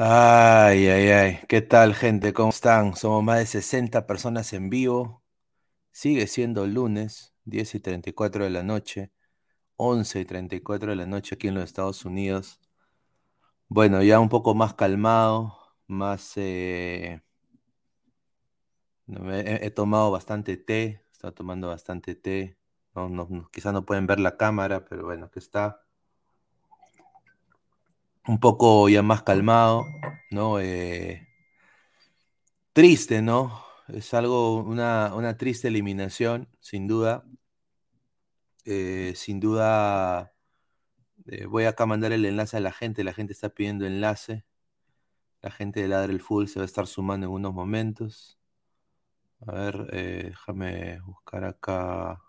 [0.00, 1.40] Ay, ay, ay.
[1.48, 2.32] ¿Qué tal, gente?
[2.32, 2.94] ¿Cómo están?
[2.96, 5.24] Somos más de 60 personas en vivo.
[5.92, 9.12] Sigue siendo lunes, 10 y 34 de la noche,
[9.76, 12.60] 11 y 34 de la noche aquí en los Estados Unidos.
[13.68, 16.32] Bueno, ya un poco más calmado, más...
[16.36, 17.20] eh,
[19.66, 22.58] he, tomado bastante té, he estado tomando bastante té.
[22.94, 25.87] No, no, quizás no pueden ver la cámara, pero bueno, aquí está.
[28.28, 29.86] Un poco ya más calmado,
[30.30, 30.60] ¿no?
[30.60, 31.26] Eh,
[32.74, 33.64] triste, ¿no?
[33.88, 37.24] Es algo, una, una triste eliminación, sin duda.
[38.66, 40.34] Eh, sin duda,
[41.26, 43.02] eh, voy acá a mandar el enlace a la gente.
[43.02, 44.44] La gente está pidiendo enlace.
[45.42, 48.38] La gente de Ladre el Fútbol se va a estar sumando en unos momentos.
[49.46, 52.20] A ver, déjame buscar acá.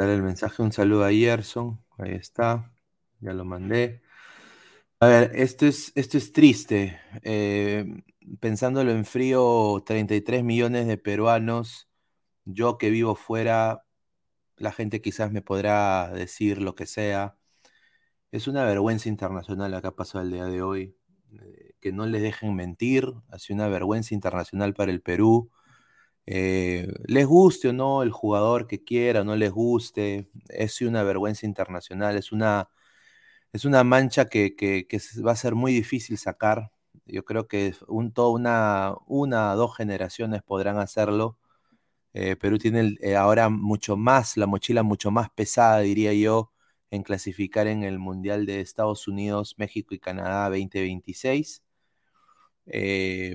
[0.00, 0.62] Darle el mensaje.
[0.62, 1.78] Un saludo a Gerson.
[1.98, 2.72] Ahí está.
[3.20, 4.00] Ya lo mandé.
[4.98, 6.98] A ver, esto es, esto es triste.
[7.22, 8.02] Eh,
[8.40, 11.90] pensándolo en frío, 33 millones de peruanos.
[12.46, 13.84] Yo que vivo fuera,
[14.56, 17.36] la gente quizás me podrá decir lo que sea.
[18.32, 20.96] Es una vergüenza internacional la que ha pasado el día de hoy.
[21.42, 23.12] Eh, que no les dejen mentir.
[23.28, 25.50] Ha sido una vergüenza internacional para el Perú.
[26.26, 31.02] Eh, les guste o no el jugador que quiera o no les guste, es una
[31.02, 32.70] vergüenza internacional, es una,
[33.52, 34.54] es una mancha que,
[35.26, 36.72] va a ser muy difícil sacar.
[37.06, 41.38] Yo creo que un, toda una, una dos generaciones podrán hacerlo.
[42.14, 46.52] Eh, Perú tiene eh, ahora mucho más, la mochila mucho más pesada, diría yo,
[46.90, 51.62] en clasificar en el Mundial de Estados Unidos, México y Canadá 2026.
[52.66, 53.34] Eh,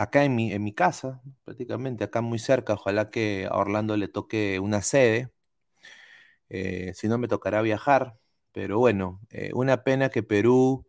[0.00, 4.08] acá en mi, en mi casa, prácticamente, acá muy cerca, ojalá que a Orlando le
[4.08, 5.30] toque una sede,
[6.48, 8.18] eh, si no me tocará viajar,
[8.52, 10.86] pero bueno, eh, una pena que Perú,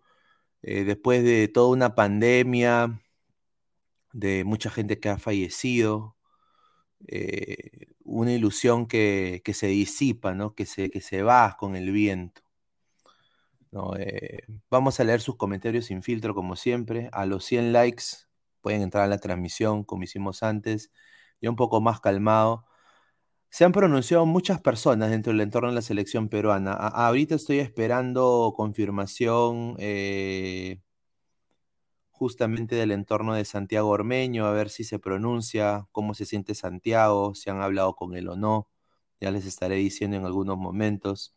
[0.64, 3.02] eh, después de toda una pandemia,
[4.14, 6.16] de mucha gente que ha fallecido,
[8.04, 10.54] una ilusión que, que se disipa, ¿no?
[10.56, 12.42] Que se, que se va con el viento.
[13.72, 13.94] ¿no?
[14.70, 17.10] Vamos a leer sus comentarios sin filtro, como siempre.
[17.14, 18.31] A los 100 likes
[18.62, 20.92] pueden entrar a la transmisión, como hicimos antes,
[21.42, 22.66] ya un poco más calmado.
[23.50, 26.74] Se han pronunciado muchas personas dentro del entorno de la selección peruana.
[26.74, 30.82] Ahorita estoy esperando confirmación eh,
[32.12, 37.36] justamente del entorno de Santiago Ormeño, a ver si se pronuncia, cómo se siente Santiago,
[37.36, 38.70] si han hablado con él o no.
[39.20, 41.36] Ya les estaré diciendo en algunos momentos.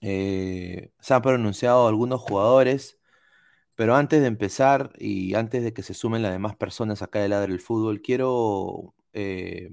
[0.00, 2.95] Eh, se han pronunciado algunos jugadores,
[3.76, 7.28] pero antes de empezar y antes de que se sumen las demás personas acá de
[7.28, 9.70] Ladre el Fútbol, quiero eh,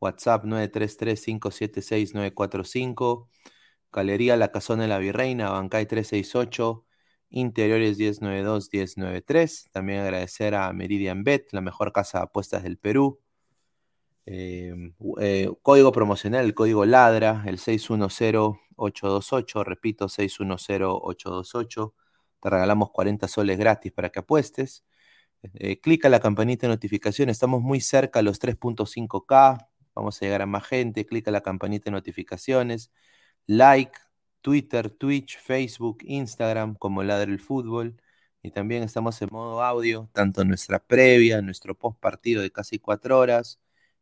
[0.00, 3.28] WhatsApp 933-576-945,
[3.92, 6.84] Galería La Casona de la Virreina, Bancay 368,
[7.30, 9.70] Interiores 1092-1093.
[9.72, 13.20] También agradecer a Meridian Bet, la mejor casa de apuestas del Perú.
[14.30, 14.74] Eh,
[15.20, 21.94] eh, código promocional, el código LADRA, el 610-828, repito, 610-828.
[22.42, 24.84] Te regalamos 40 soles gratis para que apuestes.
[25.54, 30.42] Eh, clica la campanita de notificación, estamos muy cerca a los 3.5K, vamos a llegar
[30.42, 32.92] a más gente, clica la campanita de notificaciones,
[33.46, 33.98] like,
[34.42, 37.96] Twitter, Twitch, Facebook, Instagram, como Ladre el Fútbol.
[38.42, 43.18] Y también estamos en modo audio, tanto nuestra previa, nuestro post partido de casi cuatro
[43.18, 43.58] horas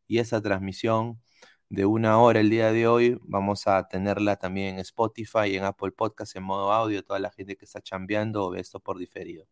[0.07, 1.21] y esa transmisión
[1.69, 3.19] de una hora el día de hoy.
[3.23, 7.05] Vamos a tenerla también en Spotify en Apple Podcast en modo audio.
[7.05, 9.47] Toda la gente que está chambeando ve esto por diferido.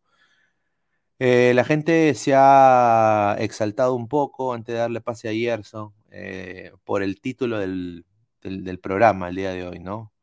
[1.19, 6.73] Eh, la gente se ha exaltado un poco antes de darle pase a Gerson eh,
[6.83, 8.05] por el título del,
[8.81, 10.13] programa el día de hoy, ¿no?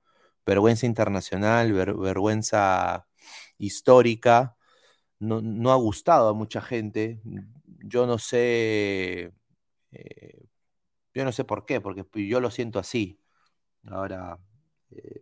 [0.47, 3.07] Vergüenza internacional, vergüenza
[3.59, 4.57] histórica.
[5.19, 7.21] No, ha gustado a mucha gente.
[7.85, 9.33] Yo no sé
[9.93, 10.47] eh,
[11.15, 13.21] yo no sé por qué, porque yo lo siento así.
[13.87, 14.39] Ahora,
[14.91, 15.21] eh,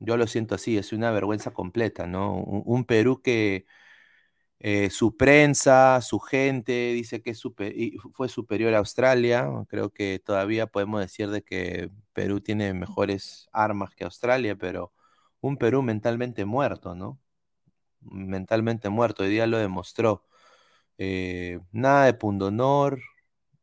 [0.00, 2.36] yo lo siento así, es una vergüenza completa, ¿no?
[2.36, 3.66] Un, Perú que
[4.60, 7.34] eh, su prensa, su gente dice que
[8.12, 9.48] fue superior a Australia.
[9.68, 14.92] Creo que todavía podemos decir de que Perú tiene mejores armas que Australia, pero
[15.40, 17.20] un Perú mentalmente muerto, ¿no?
[18.02, 20.26] Mentalmente muerto, hoy día lo demostró.
[21.72, 23.00] nada de pundonor,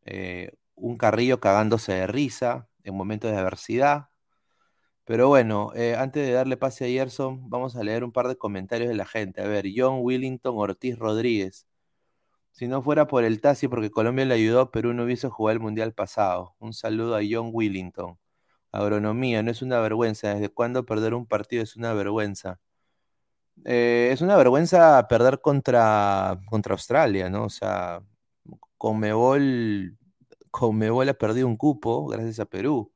[0.08, 4.10] eh, un Carrillo cagándose de risa en momentos de adversidad.
[5.06, 8.38] Pero bueno, eh, antes de darle pase a Gerson, vamos a leer un par de
[8.38, 9.42] comentarios de la gente.
[9.42, 11.68] A ver, John Willington Ortiz Rodríguez.
[12.52, 15.60] Si no fuera por el Tassi, porque Colombia le ayudó, Perú no hubiese jugado el
[15.62, 16.56] Mundial pasado.
[16.60, 18.18] Un saludo a John Willington.
[18.72, 20.34] Agronomía, no es una vergüenza.
[20.34, 22.60] ¿Desde cuándo perder un partido es una vergüenza?
[23.66, 27.46] Eh, es una vergüenza perder contra, contra Australia, ¿no?
[27.46, 28.02] O sea,
[28.78, 29.98] Conmebol,
[30.52, 32.92] Conmebol ha perdido un cupo gracias a Perú.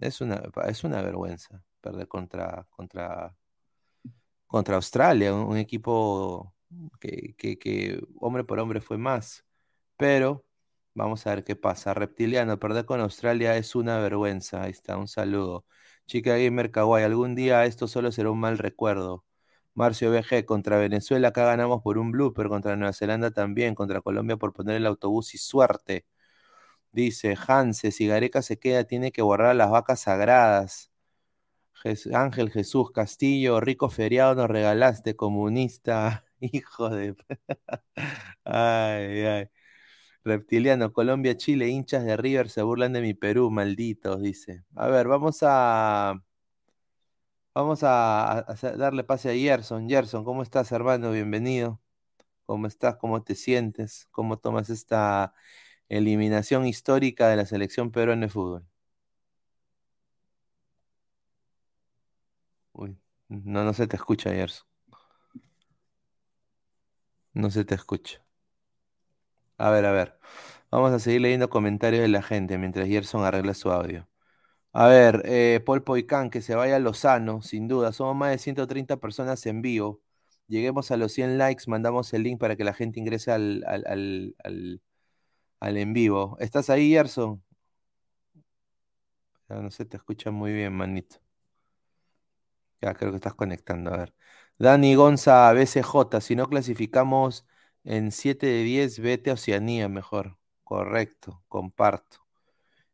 [0.00, 3.36] Es una, es una vergüenza perder contra, contra,
[4.46, 6.54] contra Australia, un, equipo
[7.00, 9.44] que, que, hombre por hombre fue más.
[9.96, 10.44] Pero
[10.94, 11.94] vamos a ver qué pasa.
[11.94, 14.62] Reptiliano, perder con Australia es una vergüenza.
[14.62, 15.66] Ahí está, un saludo.
[16.06, 19.24] Chica Gamer Kawaii, algún día esto solo será un mal recuerdo.
[19.80, 24.36] Marcio BG, contra Venezuela acá ganamos por un blooper, contra Nueva Zelanda también, contra Colombia
[24.36, 26.06] por poner el autobús y suerte.
[26.92, 30.90] Dice Hanse, si Gareca se queda, tiene que borrar las vacas sagradas.
[32.12, 37.16] Ángel Jesús Castillo, rico feriado nos regalaste, comunista, hijo de...
[38.44, 39.50] ay, ay.
[40.24, 44.64] Reptiliano, Colombia, Chile, hinchas de River se burlan de mi Perú, malditos, dice.
[44.76, 46.22] A ver, vamos a...
[47.54, 49.88] Vamos a, darle pase a Gerson.
[49.88, 51.10] Gerson, ¿cómo estás, hermano?
[51.10, 51.80] Bienvenido.
[52.46, 52.96] ¿Cómo estás?
[52.96, 54.08] ¿Cómo te sientes?
[54.12, 55.34] ¿Cómo tomas esta
[55.88, 58.66] eliminación histórica de la selección peruana de fútbol?
[62.72, 64.66] Uy, no, no se te escucha, Gerson.
[67.34, 68.22] No se te escucha.
[69.58, 70.18] A ver, a ver.
[70.72, 74.08] Vamos a seguir leyendo comentarios de la gente mientras Gerson arregla su audio.
[74.72, 77.92] A ver, eh, Paul Poicán, que se vaya a Lozano, sin duda.
[77.92, 80.00] Somos más de 130 personas en vivo.
[80.46, 84.34] Lleguemos a los 100 likes, mandamos el link para que la gente ingrese al, al,
[85.60, 86.36] al, en vivo.
[86.40, 87.42] ¿Estás ahí, Gerson?
[89.50, 91.16] Ya no sé, te escucha muy bien, manito.
[92.80, 94.14] Ya creo que estás conectando, a ver.
[94.58, 97.46] Dani Gonza, BCJ, si no clasificamos
[97.84, 100.38] en 7 de 10, vete a Oceanía mejor.
[100.64, 102.18] Correcto, comparto.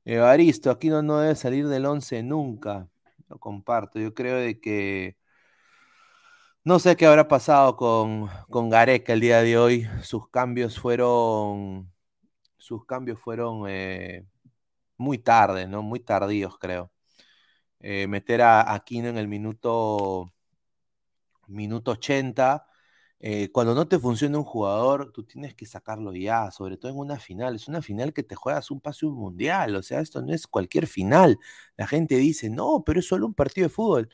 [0.07, 2.89] Evaristo, aquí no, no debe salir del 11 nunca.
[3.29, 3.99] Lo comparto.
[3.99, 5.17] Yo creo de que
[6.65, 9.89] no sé qué habrá pasado con, con Gareca el día de hoy.
[10.03, 11.93] Sus cambios fueron
[12.59, 14.27] sus cambios fueron eh,
[14.99, 15.83] muy tarde, ¿no?
[15.83, 16.91] Muy tardíos, creo.
[17.81, 20.33] Eh, meter a Aquino en el minuto
[21.49, 22.67] minuto 80
[23.19, 26.99] eh, cuando no te funciona un jugador, tú tienes que sacarlo ya, sobre todo en
[26.99, 27.57] una final.
[27.57, 30.87] Es una final que te juegas un pase mundial, o sea, esto no es cualquier
[30.87, 31.39] final.
[31.77, 34.11] La gente dice, no, pero es solo un partido de fútbol.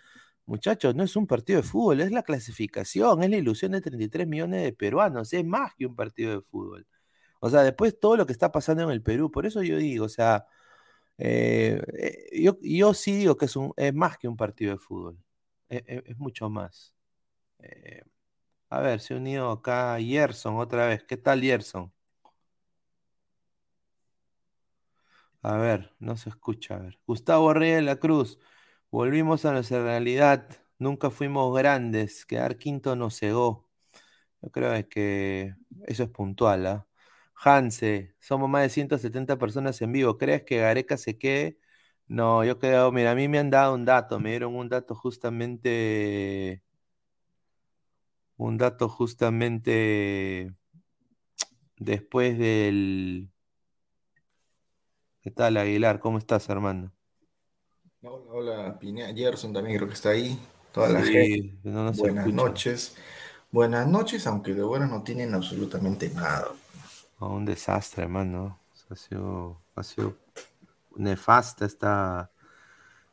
[0.46, 4.26] Muchachos, no es un partido de fútbol, es la clasificación, es la ilusión de 33
[4.26, 6.86] millones de peruanos, es más que un partido de fútbol.
[7.40, 10.06] O sea, después todo lo que está pasando en el Perú, por eso yo digo,
[10.06, 10.46] o sea,
[11.18, 15.18] eh, eh, yo, sí digo que es, más que un partido de fútbol,
[15.68, 16.94] es, es mucho más.
[18.72, 21.04] A ver, se unido acá Yerson otra vez.
[21.04, 21.92] ¿Qué tal, Yerson?
[25.42, 26.76] A ver, no se escucha.
[26.76, 26.98] A ver.
[27.06, 28.38] Gustavo Reyes de la Cruz.
[28.90, 30.46] Volvimos a nuestra realidad.
[30.78, 32.24] Nunca fuimos grandes.
[32.26, 33.68] Quedar quinto nos cegó.
[34.42, 35.54] Yo creo que
[35.86, 36.66] eso es puntual.
[36.66, 36.88] ¿ah?
[37.36, 40.18] Hanse, somos más de 170 personas en vivo.
[40.18, 41.58] ¿Crees que Gareca se quede?
[42.08, 44.94] No, yo creo, mira, a mí me han dado un dato, me dieron un dato
[44.94, 46.62] justamente,
[48.42, 50.52] un dato justamente
[51.78, 53.30] después del...
[55.20, 56.00] ¿Qué tal, Aguilar?
[56.00, 56.92] ¿Cómo estás, hermano?
[58.02, 60.36] Hola, hola, Pinea, Gerson también creo que está ahí,
[60.72, 61.54] toda la gente.
[61.62, 62.96] Buenas noches.
[63.52, 66.48] Buenas noches, aunque de buenas no tienen absolutamente nada.
[67.20, 68.58] un desastre, hermano.
[68.90, 70.16] Ha sido, ha sido
[70.96, 72.32] nefasta esta,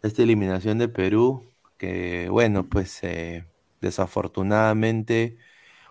[0.02, 1.44] esta eliminación de Perú,
[1.78, 3.49] que bueno, pues eh,
[3.82, 5.38] desafortunadamente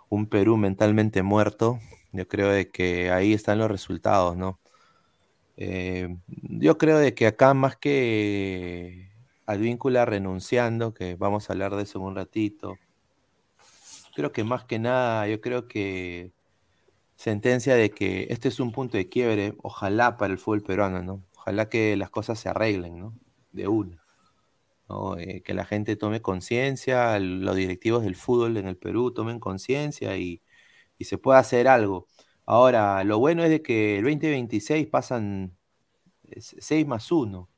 [0.09, 1.81] un Perú mentalmente muerto,
[2.13, 4.61] yo creo de que ahí están los resultados, ¿no?
[5.57, 9.11] Eh, yo creo de que acá más que
[9.47, 12.79] Advíncula renunciando, que vamos a hablar de eso en un ratito,
[14.15, 16.33] creo que más que nada, yo creo que
[17.17, 21.25] sentencia de que este es un punto de quiebre, ojalá para el fútbol peruano, ¿no?
[21.37, 23.15] Ojalá que las cosas se arreglen, ¿no?
[23.53, 24.03] De una.
[25.19, 30.17] Eh, que la gente tome conciencia, los directivos del fútbol en el Perú tomen conciencia
[30.17, 30.43] y,
[31.01, 32.09] se pueda hacer algo.
[32.47, 35.57] Ahora, lo bueno es de que el 2026 pasan
[36.39, 37.49] 6 más 1.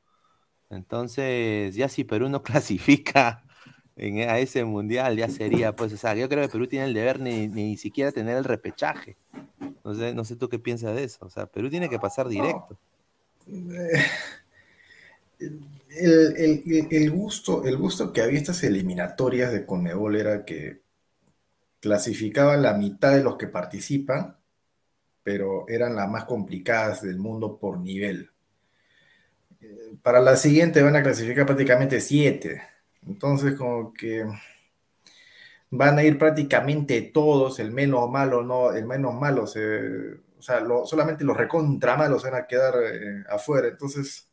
[0.69, 3.43] Entonces, ya si Perú no clasifica
[3.97, 7.19] a ese mundial, ya sería, pues, o sea, yo creo que Perú tiene el deber
[7.19, 9.17] ni, ni siquiera tener el repechaje.
[9.83, 11.25] No sé, no sé tú qué piensas de eso.
[11.25, 12.77] O sea, Perú tiene que pasar directo.
[15.93, 20.81] El, gusto, el gusto que había estas eliminatorias de Conmebol era que
[21.79, 24.37] clasificaban la mitad de los que participan,
[25.23, 28.31] pero eran las más complicadas del mundo por nivel.
[29.59, 32.61] Eh, para la siguiente van a clasificar prácticamente siete.
[33.05, 34.25] Entonces, como que
[35.71, 40.63] van a ir prácticamente todos, el menos malo, no, el menos malo se o sea,
[40.85, 43.67] solamente los recontra malos van a quedar eh, afuera.
[43.67, 44.27] Entonces,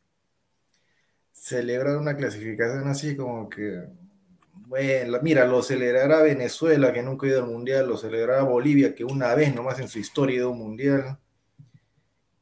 [1.49, 3.85] celebrar una clasificación así como que,
[4.67, 9.05] bueno, mira, lo celebrará Venezuela, que nunca ha ido al Mundial, lo celebrará Bolivia, que
[9.05, 11.19] una vez nomás en su historia ha ido un Mundial.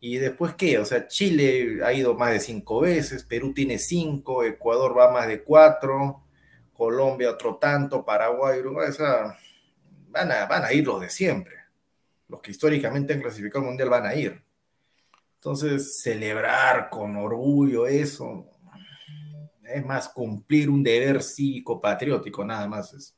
[0.01, 0.79] Y después, ¿qué?
[0.79, 5.27] O sea, Chile ha ido más de cinco veces, Perú tiene cinco, Ecuador va más
[5.27, 6.23] de cuatro,
[6.73, 8.91] Colombia otro tanto, Paraguay, Uruguay,
[10.11, 11.67] van a, van a ir los de siempre
[12.29, 14.43] los que históricamente han clasificado al mundial van a ir.
[15.37, 18.47] Entonces, celebrar con orgullo eso
[19.69, 22.93] es más cumplir un deber cívico patriótico, nada más.
[22.95, 23.17] Es.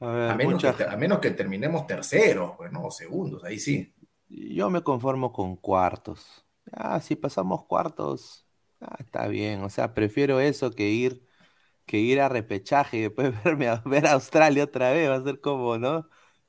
[0.00, 3.92] A, menos que, terminemos terceros, bueno, o segundos, ahí sí.
[4.28, 6.44] Yo me conformo con cuartos.
[6.72, 8.46] Ah, si pasamos cuartos,
[8.80, 9.62] ah, está bien.
[9.62, 11.26] O sea, prefiero eso que ir,
[11.84, 15.10] que ir a repechaje y después verme a ver a Australia otra vez.
[15.10, 16.08] Va a ser como, ¿no?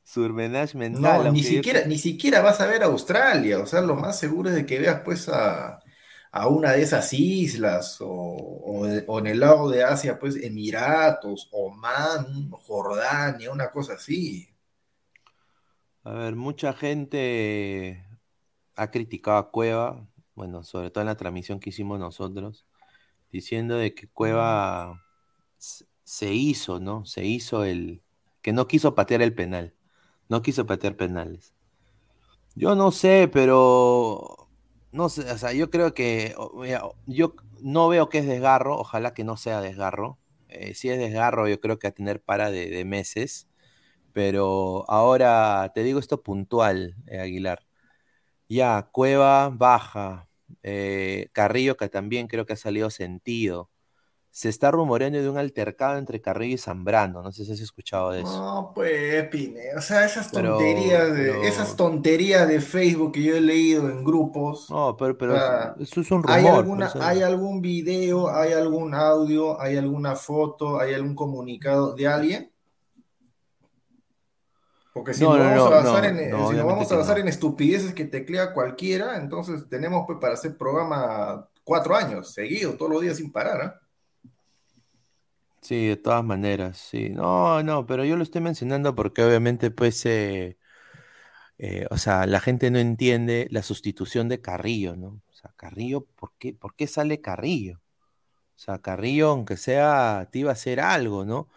[0.09, 1.25] surmenage mental.
[1.25, 4.55] No, ni siquiera, ni siquiera vas a ver Australia, o sea, lo más seguro es
[4.55, 5.79] de que veas pues a,
[6.31, 8.85] una de esas islas, o,
[9.19, 14.49] en el lado de Asia, pues Emiratos, Oman, Jordania, una cosa así.
[16.03, 18.05] A ver, mucha gente
[18.75, 22.65] ha criticado a Cueva, bueno, sobre todo en la transmisión que hicimos nosotros,
[23.31, 25.03] diciendo de que Cueva
[25.57, 27.05] se hizo, ¿no?
[27.05, 28.01] Se hizo el
[28.41, 29.73] que no quiso patear el penal.
[30.27, 31.53] No quiso patear penales.
[32.55, 34.48] Yo no sé, pero
[34.91, 36.35] no sé, o sea, yo creo que
[37.05, 40.19] yo no veo que es desgarro, ojalá que no sea desgarro.
[40.49, 43.47] Eh, si es desgarro, yo creo que a tener para de, meses.
[44.13, 47.65] Pero ahora te digo esto puntual, eh, Aguilar.
[48.49, 50.29] Ya, Cueva baja.
[50.63, 53.68] Eh, Carrillo, que también creo que ha salido sentido
[54.31, 57.21] se está rumoreando de un altercado entre Carrillo y Zambrano.
[57.21, 58.29] No sé si has escuchado de eso.
[58.29, 59.75] No, pues, Pine.
[59.75, 64.69] O sea, esas tonterías, de, esas tonterías de Facebook que yo he leído en grupos.
[64.69, 65.35] No, pero, pero
[65.79, 66.37] eso es un rumor.
[66.37, 72.07] ¿hay, alguna, ¿Hay algún video, hay algún audio, hay alguna foto, hay algún comunicado de
[72.07, 72.51] alguien?
[74.93, 78.05] Porque si no, vamos a basar, en, si nos vamos a basar en estupideces que
[78.05, 83.31] teclea cualquiera, entonces tenemos pues para hacer programa cuatro años seguidos, todos los días sin
[83.31, 83.61] parar.
[83.65, 83.88] ¿eh?
[85.69, 87.09] Sí, de todas maneras, sí.
[87.11, 90.57] No, no, pero yo lo estoy mencionando porque obviamente, pues, eh,
[91.59, 95.21] eh, o sea, la gente no entiende la sustitución de Carrillo, ¿no?
[95.29, 97.81] O sea, Carrillo, ¿por qué, por qué sale Carrillo?
[98.57, 101.49] O sea, Carrillo, aunque sea, te iba a hacer algo, ¿no?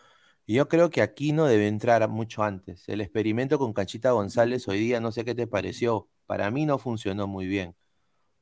[0.47, 2.89] Y yo creo que aquí no debe entrar mucho antes.
[2.89, 6.79] El experimento con Canchita González hoy día, no sé qué te pareció, para mí no
[6.79, 7.77] funcionó muy bien.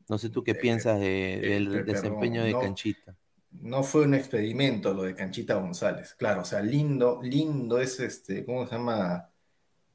[0.09, 3.17] No sé tú qué piensas del desempeño de Canchita
[3.53, 6.15] no fue un experimento lo de Canchita González.
[6.15, 9.31] Claro, o sea, lindo, lindo es este, ¿cómo se llama?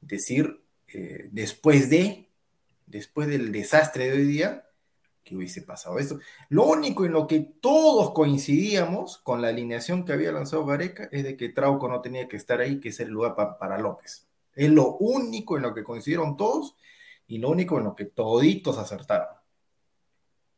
[0.00, 2.28] Decir, eh, después de,
[2.86, 4.66] después del desastre de hoy día,
[5.24, 6.20] que hubiese pasado esto.
[6.48, 11.24] Lo único en lo que todos coincidíamos con la alineación que había lanzado Gareca es
[11.24, 14.28] de que Trauco no tenía que estar ahí, que es el lugar para López.
[14.54, 16.76] Es lo único en lo que coincidieron todos
[17.26, 19.28] y lo único en lo que toditos acertaron.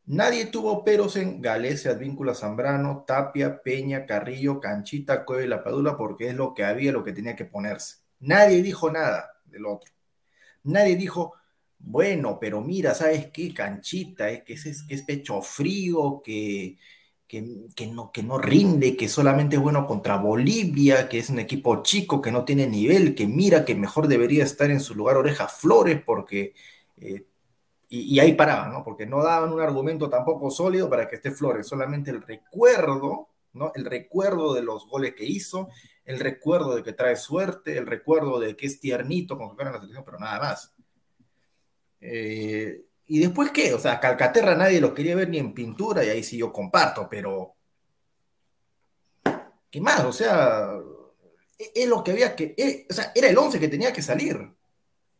[0.09, 5.95] Nadie tuvo peros en Galese, Advíncula, Zambrano, Tapia, Peña, Carrillo, Canchita, Cueva y La Padula,
[5.95, 7.97] porque es lo que había, lo que tenía que ponerse.
[8.21, 9.91] Nadie dijo nada del otro.
[10.63, 11.35] Nadie dijo,
[11.77, 13.53] bueno, pero mira, ¿sabes qué?
[13.53, 16.79] Canchita, es que es, que es pecho frío, que,
[17.27, 17.43] que,
[17.93, 22.19] no, que no rinde, que solamente es bueno contra Bolivia, que es un equipo chico,
[22.19, 26.01] que no tiene nivel, que mira que mejor debería estar en su lugar Oreja Flores,
[26.03, 26.55] porque
[26.97, 27.25] eh,
[27.91, 28.83] y, ahí paraban, ¿no?
[28.83, 33.71] Porque no daban un argumento tampoco sólido para que esté Flores, solamente el recuerdo, ¿no?
[33.73, 35.69] El recuerdo de los goles que hizo,
[36.05, 39.73] el recuerdo de que trae suerte, el recuerdo de que es tiernito con jugar en
[39.73, 40.71] la selección, pero nada más.
[41.99, 43.73] Eh, ¿Y después qué?
[43.73, 47.07] O sea, Calcaterra nadie lo quería ver ni en pintura, y ahí sí yo comparto,
[47.09, 47.55] pero.
[49.71, 50.03] ¿Qué más?
[50.05, 50.75] O sea,
[51.57, 52.53] e, es lo que había que.
[52.55, 54.37] E, o sea, era el 11 que tenía que salir.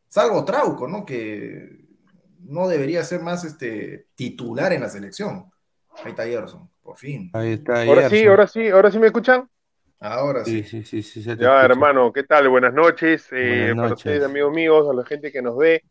[0.07, 1.03] Salvo Trauco, ¿no?
[1.03, 1.88] Que
[2.49, 5.45] no debería ser más este, titular en la selección.
[6.03, 7.29] Ahí está Gerson, por fin.
[7.33, 9.47] Ahí está Ahora sí, ahora sí, ahora sí me escuchan.
[9.99, 10.63] Ahora sí.
[10.63, 12.49] Sí, sí, sí, ya, hermano, ¿qué tal?
[12.49, 13.27] Buenas noches.
[13.31, 15.83] Eh, Para ustedes, amigos míos, a la gente que nos ve.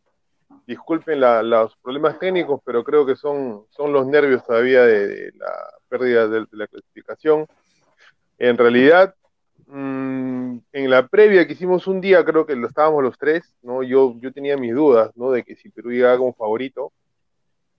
[0.66, 5.53] Disculpen los problemas técnicos, pero creo que son, son los nervios todavía de, la
[5.88, 7.47] pérdida de, la clasificación.
[8.38, 9.14] En realidad,
[9.71, 13.83] Mm, en la previa que hicimos un día, creo que lo estábamos los tres, ¿no?
[13.83, 15.31] Yo, yo tenía mis dudas, ¿no?
[15.31, 16.93] De que si Perú iba como favorito.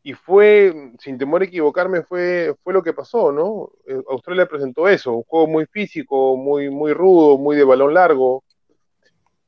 [0.04, 3.72] Y fue, sin temor a equivocarme, fue, fue lo que pasó, ¿no?
[3.88, 8.44] Eh, Australia presentó eso, un juego muy físico, muy, muy rudo, muy de balón largo.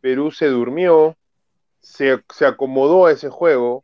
[0.01, 1.15] Perú se durmió,
[1.81, 3.83] se, se acomodó a ese juego.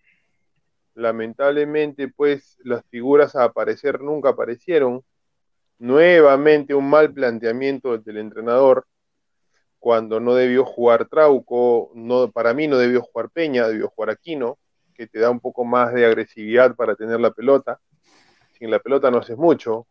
[0.95, 5.03] Lamentablemente, pues, las figuras a aparecer nunca aparecieron
[5.79, 8.87] Nuevamente un mal planteamiento del entrenador
[9.79, 14.57] cuando no debió jugar Trauco, no, para mí no debió jugar Peña, debió jugar Aquino,
[14.93, 17.79] que te da un poco más de agresividad para tener la pelota.
[18.57, 19.85] Sin la pelota no haces mucho.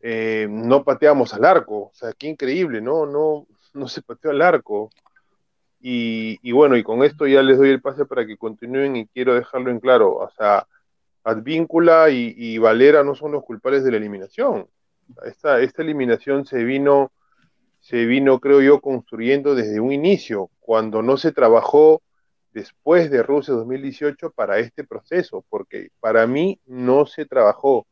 [0.00, 3.06] Eh, no pateamos al arco, o sea, qué increíble, ¿no?
[3.06, 4.90] No, no se pateó al arco.
[5.80, 9.06] Y, y, bueno, y con esto ya les doy el pase para que continúen y
[9.06, 10.16] quiero dejarlo en claro.
[10.16, 10.66] O sea,
[11.24, 14.68] Advíncula y, Valera no son los culpables de la eliminación.
[15.24, 17.12] Esta, eliminación se vino,
[17.80, 22.02] se vino, creo yo, construyendo desde un inicio, cuando no se trabajó
[22.52, 27.86] después de Rusia 2018 para este proceso, porque para mí no se trabajó,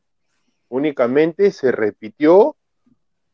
[0.68, 2.56] únicamente se repitió,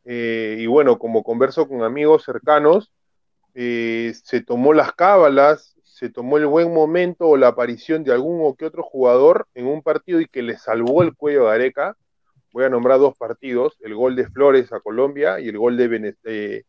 [0.04, 2.92] eh, y bueno, como converso con amigos cercanos,
[3.54, 8.38] eh, se tomó las cábalas, se tomó el buen momento o la aparición de algún
[8.46, 11.96] o que otro jugador en un partido y que le salvó el cuello a Gareca.
[12.52, 16.64] Voy a nombrar dos partidos, el gol de Flores a Colombia y el gol de,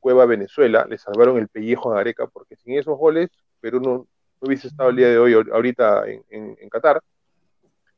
[0.00, 0.86] Cueva a Venezuela.
[0.88, 4.08] Le salvaron el pellejo a Gareca porque sin esos goles Perú no,
[4.40, 7.00] hubiese estado el día de hoy ahorita en, en, Qatar.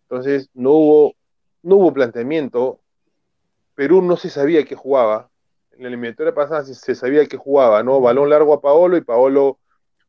[0.03, 1.15] Entonces no hubo,
[1.63, 2.81] no hubo planteamiento.
[3.75, 5.31] Perú no se sabía que jugaba.
[5.73, 7.99] En la eliminatoria pasada se, se sabía que jugaba, ¿no?
[7.99, 9.59] Balón largo a Paolo y Paolo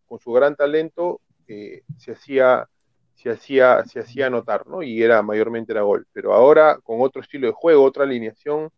[0.07, 2.67] con su gran talento eh, se hacía
[3.15, 4.83] se hacía se hacía notar, ¿no?
[4.83, 8.69] Y era mayormente era gol, pero ahora con otro estilo de juego, otra alineación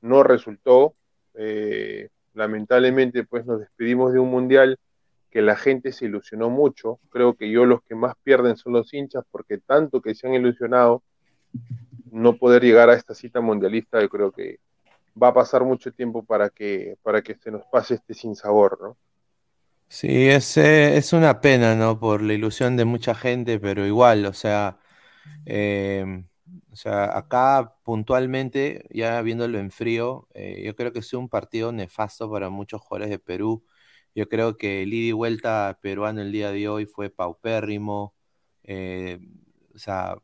[0.00, 0.94] no resultó
[1.34, 4.78] eh, lamentablemente pues nos despedimos de un mundial
[5.30, 6.98] que la gente se ilusionó mucho.
[7.10, 10.34] Creo que yo los que más pierden son los hinchas porque tanto que se han
[10.34, 11.02] ilusionado
[12.10, 14.58] no poder llegar a esta cita mundialista, yo creo que
[15.20, 18.96] va a pasar mucho tiempo para que para que se nos pase este sinsabor, ¿no?
[19.88, 21.98] Sí, es, eh, es una pena, ¿no?
[22.00, 24.78] Por la ilusión de mucha gente, pero igual, o sea,
[25.46, 26.26] em,
[26.72, 31.72] o sea, acá puntualmente, ya viéndolo en frío, eh, yo creo que es un partido
[31.72, 33.64] nefasto para muchos jugadores de Perú.
[34.14, 38.14] Yo creo que el ida vuelta peruano el día de hoy fue paupérrimo.
[38.64, 39.20] Eh,
[39.74, 40.16] o sea,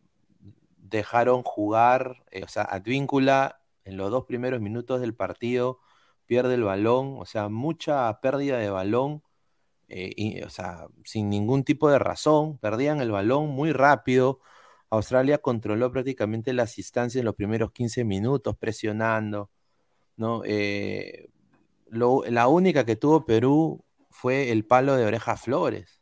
[0.78, 5.80] dejaron jugar, o sea, Advíncula en los dos primeros minutos del partido
[6.26, 9.22] pierde el balón, o sea, mucha pérdida de balón
[9.92, 14.40] eh, o sea, sin ningún tipo de razón, perdían el balón muy rápido.
[14.90, 19.50] Australia controló prácticamente las instancias en los primeros 15 minutos, presionando.
[20.16, 20.42] ¿no?
[20.44, 21.30] Eh,
[21.90, 26.00] la única que tuvo Perú fue el palo de oreja Flores.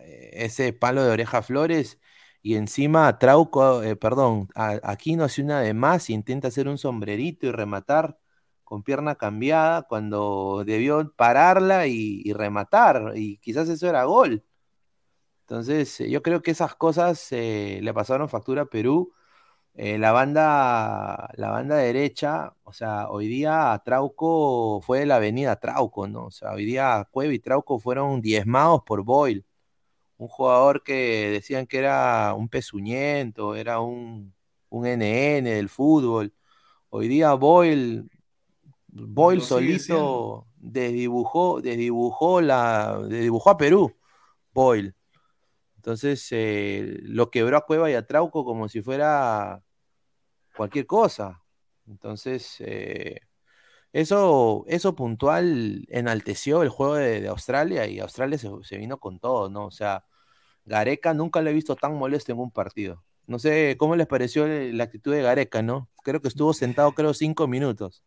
[0.00, 1.98] Eh, ese palo de oreja Flores
[2.42, 7.52] y encima Trauco, perdón, aquí no hace una de más, intenta hacer un sombrerito y
[7.52, 8.19] rematar
[8.70, 14.44] con pierna cambiada cuando debió pararla y, rematar, y quizás eso era gol.
[15.42, 19.12] Entonces, yo creo que esas cosas le pasaron factura a Perú.
[19.74, 26.06] la, banda, la banda derecha, o sea, hoy día Trauco fue de la avenida Trauco,
[26.08, 26.26] ¿no?
[26.26, 29.44] O sea, hoy día Cueva y Trauco fueron diezmados por Boyle
[30.18, 34.34] un jugador que decían que era un pezuñento, era un,
[34.68, 36.34] un NN del fútbol.
[36.90, 38.10] Hoy día Boyle,
[38.92, 43.96] Boyle solito desdibujó, desdibujó, la, desdibujó a Perú,
[44.52, 44.94] Boyle.
[45.76, 49.62] Entonces eh, lo quebró a Cueva y a Trauco como si fuera
[50.56, 51.42] cualquier cosa.
[51.86, 53.20] Entonces, eh,
[53.92, 59.48] eso, eso puntual enalteció el juego de, Australia y Australia se, se, vino con todo,
[59.50, 59.66] ¿no?
[59.66, 60.04] O sea,
[60.64, 63.02] Gareca nunca lo he visto tan molesto en un partido.
[63.26, 65.88] No sé cómo les pareció la actitud de Gareca, ¿no?
[66.04, 68.04] Creo que estuvo sentado, creo, cinco minutos.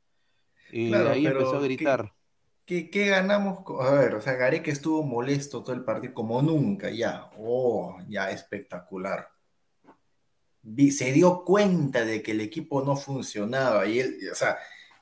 [0.73, 2.13] Y ahí empezó a gritar.
[2.65, 3.63] ¿qué, ganamos?
[3.79, 7.29] A ver, o sea, Gareca estuvo molesto todo el partido, como nunca, ya.
[7.37, 9.29] Oh, ya espectacular.
[10.91, 14.57] Se dio cuenta de que el equipo no funcionaba y él, o sea,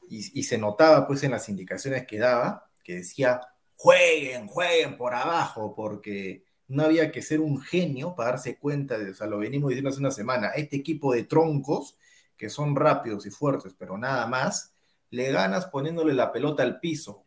[0.10, 3.40] y, y se notaba pues en las indicaciones que daba, que decía,
[3.76, 9.12] jueguen, jueguen por abajo, porque no había que ser un genio para darse cuenta de,
[9.12, 11.98] o sea, lo venimos diciendo hace una semana, este equipo de troncos,
[12.36, 14.71] que son rápidos y fuertes, pero nada más,
[15.12, 17.26] le ganas poniéndole la pelota al piso.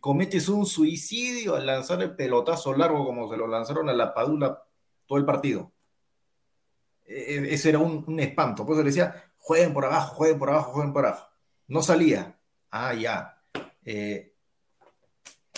[0.00, 4.62] Cometes un suicidio al lanzar el pelotazo largo como se lo lanzaron a la Padula
[5.06, 5.72] todo el partido.
[7.04, 8.64] E, e, ese era un, espanto.
[8.64, 11.28] Por eso le decía, jueguen por abajo, jueguen por abajo, jueguen por abajo.
[11.68, 12.38] No salía.
[12.70, 13.42] Ah, ya.
[13.84, 14.34] Eh,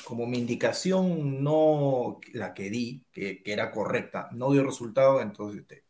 [0.04, 5.84] como mi indicación no, la que di, que, era correcta, no dio resultado, entonces, este,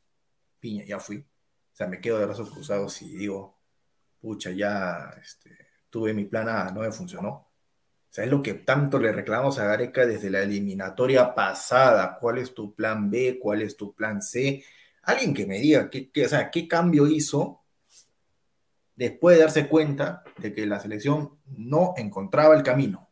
[0.60, 1.18] piña, ya fui.
[1.18, 3.58] O sea, me quedo de brazos cruzados y digo,
[4.20, 7.28] pucha, ya este, tuve mi plan A, no me funcionó.
[7.30, 12.16] O sea, es lo que tanto le reclamamos a Gareca desde la eliminatoria pasada.
[12.18, 13.38] ¿Cuál es tu plan B?
[13.40, 14.64] ¿Cuál es tu plan C?
[15.02, 17.62] Alguien que me diga qué, qué, o sea, qué cambio hizo
[18.96, 23.08] después de darse cuenta de que la selección no encontraba el camino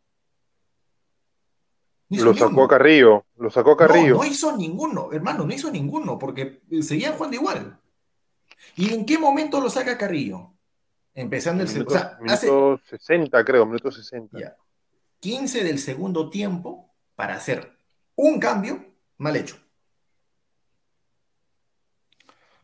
[2.09, 4.15] lo sacó a Carrillo, lo sacó a Carrillo.
[4.15, 7.81] No, no, hizo ninguno, hermano, no hizo ninguno, porque seguían jugando igual.
[8.77, 10.53] ¿Y en qué momento lo saca Carrillo?
[11.17, 14.39] Empezando el, minuto, minuto 60, creo, minuto 60.
[14.39, 14.55] Ya.
[15.21, 17.73] 15 del segundo tiempo para hacer
[18.17, 18.85] un cambio
[19.17, 19.57] mal hecho.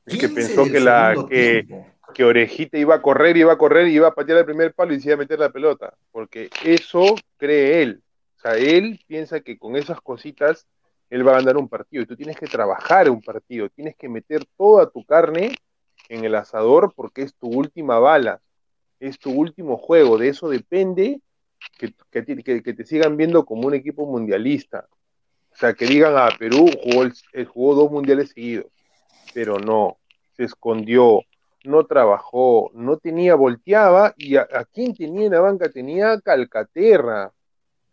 [0.04, 1.66] Es que pensó que la que,
[2.12, 5.00] que, Orejita iba a correr, iba a correr, iba a patear el primer palo y
[5.00, 5.94] se iba a meter la pelota.
[6.10, 8.02] Porque eso cree él.
[8.36, 10.66] O sea, él piensa que con esas cositas
[11.08, 14.10] él va a ganar un partido y tú tienes que trabajar un partido, tienes que
[14.10, 15.54] meter toda tu carne
[16.12, 18.40] en el asador porque es tu última bala,
[19.00, 21.20] es tu último juego, de eso depende
[21.78, 24.86] que, te sigan viendo como un equipo mundialista.
[25.52, 27.08] O sea, que digan, ah, Perú jugó,
[27.52, 28.66] jugó dos mundiales seguidos,
[29.34, 29.98] pero no,
[30.36, 31.22] se escondió,
[31.64, 37.32] no trabajó, no tenía, volteaba, y a, a quién tenía en la banca, tenía Calcaterra,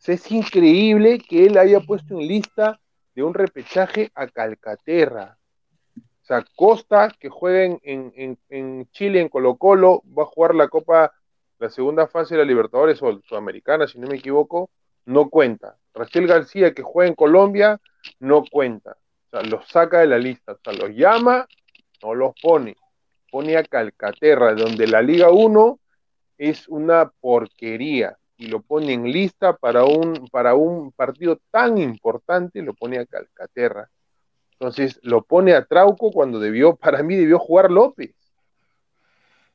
[0.08, 2.80] es increíble que él haya puesto en lista
[3.16, 5.39] de un repechaje a Calcaterra.
[6.30, 11.12] Sea, Costa, que juega en, Chile, en Colo Colo, va a jugar la Copa,
[11.58, 14.70] la segunda fase de la Libertadores o Sudamericana, si no me equivoco,
[15.06, 15.78] no cuenta.
[15.92, 17.82] Raciel García, que juega en Colombia,
[18.20, 18.92] no cuenta.
[18.92, 20.52] O sea, los saca de la lista.
[20.52, 21.48] O sea, los llama,
[22.04, 22.78] no los pone.
[23.32, 25.80] Pone a Calcaterra, donde la Liga 1
[26.38, 32.62] es una porquería y lo pone en lista para un, para un partido tan importante,
[32.62, 33.90] lo pone a Calcaterra.
[34.60, 38.14] Entonces lo pone a Trauco cuando debió, para mí debió jugar López.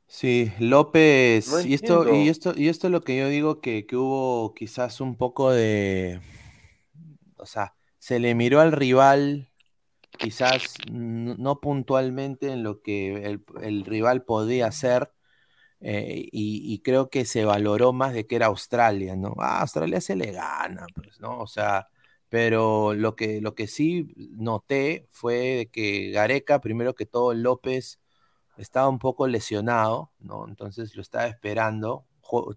[0.06, 4.54] Sí, López, y, esto, y, esto, y esto es lo que yo digo que, hubo
[4.54, 6.20] quizás un poco de,
[7.36, 9.50] o sea, se le miró al rival
[10.18, 15.10] quizás no puntualmente en lo que el, el rival podía hacer,
[15.86, 19.34] eh, y, creo que se valoró más de que era Australia, ¿no?
[19.38, 21.40] Ah, Australia se le gana, pues, ¿no?
[21.40, 21.88] O sea,
[22.34, 28.00] pero lo que, lo que sí noté fue que Gareca, primero que todo, López
[28.56, 30.48] estaba un poco lesionado, ¿no?
[30.48, 32.06] Entonces lo estaba esperando.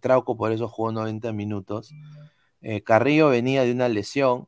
[0.01, 1.93] Trauco por eso jugó 90 minutos.
[2.61, 4.47] Eh, Carrillo venía de una lesión,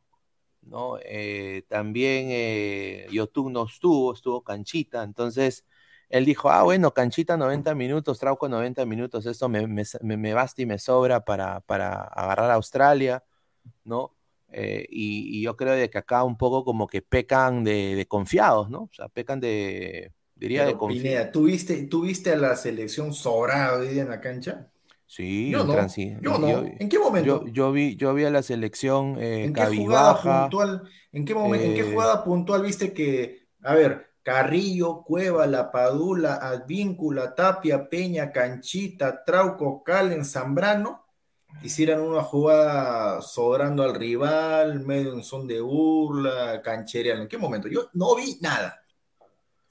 [0.63, 0.97] ¿no?
[1.05, 5.63] Eh, también eh, Yotun no estuvo, estuvo Canchita, entonces
[6.09, 10.65] él dijo, ah, bueno, canchita 90 minutos, Trauco 90 minutos, esto me, me, basta y
[10.65, 13.23] me sobra para, para agarrar a Australia,
[13.83, 14.15] ¿no?
[14.51, 18.83] Eh, y, yo creo de que acá un poco como que pecan de, confiados, ¿no?
[18.83, 21.31] O sea, pecan de, diría de confiados.
[21.31, 24.71] ¿tú viste, a la selección sobrada hoy día en la cancha?
[25.05, 25.87] Sí, Yo no,
[26.21, 26.47] yo no.
[26.47, 27.43] yo- ¿En qué momento?
[27.43, 30.41] Yo, yo vi, yo vi a la selección eh, ¿En qué jugada cabizbaja.
[30.43, 35.47] puntual, en qué momento, en qué eh, jugada puntual viste que, a ver, Carrillo, Cueva,
[35.47, 41.05] La Padula, Advíncula, Tapia, Peña, Canchita, Trauco, Calen, Zambrano,
[41.63, 47.23] hicieran una jugada sobrando al rival, medio en son de burla, canchereando?
[47.23, 47.67] ¿En qué momento?
[47.67, 48.83] Yo no vi nada.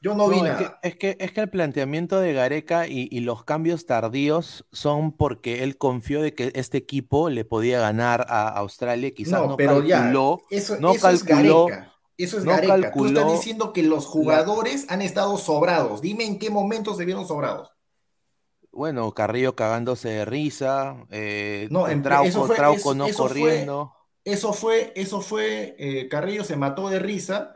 [0.00, 0.80] Yo no, vi es que, nada.
[0.82, 5.64] es que, es que el planteamiento de Gareca y, y los cambios tardíos son porque
[5.64, 9.12] él confió de que este equipo le podía ganar a Australia.
[9.12, 11.94] Quizás No, no, pero ya, calculó, eso, no eso es calculó, Gareca.
[12.16, 12.92] Eso es no Gareca.
[12.92, 16.00] Tú estás diciendo que los jugadores han estado sobrados.
[16.00, 17.70] Dime en qué momento se vieron sobrados.
[18.78, 23.28] Bueno, Carrillo cagándose de risa, eh, No, en- Trauco, eso fue- Trauco eso- no eso
[23.28, 23.94] fue- corriendo.
[24.24, 27.54] Eso fue, eso fue, eh, Carrillo se mató de risa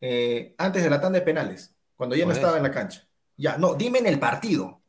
[0.00, 3.08] eh, antes de la tanda de penales, cuando ya no estaba en la cancha.
[3.38, 4.82] Ya, no, dime en el partido.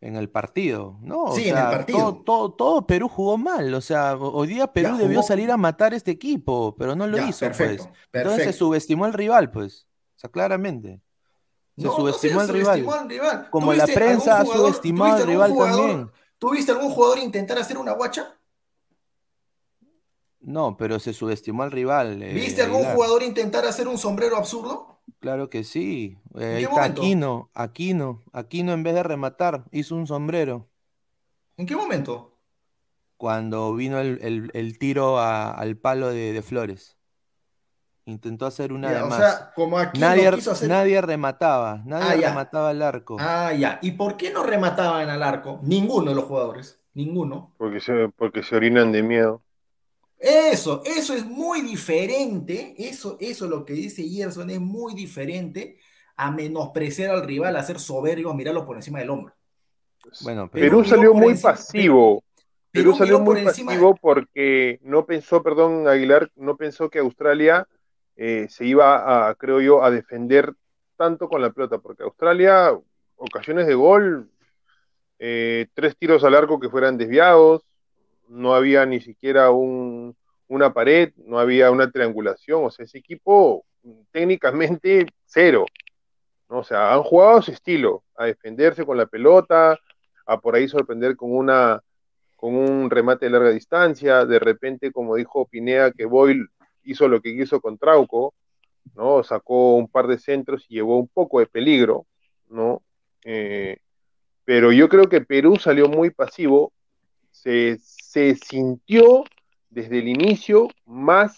[0.00, 1.24] En el partido, ¿no?
[1.24, 1.98] O Sí, en el partido.
[1.98, 3.74] Todo, todo, todo Perú jugó mal.
[3.74, 7.06] O sea, hoy día Perú Ya, debió salir a matar a este equipo, pero no
[7.06, 7.98] lo Ya, hizo, perfecto, pues.
[8.12, 9.88] Entonces se subestimó al rival, pues.
[10.16, 11.00] O sea, claramente.
[11.78, 12.64] Se No, no subestimó se al rival.
[12.80, 13.50] subestimó al rival.
[13.50, 16.10] Como la ¿Tuviste prensa ha subestimado al rival jugador- también.
[16.38, 18.34] ¿Tuviste algún jugador intentar hacer una guacha?
[20.40, 22.22] No, pero se subestimó al rival.
[22.22, 22.94] eh, ¿Viste algún Aguilar.
[22.96, 25.00] jugador intentar hacer un sombrero absurdo?
[25.20, 26.18] Claro que sí.
[26.38, 26.80] Eh, qué?
[26.80, 30.68] Aquino, Aquino, Aquino en vez de rematar, hizo un sombrero.
[31.56, 32.38] ¿En qué momento?
[33.16, 36.97] Cuando vino el, el- el tiro a- al palo de, de Flores.
[38.08, 39.18] Intentó hacer una Ya, de o más.
[39.18, 40.66] sea, como aquí no Nadie, quiso hacer.
[40.70, 43.18] nadie remataba, nadie Ah, remataba el arco.
[43.20, 43.78] Ah, ya.
[43.82, 45.60] ¿Y por qué no remataban al arco?
[45.62, 46.80] Ninguno de los jugadores.
[46.94, 47.52] Ninguno.
[47.58, 49.42] Porque se, porque se orinan de miedo.
[50.18, 52.74] Eso, eso es muy diferente.
[52.78, 55.78] Eso, eso lo que dice Gerson es muy diferente
[56.16, 59.34] a menospreciar al rival, a ser soberbio, a mirarlo por encima del hombro.
[60.22, 62.24] Bueno, Perú salió muy encima- pasivo.
[62.70, 66.98] Perú Perú salió por muy encima- pasivo porque no pensó, perdón, Aguilar, no pensó que
[67.00, 67.68] Australia
[68.18, 70.52] eh, se iba a, creo yo, a defender
[70.96, 72.76] tanto con la pelota, porque Australia,
[73.14, 74.28] ocasiones de gol,
[75.20, 77.62] eh, tres tiros al arco que fueran desviados,
[78.26, 80.16] no había ni siquiera un,
[80.48, 83.64] una pared, no había una triangulación, o sea, ese equipo
[84.10, 85.64] técnicamente cero.
[86.48, 86.58] ¿no?
[86.58, 89.78] O sea, han jugado a su estilo, a defenderse con la pelota,
[90.26, 91.80] a por ahí sorprender con una
[92.34, 96.46] con un remate de larga distancia, de repente, como dijo Pinea, que Boyle
[96.84, 98.34] hizo lo que quiso con Trauco,
[98.94, 99.22] ¿no?
[99.22, 102.06] Sacó un par de centros y llevó un poco de peligro,
[102.48, 102.82] ¿no?
[103.24, 103.78] Eh,
[104.44, 106.72] pero yo creo que Perú salió muy pasivo,
[107.30, 109.24] se, se sintió
[109.68, 111.36] desde el inicio más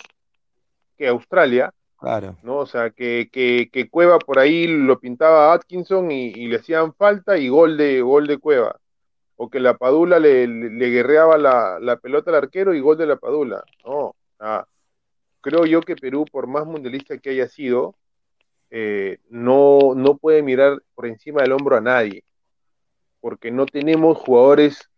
[0.97, 2.39] que Australia, Claro.
[2.43, 2.57] ¿no?
[2.57, 6.57] O sea, que, que, que Cueva por ahí lo pintaba a Atkinson y, y le
[6.57, 8.81] hacían falta y gol de, gol de Cueva.
[9.37, 12.97] O que la Padula le, le, le guerreaba la, la, pelota al arquero y gol
[12.97, 13.63] de la Padula.
[13.85, 14.17] No,
[15.41, 17.95] creo yo que Perú, por más mundialista que haya sido,
[18.71, 22.25] eh, no, no puede mirar por encima del hombro a nadie.
[23.21, 24.89] Porque no tenemos jugadores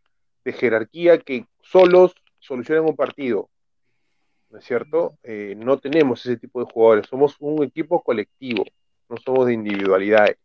[0.45, 3.49] de jerarquía que solos solucionen un partido.
[4.53, 5.19] ¿no es cierto?
[5.23, 8.65] Eh, no tenemos ese tipo de jugadores, somos un equipo colectivo,
[9.09, 10.37] no somos de individualidades.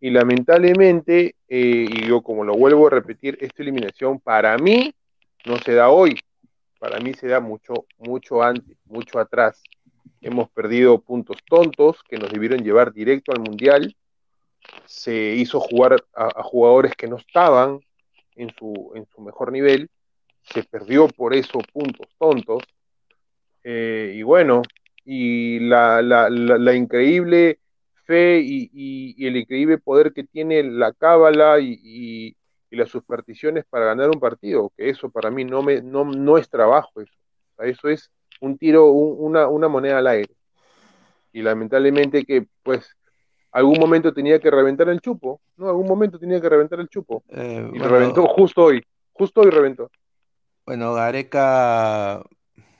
[0.00, 4.94] Y lamentablemente, eh, y yo como lo vuelvo a repetir, esta eliminación para mí
[5.44, 6.18] no se da hoy,
[6.82, 9.62] para mí se da mucho, mucho antes, mucho atrás.
[10.20, 13.94] Hemos perdido puntos tontos que nos debieron llevar directo al Mundial,
[14.84, 17.78] se hizo jugar a, jugadores que no estaban
[18.34, 19.90] en su, en su mejor nivel,
[20.42, 22.64] se perdió por eso puntos tontos,
[23.62, 24.62] eh, y bueno,
[25.04, 27.60] y la, la, increíble
[28.06, 32.34] fe y, y, y, el increíble poder que tiene la cábala y,
[32.72, 36.38] y, las supersticiones para ganar un partido, que eso para mí no, me, no, no
[36.38, 37.12] es trabajo, eso,
[37.52, 38.10] o sea, eso es
[38.40, 40.34] un tiro, un, una, una moneda al aire.
[41.32, 42.96] Y lamentablemente que pues
[43.52, 45.68] algún momento tenía que reventar el chupo, ¿no?
[45.68, 47.22] Algún momento tenía que reventar el chupo.
[47.28, 49.90] Eh, y bueno, reventó justo hoy, justo hoy reventó.
[50.66, 52.22] Bueno, Gareca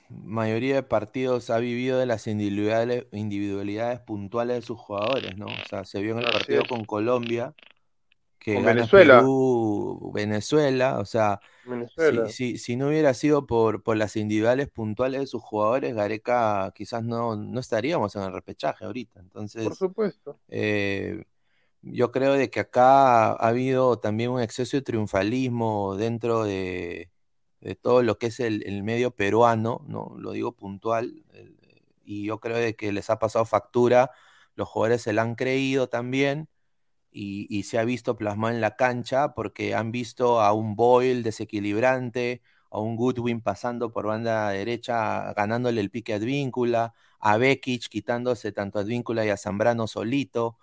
[0.09, 5.45] mayoría de partidos ha vivido de las individualidades, individualidades puntuales de sus jugadores, ¿no?
[5.45, 6.67] O sea, se vio en el Así partido es.
[6.67, 7.53] con Colombia,
[8.43, 9.19] que gana Venezuela.
[9.19, 12.27] Perú, Venezuela, o sea, Venezuela.
[12.27, 16.71] si, si, si no hubiera sido por, por las individuales puntuales de sus jugadores, Gareca
[16.75, 19.21] quizás no, no estaríamos en el repechaje ahorita.
[19.21, 20.39] Entonces, Por supuesto.
[20.49, 21.23] eh,
[21.81, 27.11] yo creo de que acá ha habido también un exceso de triunfalismo dentro de,
[27.61, 30.15] de todo lo que es el, el, medio peruano, ¿no?
[30.17, 31.57] Lo digo puntual, el,
[32.03, 34.11] y yo creo de que les ha pasado factura,
[34.55, 36.49] los jugadores se la han creído también,
[37.13, 42.41] y, se ha visto plasmado en la cancha porque han visto a un Boyle desequilibrante,
[42.69, 48.51] a un Goodwin pasando por banda derecha, ganándole el pique a Advíncula, a Bekic quitándose
[48.51, 50.57] tanto a Advíncula y a Zambrano solito.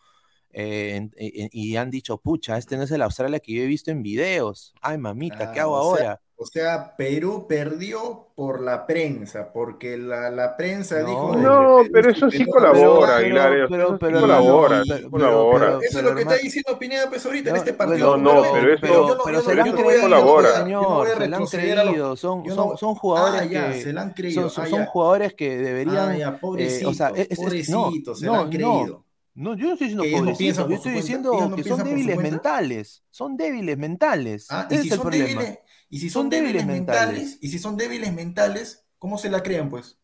[0.52, 1.08] Eh,
[1.52, 4.74] y han dicho, pucha, este no es el Australia que yo he visto en videos.
[4.80, 6.20] Ay, mamita, ¿qué hago ahora?
[6.42, 11.36] O sea, Perú perdió por la prensa, porque la, la prensa dijo...
[11.36, 13.66] No, pero eso sí colabora, Aguilar.
[13.68, 15.78] Pero, pero, colabora, colabora.
[15.82, 18.16] Eso es lo que está diciendo Pineda pues ahorita en este partido.
[18.16, 22.16] No, no, pero eso pero, se han creído, señor, se lo han creído.
[22.16, 23.82] Son, son, son jugadores ah, que...
[23.82, 24.48] se lo han creído.
[24.48, 26.22] Son, son jugadores que deberían...
[26.22, 29.04] Ah, eh, o sea, es, pobrecito, se lo han creído.
[29.34, 33.02] No, yo no estoy diciendo pobrecitos, yo estoy diciendo que son débiles mentales.
[33.10, 34.46] Son débiles mentales.
[34.48, 35.42] Ah, Ese es el problema.
[35.90, 39.98] Y si son, débiles, mentales, y si son débiles mentales, ¿cómo se la creen, pues?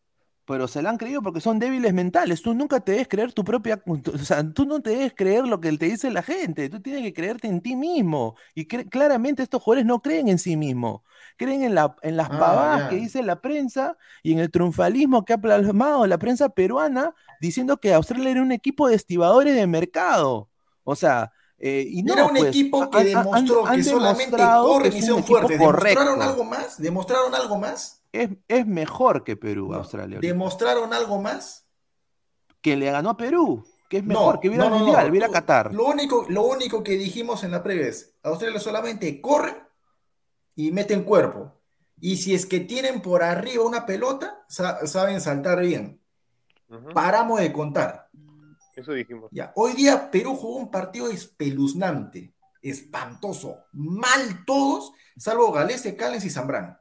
[0.47, 2.41] Pero se la han creído porque son débiles mentales.
[2.41, 3.81] Tú nunca te debes creer tu propia.
[4.13, 6.69] O sea, tú no te debes creer lo que te dice la gente.
[6.69, 8.35] Tú tienes que creerte en ti mismo.
[8.53, 11.01] Y claramente estos jugadores no creen en sí mismos.
[11.37, 15.25] Creen en, la, en las ah, pavadas que dice la prensa y en el triunfalismo
[15.25, 19.67] que ha plasmado la prensa peruana diciendo que Australia era un equipo de estibadores de
[19.67, 20.49] mercado.
[20.83, 25.01] O sea, eh, y no, Era un pues, equipo que demostró que solamente corren y
[25.01, 25.57] son fuertes.
[25.57, 26.77] ¿Demostraron algo más?
[26.77, 28.03] ¿Demostraron algo más?
[28.11, 30.19] Es, es mejor que Perú, Australia.
[30.21, 31.65] ¿Demostraron algo más?
[32.61, 35.73] Que le ganó a Perú, que es mejor, que hubiera Mundial, hubiera Qatar.
[35.73, 39.55] Lo único, lo único que dijimos en la previa es, Australia solamente corre
[40.55, 41.53] y meten cuerpo.
[41.99, 46.01] Y si es que tienen por arriba una pelota, saben saltar bien.
[46.93, 48.06] Paramos de contar.
[48.77, 49.29] Eso dijimos.
[49.31, 56.29] Ya, hoy día Perú jugó un partido espeluznante, espantoso, mal todos, salvo Galese, Callens y
[56.29, 56.77] Zambrano.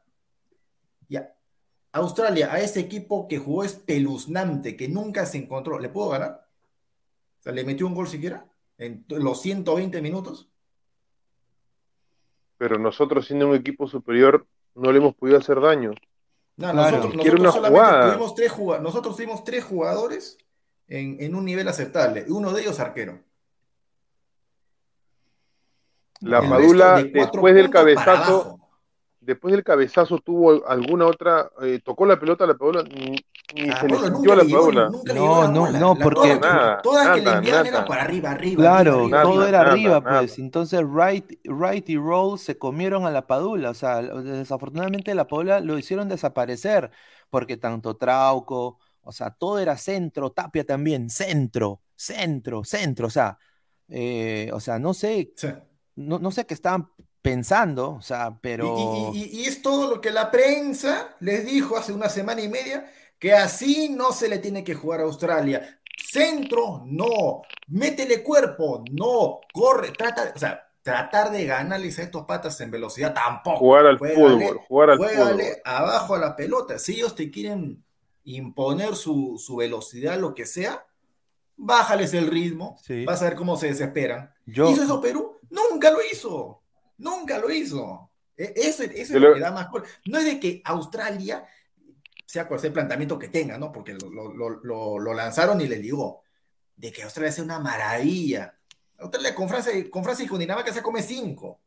[1.09, 1.34] Ya,
[1.92, 6.47] Australia, a ese equipo que jugó espeluznante, que nunca se encontró, ¿le puedo ganar?
[7.40, 8.47] O sea, ¿le metió un gol siquiera?
[8.76, 10.51] En los 120 minutos.
[12.59, 15.92] Pero nosotros, siendo un equipo superior, no le hemos podido hacer daño.
[16.59, 20.36] No, nosotros, nosotros solamente tuvimos tres, nosotros tuvimos tres jugadores
[20.89, 22.24] en, un nivel aceptable.
[22.28, 23.20] Uno de ellos arquero.
[26.20, 28.59] La Padula, después del cabezazo,
[29.20, 33.16] después del cabezazo tuvo alguna otra, eh, tocó la pelota a la Padula, ni,
[33.70, 34.91] ah, se le sintió a la Padula.
[35.14, 36.41] No, no, no, porque
[36.82, 38.62] todas que le enviaban eran para arriba, arriba.
[38.62, 40.39] Claro, todo era arriba, pues.
[40.39, 43.70] Entonces Wright, Wright y Roll se comieron a la Padula.
[43.70, 46.91] O sea, desafortunadamente la Padula lo hicieron desaparecer,
[47.28, 53.07] porque tanto Trauco, o sea, todo era centro, Tapia también, centro, centro, centro.
[53.07, 53.38] O sea,
[53.88, 55.32] eh, o sea, no sé,
[55.94, 56.90] no, no, sé qué estaban
[57.22, 59.12] pensando, o sea, pero...
[59.14, 63.32] Y, es todo lo que la prensa les dijo hace una semana y media, que
[63.32, 65.80] así no se le tiene que jugar a Australia.
[65.96, 67.42] Centro, no.
[67.68, 69.40] Métele cuerpo, no.
[69.52, 73.59] Corre, trata, o sea, tratar de ganarles a estos patas en velocidad tampoco.
[73.59, 75.42] Jugar al fútbol, jugar al fútbol.
[75.64, 76.78] abajo a la pelota.
[76.78, 77.86] Si ellos te quieren
[78.27, 80.87] imponer su, velocidad, lo que sea,
[81.57, 84.33] bájales el ritmo, vas a ver cómo se desesperan.
[84.47, 85.39] ¿Hizo eso Perú?
[85.49, 86.62] Nunca lo hizo,
[86.99, 88.11] nunca lo hizo.
[88.37, 89.68] E, eso, es lo que da más...
[90.07, 91.47] No es de que Australia,
[92.27, 93.72] sea cual sea el planteamiento que tenga, ¿no?
[93.72, 96.22] Porque lo, lanzaron y le digo,
[96.77, 98.59] de que Australia sea una maravilla.
[98.99, 101.61] Australia con Francia, con Francia y con Dinamarca se come cinco.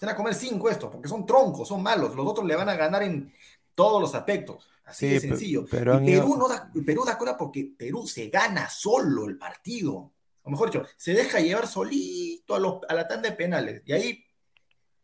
[0.00, 2.14] Se van a comer cinco estos, porque son troncos, son malos.
[2.14, 3.32] Los otros le van a ganar en
[3.74, 4.68] todos los aspectos.
[4.88, 5.66] Así de sencillo.
[5.70, 10.12] Pero Perú, no da, Perú da cola porque Perú se gana solo el partido.
[10.42, 13.82] O mejor dicho, se deja llevar solito a, la tanda de penales.
[13.84, 14.24] Y ahí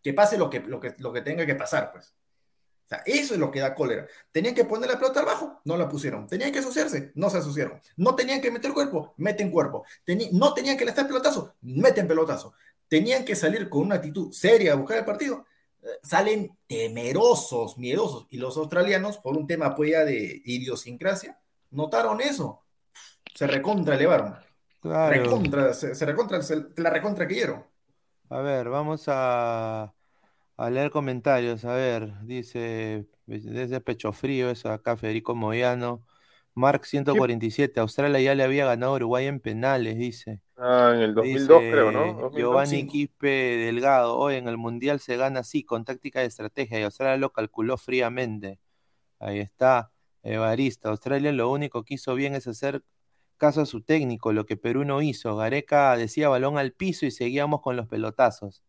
[0.02, 2.14] que pase lo que, lo, que, lo que tenga que pasar, pues.
[2.84, 4.06] O sea, eso es lo que da cólera.
[4.32, 6.26] Tenían que poner la pelota abajo, no la pusieron.
[6.26, 7.80] Tenían que asociarse, no se asociaron.
[7.96, 9.84] No tenían que meter cuerpo, meten cuerpo.
[10.32, 12.54] no tenían que lanzar pelotazo, meten pelotazo.
[12.88, 15.46] Tenían que salir con una actitud seria a buscar el partido,
[16.02, 18.26] salen temerosos, miedosos.
[18.30, 21.38] Y los australianos, por un tema pues de idiosincrasia,
[21.70, 22.64] notaron eso.
[23.34, 24.36] Se recontra elevaron.
[24.82, 26.40] Recontra, se, recontra,
[26.76, 27.70] la recontra quiero.
[28.28, 29.94] A ver, vamos a,
[30.56, 31.64] a leer comentarios.
[31.64, 36.04] A ver, dice desde Pecho Frío, eso acá Federico Moyano.
[36.54, 40.40] Mark 147, Australia ya le había ganado a Uruguay en penales, dice.
[40.56, 42.30] Ah, en el 2002 creo, ¿no?
[42.30, 46.82] Giovanni Quispe Delgado, hoy en el Mundial se gana así, con táctica de estrategia, y
[46.84, 48.60] Australia lo calculó fríamente.
[49.18, 49.90] Ahí está,
[50.22, 50.90] Evarista.
[50.90, 52.82] Australia lo único que hizo bien es hacer
[53.36, 55.36] caso a su técnico, lo que Perú no hizo.
[55.36, 58.62] Gareca decía balón al piso y seguíamos con los pelotazos.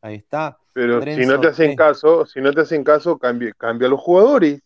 [0.00, 0.58] Ahí está.
[0.72, 4.62] Pero si no te hacen caso, si no te hacen caso, cambia, cambia los jugadores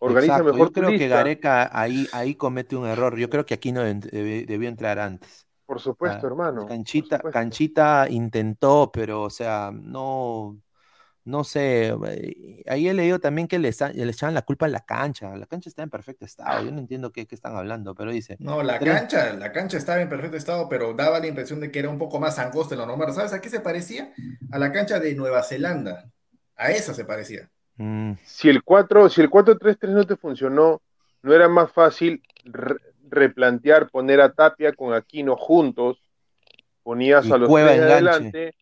[0.00, 3.16] organiza mejor Yo creo que Gareca ahí, ahí comete un error.
[3.16, 5.43] Yo creo que aquí no debió entrar antes.
[5.66, 6.66] Por supuesto, hermano.
[6.66, 10.58] Canchita, Canchita intentó, pero, o sea, no,
[11.24, 14.84] no sé, eh, ahí he leído también que le, le echaban la culpa a la
[14.84, 15.34] cancha.
[15.36, 16.62] La cancha está en perfecto estado.
[16.62, 18.36] Yo no entiendo qué, están hablando, pero dice.
[18.40, 21.78] No, la cancha, la cancha estaba en perfecto estado, pero daba la impresión de que
[21.78, 23.14] era un poco más angosta de lo normal.
[23.14, 24.12] ¿Sabes a qué se parecía?
[24.52, 26.10] A la cancha de Nueva Zelanda.
[26.56, 27.50] A esa se parecía.
[27.76, 28.12] Mm.
[28.22, 30.82] Si el 4, si el 4-3-3 no te funcionó,
[31.22, 32.22] ¿no era más fácil
[33.14, 35.98] replantear, poner a Tapia con Aquino juntos?
[36.82, 38.54] Ponías a los tres adelante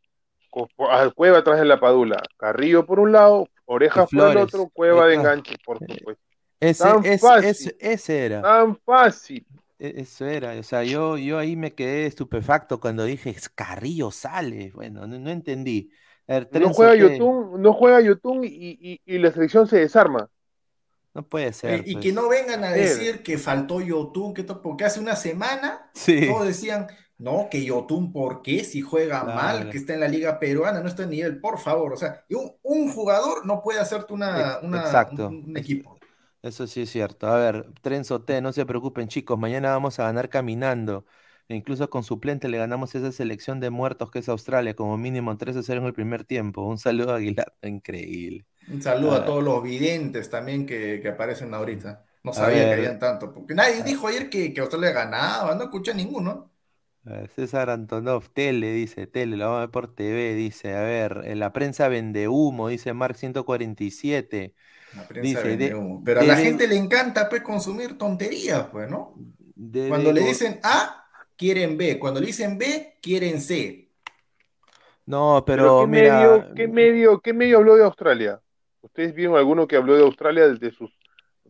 [0.91, 5.07] al Cueva atrás de la Padula, Carrillo por un lado, Oreja por el otro, Cueva
[5.07, 6.23] de enganche, por supuesto.
[6.61, 8.43] Ese, tan fácil, ese, era.
[8.43, 9.45] Tan fácil.
[9.79, 14.71] E, eso era, o sea, yo, yo ahí me quedé estupefacto cuando dije Carrillo sale.
[14.73, 15.91] Bueno, no, entendí.
[16.29, 20.29] no, juega YouTube, no juega YouTube y, y, la selección se desarma.
[21.15, 21.81] No puede ser.
[21.81, 22.05] Eh, y pues.
[22.05, 25.91] que no vengan a decir que faltó YouTube, que porque hace una semana
[26.29, 26.87] todos decían,
[27.23, 28.65] no, que Yotun, ¿por qué?
[28.65, 31.93] Si juega mal, que está en la liga peruana, no está en nivel, por favor.
[31.93, 32.25] O sea,
[32.63, 35.99] un, jugador no puede hacerte una, Un, equipo.
[36.43, 37.29] Eso sí es cierto.
[37.29, 41.05] A ver, Trenzo T, no se preocupen, chicos, mañana vamos a ganar caminando.
[41.49, 45.37] E incluso con suplente le ganamos esa selección de muertos que es Australia, como mínimo
[45.37, 46.63] 3 a 0 en el primer tiempo.
[46.63, 48.47] Un saludo a Aguilar, increíble.
[48.69, 52.05] Un saludo a todos los videntes también que, aparecen ahorita.
[52.23, 55.93] No sabía que habían tanto, porque nadie dijo ayer que, que Australia ganaba, no escuché
[55.93, 56.53] ninguno.
[57.35, 61.41] César Antonov, tele, dice, tele, lo vamos a ver por TV, dice, a ver, en
[61.41, 64.55] la prensa vende humo, dice Mark 147.
[64.95, 66.03] La prensa vende humo.
[66.05, 69.17] Pero a la gente le encanta pues consumir tonterías, pues, ¿no?
[69.89, 71.07] Cuando le dicen A,
[71.37, 71.99] quieren B.
[71.99, 73.91] Cuando le dicen B, quieren C.
[75.05, 78.41] No, pero, ¿qué, medio, ¿qué, medio, ¿qué medio habló de Australia?
[78.83, 80.91] ¿Ustedes vieron alguno que habló de Australia desde sus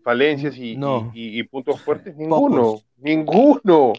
[0.03, 0.79] falencias y,
[1.15, 2.17] y, puntos fuertes?
[2.17, 3.95] Ninguno, ninguno.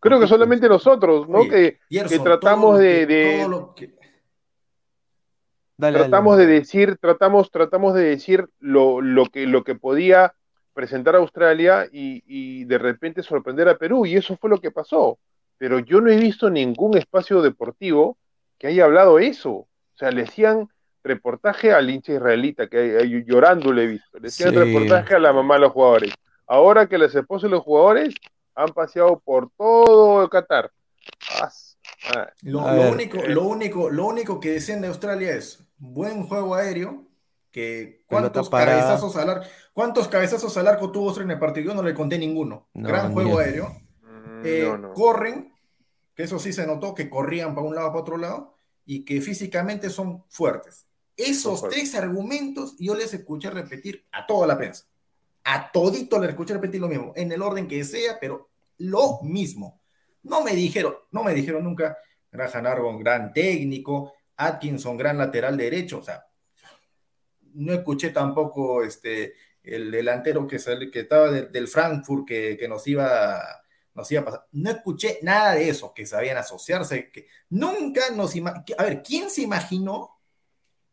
[0.00, 1.48] Creo que solamente nosotros, ¿no?
[1.48, 1.78] que,
[2.22, 3.44] tratamos de,
[5.76, 10.34] tratamos de decir, tratamos, tratamos de decir lo, lo, que, lo que podía
[10.76, 15.18] presentar a Australia y, de repente sorprender a Perú, y eso fue lo que pasó.
[15.58, 18.18] Pero yo no he visto ningún espacio deportivo
[18.58, 19.50] que haya hablado eso.
[19.50, 20.68] O sea, le hacían
[21.06, 24.18] reportaje al hincha israelita, que llorando le he visto.
[24.18, 26.12] Le hacían reportaje a la mamá de los jugadores.
[26.46, 28.14] Ahora que les esposos de los jugadores,
[28.54, 30.70] han paseado por todo Qatar.
[32.42, 37.04] lo, único, lo, único, lo único que decían de Australia es buen juego aéreo,
[37.50, 41.74] que cuántos cabezazos al arco, cuántos cabezazos al arco tuvo Australia en el partido, yo
[41.74, 42.68] no le conté ninguno.
[42.74, 43.68] Gran juego aéreo.
[44.02, 45.54] Mm, eh, corren,
[46.14, 49.20] que eso sí se notó, que corrían para un lado para otro lado, y que
[49.20, 50.86] físicamente son fuertes.
[51.16, 54.84] Esos tres argumentos yo les escuché repetir a toda la prensa.
[55.44, 59.80] A todito le escuché repetir lo mismo, en el orden que sea, pero lo mismo.
[60.22, 61.96] No me dijeron, no me dijeron nunca,
[62.30, 66.26] Graham Arbon, gran técnico, Atkinson, gran lateral derecho, o sea,
[67.54, 70.58] no escuché tampoco este, el delantero que,
[70.92, 73.40] que estaba del Frankfurt que, que, nos iba
[73.94, 74.46] nos iba a pasar.
[74.52, 78.34] No escuché nada de eso, que sabían asociarse, que nunca nos
[78.76, 80.15] A ver, ¿quién se imaginó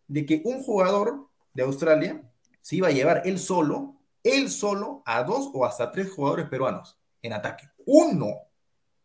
[0.07, 2.21] de que un jugador de Australia
[2.61, 3.93] se iba a llevar él solo
[4.23, 7.69] él solo a dos o hasta tres jugadores peruanos en ataque.
[7.85, 8.37] Uno,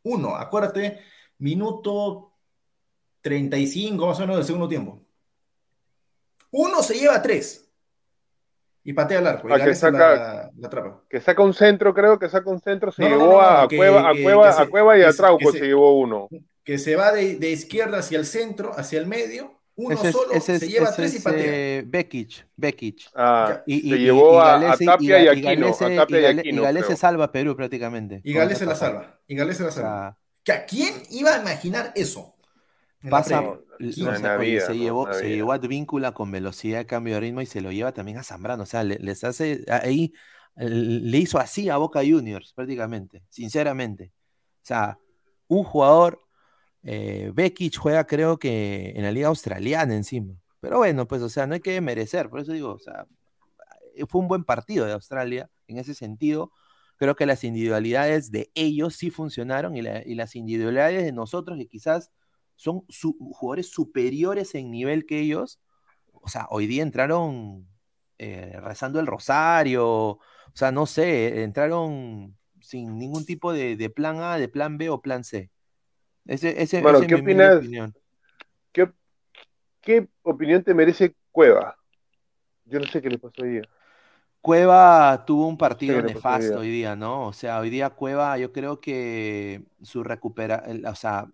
[0.05, 1.01] uno, acuérdate,
[1.39, 2.33] minuto
[3.21, 5.03] 35 más o menos del segundo tiempo.
[6.53, 7.69] Uno se lleva tres
[8.85, 9.49] y patea al arco.
[9.49, 13.03] Y ah, que, saca, la, que saca un centro, creo que saca un centro, se
[13.03, 16.29] llevó a, Cueva, a, Cueva, a Cueva y a Trauco se, llevó uno.
[16.65, 20.59] Que se va de, de izquierda hacia el centro, hacia el medio, uno solo se
[20.59, 21.83] lleva tres y patea.
[21.87, 23.11] Bekic, Bekic.
[23.15, 25.73] Ah, y, se llevó a, Tapia y, Aquino.
[26.43, 28.21] Y Gales se salva a Perú prácticamente.
[28.25, 29.21] Y Gales se la salva.
[29.29, 30.19] Y se la salva.
[30.49, 32.35] ¿A quién iba a imaginar eso?
[33.09, 33.45] Pasa,
[33.79, 37.71] se, llevó, se llevó a Advíncula con velocidad de cambio de ritmo y se lo
[37.71, 38.65] lleva también a Zambrano.
[38.65, 40.13] O sea, les hace ahí,
[40.57, 44.13] le hizo así a Boca Juniors prácticamente, sinceramente.
[44.63, 44.99] O sea,
[45.47, 46.21] un jugador
[46.91, 50.35] eh, Bekic juega, creo que en la liga australiana encima.
[50.59, 52.31] Pero bueno, pues, o sea, no hay que merecer.
[52.31, 53.07] Por eso digo, o sea,
[53.95, 56.51] eh, fue un buen partido de Australia en ese sentido.
[56.97, 62.11] Creo que las individualidades de ellos sí funcionaron y, las individualidades de nosotros, que quizás
[62.57, 65.61] son jugadores superiores en nivel que ellos,
[66.13, 67.69] o sea, hoy día entraron
[68.19, 70.21] eh, rezando el rosario, o
[70.55, 75.23] sea, no sé, entraron sin ningún tipo de plan A, de plan B o plan
[75.23, 75.51] C
[76.83, 77.61] bueno, ¿qué opinas?
[79.81, 81.79] ¿Qué, opinión te merece Cueva?
[82.67, 83.67] Yo no sé qué le pasó ayer.
[84.43, 87.29] Cueva tuvo un partido nefasto hoy día, ¿no?
[87.29, 91.31] O sea, hoy día Cueva, yo creo que su recupera, o sea,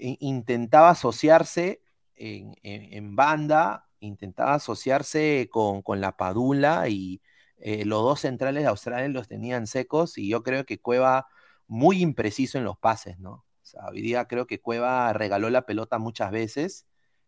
[0.00, 1.82] intentaba asociarse
[2.14, 7.20] en, banda, intentaba asociarse con, la Padula y
[7.58, 11.26] eh, los dos centrales de Australia los tenían secos y yo creo que Cueva
[11.66, 13.44] muy impreciso en los pases, ¿no?
[13.68, 16.86] Sea, hoy día creo que Cueva regaló la pelota muchas veces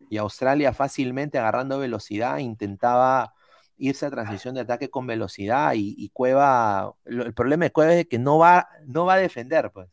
[0.09, 3.35] y Australia fácilmente agarrando velocidad intentaba
[3.77, 8.19] irse a transición de ataque con velocidad y, Cueva, el problema de Cueva es que
[8.19, 9.89] no va, no va a defender, pues.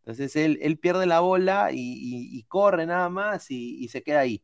[0.00, 4.42] Entonces él, pierde la bola y, corre nada más y, se queda ahí.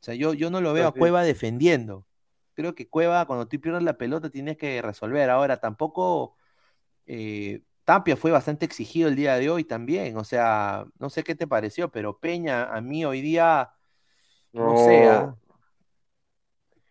[0.00, 2.06] O sea, yo, yo no lo veo a Cueva defendiendo.
[2.54, 5.28] Creo que Cueva, cuando tú pierdes la pelota, tienes que resolver.
[5.30, 6.36] Ahora, tampoco
[7.06, 10.16] eh, Tapia fue bastante exigido el día de hoy también.
[10.16, 13.70] O sea, no sé qué te pareció, pero Peña, a mí hoy día,
[14.52, 15.36] no, sea ¿ah?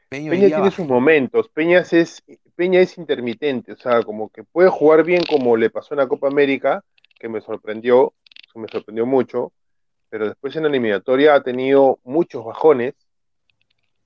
[0.09, 1.49] Peña, tiene sus momentos.
[1.49, 2.23] Peña es,
[2.55, 3.73] Peña es intermitente.
[3.73, 6.83] O sea, como que puede jugar bien como le pasó en la Copa América
[7.19, 8.13] que me sorprendió,
[8.53, 9.53] que me sorprendió mucho,
[10.09, 12.93] pero después en la eliminatoria ha tenido muchos bajones,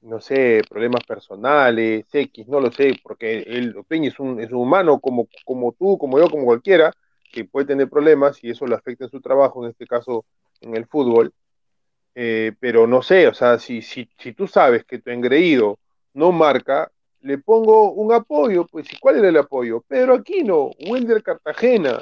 [0.02, 4.60] no sé, problemas personales, X, no lo sé, porque el Peña es un, es un
[4.60, 6.94] humano como, como tú, como yo, como cualquiera,
[7.32, 10.26] que puede tener problemas y eso le afecta en su trabajo, en este caso
[10.62, 11.34] en el fútbol.
[12.16, 15.78] Eh, pero no sé, o sea, si, si, si tú sabes que tu engreído
[16.14, 16.92] no marca,
[17.22, 19.82] le pongo un apoyo, pues ¿y cuál era el apoyo?
[19.88, 22.00] Pedro Aquino, Wilder Cartagena,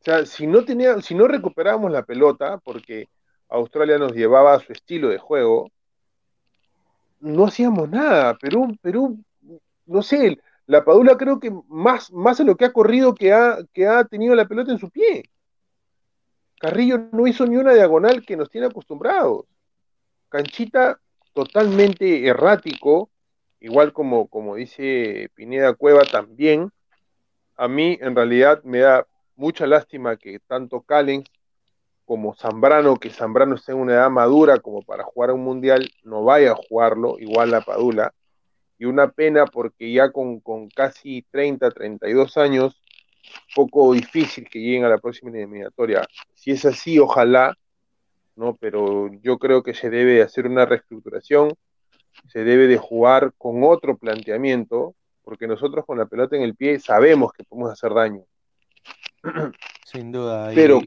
[0.00, 3.08] o sea, si no, tenía, si no recuperábamos la pelota, porque
[3.48, 5.70] Australia nos llevaba a su estilo de juego,
[7.24, 8.36] no hacíamos nada.
[8.38, 9.18] Perú, Perú,
[9.86, 13.58] no sé, la Padula creo que más, más en lo que ha corrido que ha,
[13.72, 15.24] que ha tenido la pelota en su pie.
[16.60, 19.46] Carrillo no hizo ni una diagonal que nos tiene acostumbrados.
[20.28, 21.00] Canchita
[21.32, 23.10] totalmente errático,
[23.60, 26.70] igual como, como dice Pineda Cueva también.
[27.56, 29.06] A mí en realidad me da
[29.36, 31.28] mucha lástima que tanto Callens
[32.04, 36.24] como Zambrano, que Zambrano esté en una edad madura como para jugar un mundial, no
[36.24, 38.12] vaya a jugarlo, igual la Padula.
[38.78, 40.40] Y una pena porque ya con,
[40.74, 42.82] casi 30, 32 años,
[43.54, 46.06] poco difícil que lleguen a la próxima eliminatoria.
[46.34, 47.56] Si es así, ojalá,
[48.36, 48.56] ¿no?
[48.56, 51.54] Pero yo creo que se debe hacer una reestructuración,
[52.28, 56.78] se debe de jugar con otro planteamiento, porque nosotros con la pelota en el pie
[56.78, 58.24] sabemos que podemos hacer daño.
[59.84, 60.50] Sin duda.
[60.54, 60.80] Pero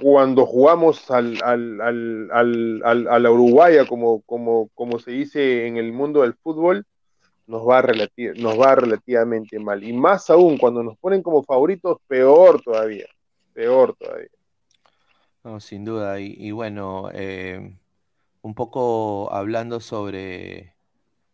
[0.00, 5.92] cuando jugamos al, al, al, a la Uruguaya, como, como, como se dice en el
[5.92, 6.86] mundo del fútbol,
[7.46, 7.82] nos va,
[8.36, 9.82] nos va relativamente mal.
[9.82, 13.06] Y más aún, cuando nos ponen como favoritos, peor todavía.
[13.54, 14.28] Peor todavía.
[15.44, 16.20] No, sin duda.
[16.20, 17.74] Y, bueno, eh,
[18.42, 20.74] un poco hablando sobre...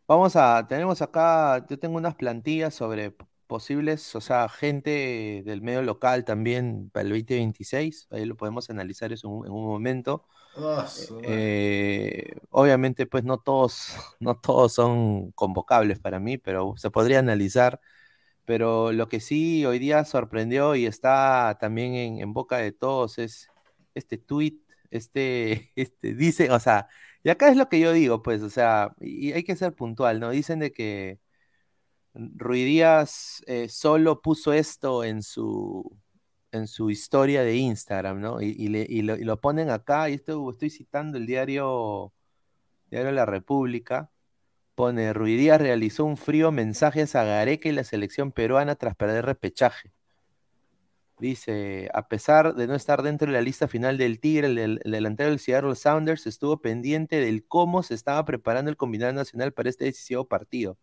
[0.07, 3.15] Vamos a, tenemos acá, yo tengo unas plantillas sobre
[3.55, 9.13] posibles, o sea, gente del medio local también para el 2026, ahí lo podemos analizar
[9.13, 10.27] eso en un, momento.
[10.57, 10.89] Ah,
[11.23, 17.81] eh, obviamente, pues no todos, no todos son convocables para mí, pero se podría analizar.
[18.45, 23.51] Pero lo que sí hoy día sorprendió y está también en, boca de todos es
[23.95, 24.59] este tweet,
[24.91, 26.89] este, este, dice, o sea,
[27.23, 30.19] y acá es lo que yo digo, pues, o sea, y hay que ser puntual,
[30.21, 30.31] ¿no?
[30.31, 31.21] Dicen de que
[32.15, 35.97] Ruidías eh, solo puso esto en su,
[36.53, 38.41] en su historia de Instagram, ¿no?
[38.41, 38.69] Y,
[39.03, 42.13] lo, ponen acá, y esto, estoy citando el diario,
[42.91, 44.11] diario La República,
[44.75, 49.93] pone, Ruidías realizó un frío mensaje a Gareca y la selección peruana tras perder repechaje.
[51.19, 55.31] Dice, a pesar de no estar dentro de la lista final del Tigre, el, delantero
[55.31, 59.85] del Seattle Sounders estuvo pendiente del cómo se estaba preparando el combinado nacional para este
[59.85, 60.77] decisivo partido.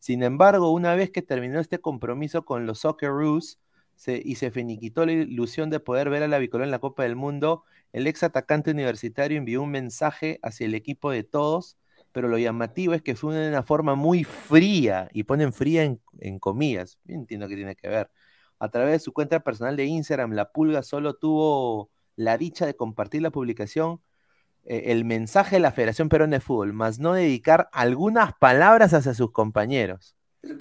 [0.00, 3.60] Sin embargo, una vez que terminó este compromiso con los Socceroos
[4.06, 7.16] y se finiquitó la ilusión de poder ver a la bicolor en la Copa del
[7.16, 11.76] Mundo, el ex atacante universitario envió un mensaje hacia el equipo de todos,
[12.12, 16.00] pero lo llamativo es que fue de una forma muy fría, y ponen fría en,
[16.18, 18.10] en comillas, entiendo que tiene que ver.
[18.58, 22.74] A través de su cuenta personal de Instagram, la Pulga solo tuvo la dicha de
[22.74, 24.00] compartir la publicación
[24.70, 29.14] eh, el mensaje de la Federación Peruana de Fútbol, más no dedicar algunas palabras hacia
[29.14, 30.14] sus compañeros.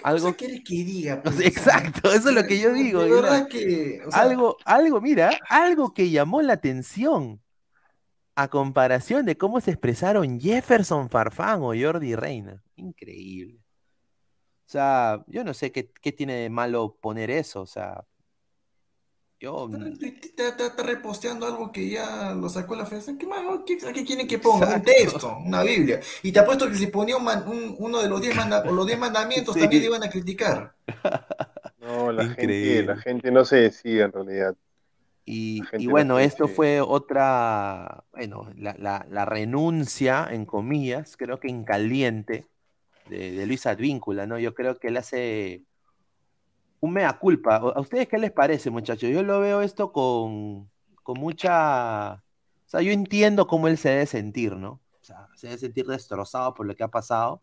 [0.04, 1.22] algo que diga?
[1.22, 3.02] Pues, exacto, eso es lo que yo digo.
[4.12, 7.40] algo, algo, mira, algo que llamó la atención
[8.34, 12.64] a comparación de cómo se expresaron Jefferson Farfán o Jordi Reina.
[12.78, 13.60] Increíble.
[14.66, 17.62] O sea, yo no sé qué, qué tiene de malo poner eso.
[17.62, 18.08] O sea,
[19.40, 19.70] Yo...
[20.02, 23.12] Está, reposteando algo que ya lo sacó la FES.
[23.18, 23.40] ¿Qué más?
[23.40, 24.76] ¿A qué quieren que ponga?
[24.76, 26.02] Un texto, una Biblia.
[26.24, 30.10] Y te apuesto que si ponía uno de los diez, los mandamientos también iban a
[30.10, 30.74] criticar.
[31.82, 34.56] No, la gente, la gente no se decide en realidad.
[35.26, 42.46] Y, bueno, esto fue otra, bueno, la, renuncia, en comillas, creo que en caliente,
[43.10, 44.38] de, de Luis Advíncula, ¿no?
[44.38, 45.64] Yo creo que él hace
[46.80, 47.58] un mea culpa.
[47.58, 49.10] ¿A ustedes qué les parece, muchachos?
[49.10, 50.70] Yo lo veo esto con,
[51.04, 52.14] con mucha...
[52.14, 54.80] O sea, yo entiendo cómo él se debe sentir, ¿no?
[55.02, 57.42] O sea, se debe sentir destrozado por lo que ha pasado.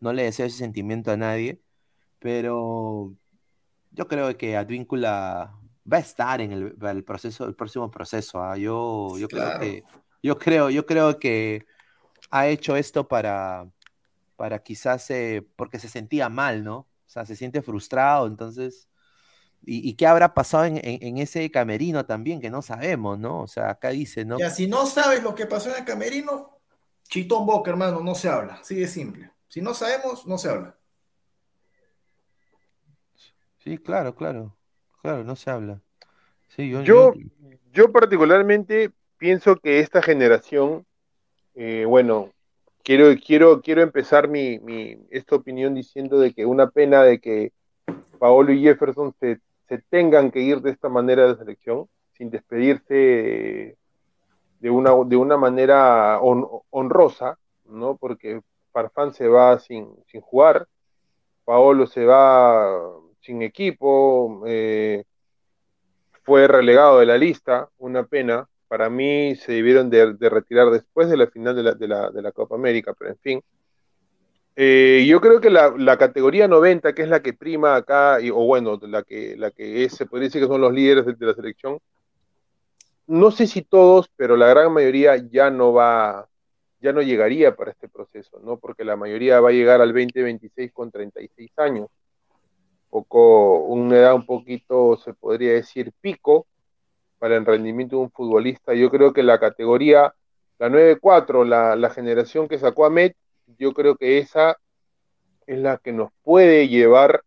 [0.00, 1.60] No le deseo ese sentimiento a nadie,
[2.20, 3.12] pero
[3.90, 5.58] yo creo que Advíncula
[5.90, 8.42] va a estar en el, proceso, el próximo proceso.
[8.42, 8.56] ¿ah?
[8.56, 9.84] Yo, yo creo que,
[10.22, 11.66] yo creo, yo creo que
[12.30, 13.68] ha hecho esto para,
[14.36, 16.86] para quizás eh, porque se sentía mal, ¿no?
[17.06, 18.88] O sea, se siente frustrado, entonces,
[19.62, 22.40] ¿y, qué habrá pasado en, ese camerino también?
[22.40, 23.42] Que no sabemos, ¿no?
[23.42, 24.38] O sea, acá dice, ¿no?
[24.38, 26.58] Ya, si no sabes lo que pasó en el camerino,
[27.08, 29.30] chitón boca, hermano, no se habla, así de simple.
[29.48, 30.76] Si no sabemos, no se habla.
[33.58, 34.56] Sí, claro, claro,
[35.02, 35.80] claro, no se habla.
[36.48, 37.14] Sí, yo, yo,
[37.72, 40.86] yo particularmente pienso que esta generación,
[41.54, 42.32] eh, bueno,
[42.86, 44.60] quiero, quiero, quiero empezar mi,
[45.10, 47.52] esta opinión diciendo de que una pena de que
[48.20, 49.40] Paolo y Jefferson se,
[49.90, 53.76] tengan que ir de esta manera de selección, sin despedirse
[54.60, 57.96] de una, de una manera honrosa, ¿no?
[57.96, 58.40] Porque
[58.72, 60.68] Farfán se va sin, sin jugar,
[61.44, 62.70] Paolo se va
[63.20, 65.02] sin equipo, eh,
[66.22, 71.16] fue relegado de la lista, una pena, para mí se debieron de, retirar después de
[71.16, 73.42] la final de la, Copa América, pero en fin.
[74.56, 78.78] Eh, yo creo que la, categoría 90, que es la que prima acá, o bueno,
[78.82, 81.78] la que, la que es, se podría decir que son los líderes de, la selección,
[83.06, 86.28] no sé si todos, pero la gran mayoría ya no va,
[86.80, 88.56] ya no llegaría para este proceso, ¿no?
[88.58, 91.88] Porque la mayoría va a llegar al 2026 con 36 años.
[92.90, 96.46] Poco, una edad un poquito, se podría decir, pico,
[97.18, 98.74] para el rendimiento de un futbolista.
[98.74, 100.14] Yo creo que la categoría,
[100.58, 103.16] la 9-4, la, generación que sacó a Met,
[103.58, 104.56] yo creo que esa
[105.46, 107.22] es la que nos puede llevar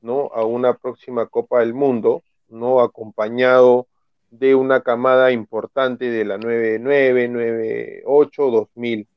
[0.00, 0.30] ¿no?
[0.34, 2.80] a una próxima Copa del Mundo, ¿no?
[2.80, 3.86] acompañado
[4.30, 9.08] de una camada importante de la 9-9, 9-8, 2000.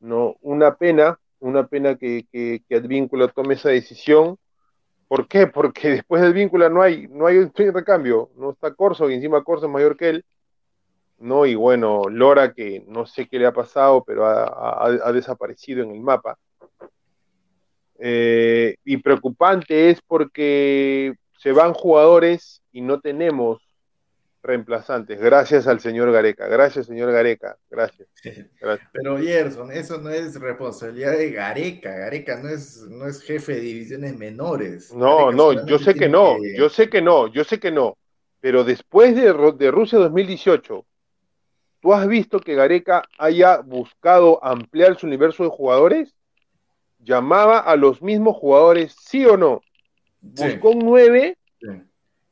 [0.00, 0.36] ¿no?
[0.42, 4.38] Una pena, una pena que, que, que Advíncula tome esa decisión.
[5.10, 5.48] ¿Por qué?
[5.48, 8.30] Porque después del vínculo no hay, no hay un recambio.
[8.36, 10.24] No está Corso, y encima Corso es mayor que él.
[11.18, 11.46] ¿no?
[11.46, 16.00] Y bueno, Lora, que no sé qué le ha pasado, pero ha, desaparecido en el
[16.00, 16.38] mapa.
[17.98, 23.60] Eh, y preocupante es porque se van jugadores y no tenemos
[24.42, 25.20] reemplazantes.
[25.20, 26.46] Gracias al señor Gareca.
[26.48, 27.56] Gracias, señor Gareca.
[27.70, 28.08] Gracias.
[28.92, 31.90] Pero Gerson, eso no es responsabilidad de Gareca.
[31.90, 34.92] Gareca no es, no es jefe de divisiones menores.
[34.94, 36.36] No, no, yo sé que no.
[36.56, 37.26] Yo sé que no.
[37.28, 37.96] Yo sé que no.
[38.40, 40.86] Pero después de, de Rusia 2018,
[41.80, 46.14] ¿tú has visto que Gareca haya buscado ampliar su universo de jugadores?
[46.98, 49.62] ¿Llamaba a los mismos jugadores, sí o no?
[50.22, 51.36] Buscó un 9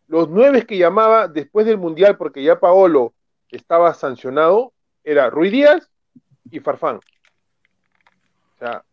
[0.08, 3.14] los nueve que llamaba después del Mundial, porque ya Paolo
[3.50, 4.72] estaba sancionado,
[5.04, 5.90] era Ruiz Díaz
[6.50, 6.96] y Farfán.
[6.96, 8.84] O sea,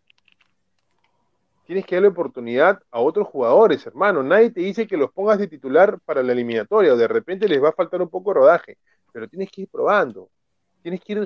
[1.65, 4.21] tienes que darle oportunidad a otros jugadores, hermano.
[4.23, 7.63] Nadie te dice que los pongas de titular para la eliminatoria o de repente les
[7.63, 8.77] va a faltar un poco de rodaje,
[9.11, 10.29] pero tienes que ir probando.
[10.83, 11.25] Tienes que ir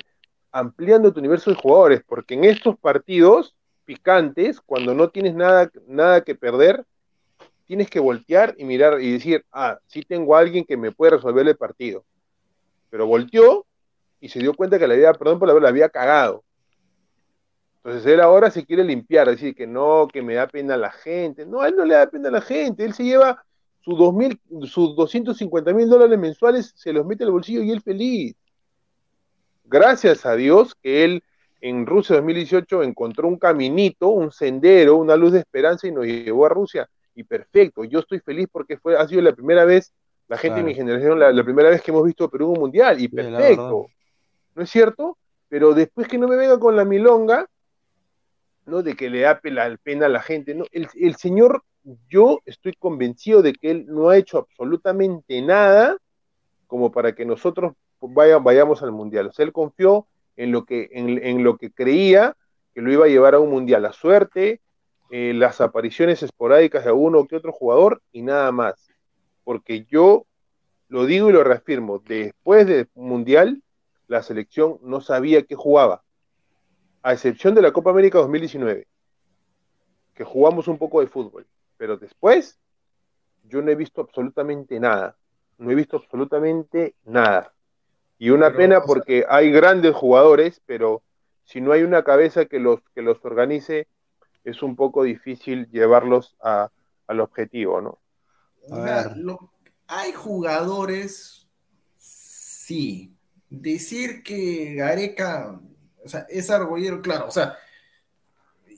[0.52, 6.24] ampliando tu universo de jugadores, porque en estos partidos picantes, cuando no tienes nada, nada
[6.24, 6.86] que perder,
[7.70, 11.12] tienes que voltear y mirar y decir, ah, sí tengo a alguien que me puede
[11.12, 12.04] resolver el partido.
[12.90, 13.68] Pero volteó
[14.20, 16.44] y se dio cuenta que la había, perdón por la había cagado.
[17.76, 21.46] Entonces él ahora se quiere limpiar, decir que no, que me da pena la gente.
[21.46, 22.84] No, a él no le da pena a la gente.
[22.84, 23.46] Él se lleva
[23.82, 28.36] sus, 2000, sus 250 mil dólares mensuales, se los mete al bolsillo y él feliz.
[29.66, 31.24] Gracias a Dios que él
[31.62, 36.48] en Rusia 2018 encontró un caminito, un sendero, una luz de esperanza y nos llevó
[36.48, 36.90] a Rusia
[37.20, 37.84] y perfecto.
[37.84, 39.94] Yo estoy feliz porque fue, ha sido la primera vez,
[40.30, 43.10] la gente de mi generación, la, primera vez que hemos visto Perú un mundial, y
[43.10, 43.88] perfecto.
[44.56, 45.18] ¿No es cierto?
[45.50, 47.46] Pero después que no me venga con la milonga,
[48.66, 48.84] ¿no?
[48.84, 50.64] De que le da pena a la gente, ¿no?
[50.72, 51.64] El, el señor,
[52.10, 55.98] yo estoy convencido de que él no ha hecho absolutamente nada
[56.68, 59.28] como para que nosotros vayamos al mundial.
[59.28, 60.08] O sea, él confió
[60.38, 62.38] en lo que, en, en lo que creía
[62.74, 63.82] que lo iba a llevar a un mundial.
[63.82, 64.62] La suerte,
[65.12, 68.90] eh, las apariciones esporádicas de uno que otro jugador y nada más.
[69.44, 70.26] Porque yo
[70.90, 73.62] lo digo y lo reafirmo, después del Mundial,
[74.08, 76.04] la selección no sabía qué jugaba,
[77.04, 78.88] a excepción de la Copa América 2019,
[80.16, 81.46] que jugamos un poco de fútbol,
[81.78, 82.60] pero después
[83.44, 85.16] yo no he visto absolutamente nada,
[85.60, 87.54] no he visto absolutamente nada.
[88.18, 91.04] Y una pena porque hay grandes jugadores, pero
[91.46, 93.88] si no hay una cabeza que los, que los organice,
[94.44, 96.70] es un poco difícil llevarlos a,
[97.08, 98.00] al objetivo, ¿no?
[99.88, 101.48] hay jugadores,
[101.98, 103.16] sí.
[103.50, 105.60] Decir que Gareca,
[106.06, 107.58] o sea, es argollero, claro, o sea,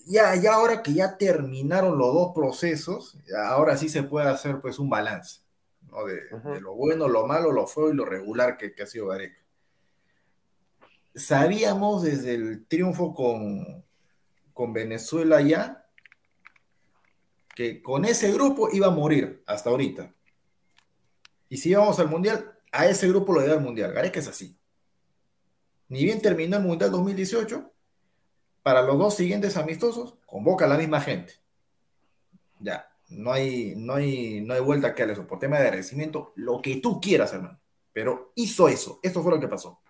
[0.05, 4.79] ya, ya ahora que ya terminaron los dos procesos, ahora sí se puede hacer pues
[4.79, 5.41] un balance,
[5.89, 6.05] ¿no?
[6.05, 9.41] De, lo bueno, lo malo, lo feo y lo regular que, que ha sido Gareca.
[11.13, 13.83] Sabíamos desde el triunfo con,
[14.61, 15.89] con Venezuela ya
[17.55, 20.13] que con ese grupo iba a morir hasta ahorita.
[21.49, 23.91] Y si íbamos al Mundial, a ese grupo lo iba al Mundial.
[23.91, 24.55] Gareca es así.
[25.87, 27.73] Ni bien terminó el Mundial 2018,
[28.61, 31.33] para los dos siguientes amistosos, convoca a la misma gente.
[32.59, 35.25] Ya, no hay, no hay, no hay vuelta que darle eso.
[35.25, 37.59] Por tema de agradecimiento, lo que tú quieras, hermano.
[37.93, 38.99] Pero hizo eso.
[39.01, 39.81] Eso fue lo que pasó.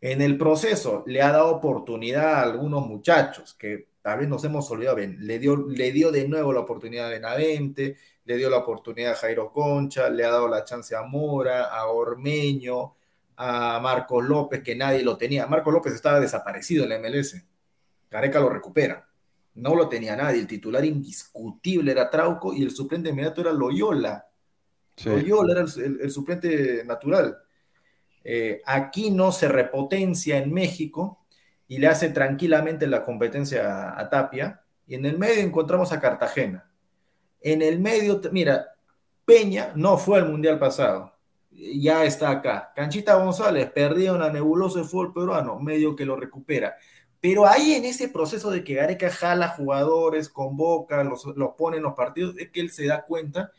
[0.00, 4.68] En el proceso le ha dado oportunidad a algunos muchachos que tal vez nos hemos
[4.70, 9.12] olvidado, le dio, le dio de nuevo la oportunidad a Benavente, le dio la oportunidad
[9.12, 12.94] a Jairo Concha, le ha dado la chance a Mora, a Ormeño,
[13.36, 15.46] a Marcos López, que nadie lo tenía.
[15.46, 17.42] Marcos López estaba desaparecido en la MLS.
[18.08, 19.08] Careca lo recupera.
[19.54, 20.40] No lo tenía nadie.
[20.40, 24.26] El titular indiscutible era Trauco y el suplente inmediato era Loyola.
[25.04, 27.38] Loyola era el, suplente natural.
[28.24, 31.21] Eh, aquí no se repotencia en México
[31.72, 34.60] y le hace tranquilamente la competencia a, Tapia.
[34.86, 36.70] Y en el medio encontramos a Cartagena.
[37.40, 38.74] En el medio, mira,
[39.24, 41.16] Peña no fue al Mundial pasado.
[41.50, 42.74] Ya está acá.
[42.76, 46.76] Canchita González perdió una nebulosa de fútbol peruano, medio que lo recupera.
[47.22, 51.84] Pero ahí en ese proceso de que Gareca jala jugadores, convoca, los, los pone en
[51.84, 53.50] los partidos, es que él se da cuenta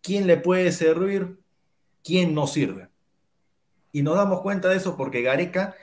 [0.00, 1.38] quién le puede servir,
[2.02, 2.88] quién no sirve.
[3.92, 5.74] Y nos damos cuenta de eso porque Gareca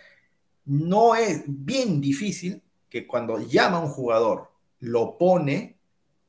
[0.71, 5.75] no es bien difícil que cuando llama a un jugador, lo pone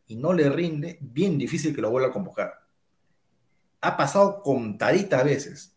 [0.08, 2.52] y no le rinde, bien difícil que lo vuelva a convocar.
[3.82, 5.76] Ha pasado contaditas veces.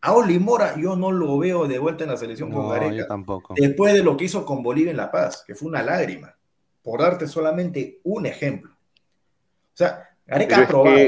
[0.00, 3.08] A Oli Mora yo no lo veo de vuelta en la selección con Gareca.
[3.08, 3.52] tampoco.
[3.54, 6.34] Después de lo que hizo con Bolivia en La Paz, que fue una lágrima.
[6.82, 8.72] Por darte solamente un ejemplo.
[8.72, 10.98] O sea, Gareca ha probado,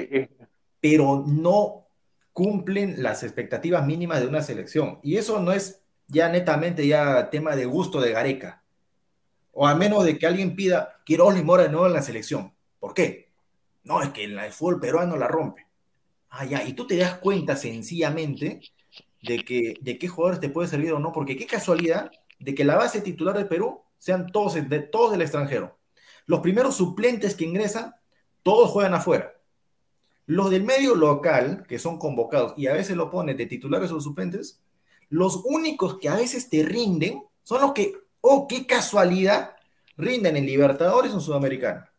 [0.81, 1.87] pero no
[2.35, 4.99] cumplen las expectativas mínimas de una selección.
[5.03, 8.65] Y eso no es ya netamente ya tema de gusto de Gareca.
[9.53, 12.53] O a menos de que alguien pida, quiero Oli Mora de nuevo en la selección.
[12.81, 13.29] ¿Por qué?
[13.85, 15.67] No, es que el fútbol peruano la rompe.
[16.31, 18.61] Ah, ya, y tú te das cuenta sencillamente
[19.23, 22.65] de, que, de qué jugadores te puede servir o no, porque qué casualidad de que
[22.65, 25.79] la base titular de Perú sean todos, de, todos del extranjero.
[26.27, 27.95] Los primeros suplentes que ingresan,
[28.43, 29.33] todos juegan afuera.
[30.27, 34.01] Los del medio local, que son convocados y a veces lo ponen de titulares o
[34.01, 34.61] suplentes,
[35.11, 39.57] los únicos que a veces te rinden son los que, oh, qué casualidad,
[39.97, 41.91] rinden en Libertadores o en Sudamericana.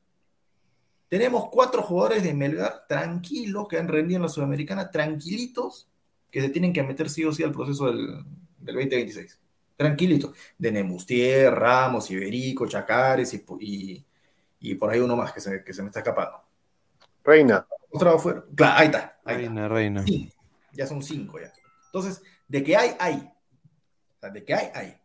[1.07, 5.89] Tenemos cuatro jugadores de Melgar tranquilos que han rendido en la Sudamericana, tranquilitos,
[6.29, 8.23] que se tienen que meter sí o sí al proceso del,
[8.59, 9.39] 2026.
[9.75, 10.35] Tranquilitos.
[10.57, 14.05] De Nemustier, Ramos, Iberico, Chacares y,
[14.59, 15.49] y, por ahí uno más que se,
[15.81, 16.43] me está escapando.
[17.23, 17.65] Reina.
[17.89, 18.43] Otra afuera.
[18.53, 19.19] Claro, ahí está.
[19.25, 20.05] reina, reina.
[20.73, 21.51] ya son cinco ya.
[21.87, 23.31] Entonces, de que hay, hay.
[24.21, 24.97] de que hay, hay.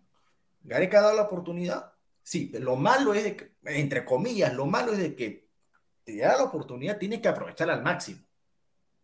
[0.63, 1.93] Gareca ha dado la oportunidad.
[2.23, 5.51] Sí, lo malo es de que, entre comillas, lo malo es de que
[6.05, 8.25] te da la oportunidad, tienes que aprovechar al máximo.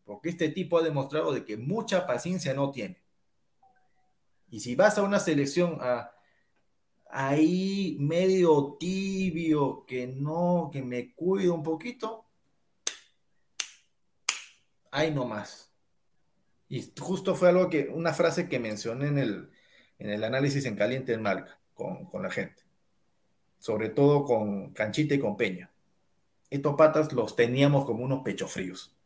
[0.05, 3.01] Porque este tipo ha demostrado de que mucha paciencia no tiene.
[4.49, 5.79] Y si vas a una selección
[7.11, 12.25] ahí medio tibio, que no, que me cuido un poquito,
[14.91, 15.70] ahí nomás.
[16.71, 19.51] Y justo fue algo que, una frase que mencioné en el,
[19.99, 22.63] en el análisis en caliente en marca con, con la gente.
[23.59, 25.73] Sobre todo con Canchita y con Peña.
[26.49, 28.97] Estos patas los teníamos como unos pechos fríos.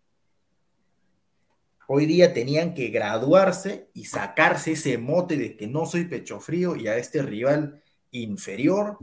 [1.87, 6.77] Hoy día tenían que graduarse y sacarse ese mote de que no soy pecho frío
[6.77, 8.99] y a este rival inferior,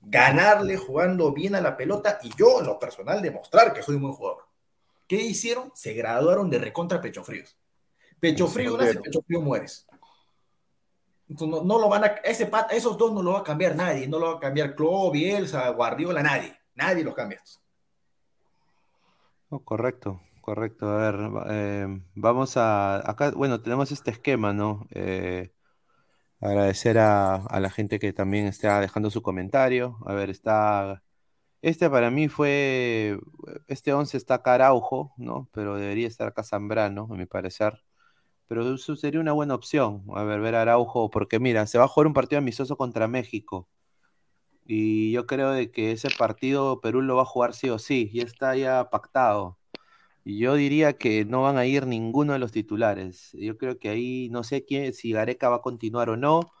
[0.00, 4.02] ganarle jugando bien a la pelota y yo en lo personal demostrar que soy un
[4.02, 4.44] buen jugador.
[5.06, 5.72] ¿Qué hicieron?
[5.74, 7.56] Se graduaron de recontra pecho fríos.
[8.20, 9.86] Pecho frío nace, pecho frío mueres.
[11.28, 14.32] no, lo van a, ese esos dos no lo va a cambiar nadie, no lo
[14.32, 17.40] va a cambiar Klopp, Bielsa, Guardiola, nadie, nadie los cambia.
[19.64, 20.88] correcto, correcto.
[20.88, 23.08] A ver, eh, vamos a.
[23.08, 24.86] Acá, bueno, tenemos este esquema, ¿no?
[24.90, 25.52] Eh,
[26.40, 29.98] agradecer a, a, la gente que también está dejando su comentario.
[30.06, 31.02] A ver, está.
[31.62, 33.18] Este para mí fue.
[33.66, 35.48] Este 11 está Caraujo, ¿no?
[35.52, 37.82] Pero debería estar acá Zambrano, a mi parecer.
[38.48, 40.04] Pero eso sería una buena opción.
[40.14, 43.08] A ver, ver a Araujo, porque mira, se va a jugar un partido amistoso contra
[43.08, 43.68] México.
[44.66, 48.10] Y yo creo de que ese partido Perú lo va a jugar sí o sí,
[48.12, 49.58] y está ya pactado.
[50.24, 53.30] Y yo diría que no van a ir ninguno de los titulares.
[53.32, 56.52] Yo creo que ahí no sé quién, si Gareca va a continuar o no.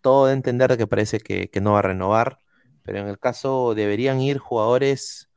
[0.00, 2.38] Todo de entender que parece que, no va a renovar.
[2.82, 5.30] Pero en el caso deberían ir jugadores.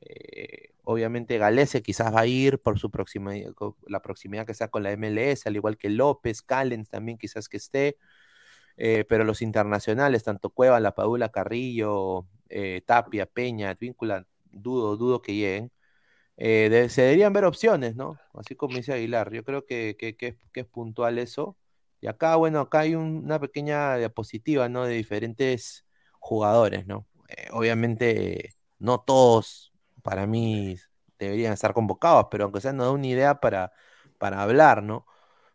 [0.00, 3.52] Eh, obviamente Galese quizás va a ir por su proximidad,
[3.86, 7.56] la proximidad que está con la MLS, al igual que López, Callens también quizás que
[7.58, 7.96] esté.
[8.76, 15.22] Eh, pero los internacionales, tanto Cueva, La Padula, Carrillo, eh, Tapia, Peña, Advíncula, dudo, dudo
[15.22, 15.72] que lleguen.
[16.36, 18.18] Eh, se deberían ver opciones, ¿no?
[18.34, 19.32] Así como dice Aguilar.
[19.32, 21.56] Yo creo que, es, puntual eso.
[22.00, 24.84] Y acá, bueno, acá hay una pequeña diapositiva, ¿no?
[24.84, 25.86] De diferentes
[26.20, 27.06] jugadores, ¿no?
[27.52, 29.71] obviamente, no todos,
[30.02, 30.76] para mí,
[31.18, 33.72] deberían estar convocados, pero aunque sea, nos da una idea para,
[34.18, 35.06] para hablar, ¿no?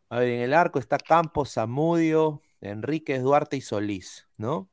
[0.10, 4.70] A ver, en el arco está Campos, Zamudio, Enrique Duarte y Solís, ¿no?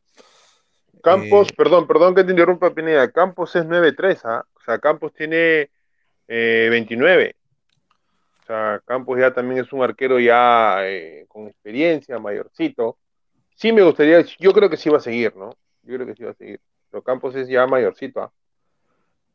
[1.02, 3.10] Campos, eh, perdón, perdón que te interrumpa, Pineda.
[3.10, 4.44] Campos es 9-3, ¿ah?
[4.54, 5.70] O sea, Campos tiene
[6.26, 7.24] 29.
[7.24, 7.34] Eh,
[8.42, 12.98] o sea, Campos ya también es un arquero ya eh, con experiencia, mayorcito.
[13.56, 15.50] Sí me gustaría, yo creo que sí va a seguir, ¿no?
[15.82, 16.60] Yo creo que sí va a seguir.
[16.90, 18.32] Pero Campos es ya mayorcito, ¿ah?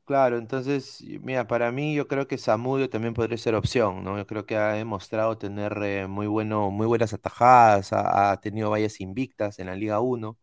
[0.10, 4.18] Claro, entonces, mira, para mí yo creo que Samudio también podría ser opción, ¿no?
[4.18, 9.02] Yo creo que ha demostrado tener eh, muy bueno, muy buenas atajadas, ha, tenido vallas
[9.02, 10.36] invictas en la Liga 1.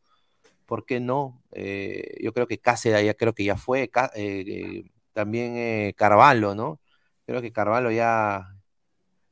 [0.66, 1.42] ¿Por qué no?
[1.50, 6.78] Eh, yo creo que Cáceres ya creo que ya fue, eh, también Carvalho, ¿no?
[7.26, 8.46] Creo que Carvalho ya...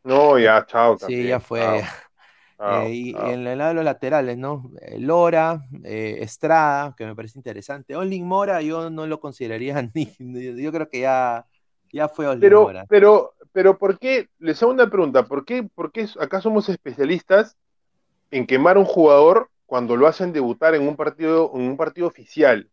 [0.03, 0.99] No, ya, chao.
[0.99, 1.61] Sí, ya fue.
[2.73, 4.71] Eh, y, en el lado de los laterales, ¿no?
[4.81, 7.97] Eh, Lora, eh, Estrada, que me parece interesante.
[7.97, 10.15] Olin Mora, yo no lo consideraría ni.
[10.19, 11.47] Yo creo que ya,
[11.93, 12.87] ya fue Olin pero, Mora.
[12.89, 14.29] Pero, pero, ¿por qué?
[14.39, 15.27] Les hago una pregunta.
[15.27, 17.57] ¿Por qué, ¿Por qué acá somos especialistas
[18.31, 22.07] en quemar a un jugador cuando lo hacen debutar en un partido, en un partido
[22.07, 22.71] oficial?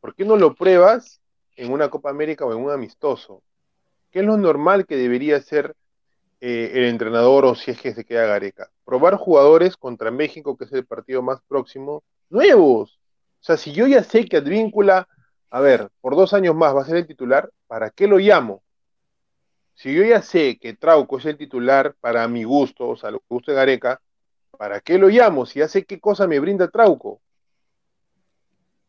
[0.00, 1.20] ¿Por qué no lo pruebas
[1.56, 3.42] en una Copa América o en un amistoso?
[4.10, 5.76] ¿Qué es lo normal que debería ser
[6.40, 8.70] eh, el entrenador o si es que se queda Gareca.
[8.84, 12.98] Probar jugadores contra México, que es el partido más próximo, nuevos.
[13.40, 15.06] O sea, si yo ya sé que Advíncula,
[15.50, 18.62] a ver, por dos años más va a ser el titular, ¿para qué lo llamo?
[19.74, 23.20] Si yo ya sé que Trauco es el titular para mi gusto, o sea, lo
[23.20, 24.00] que guste Gareca,
[24.58, 25.46] ¿para qué lo llamo?
[25.46, 27.20] Si ya sé qué cosa me brinda Trauco.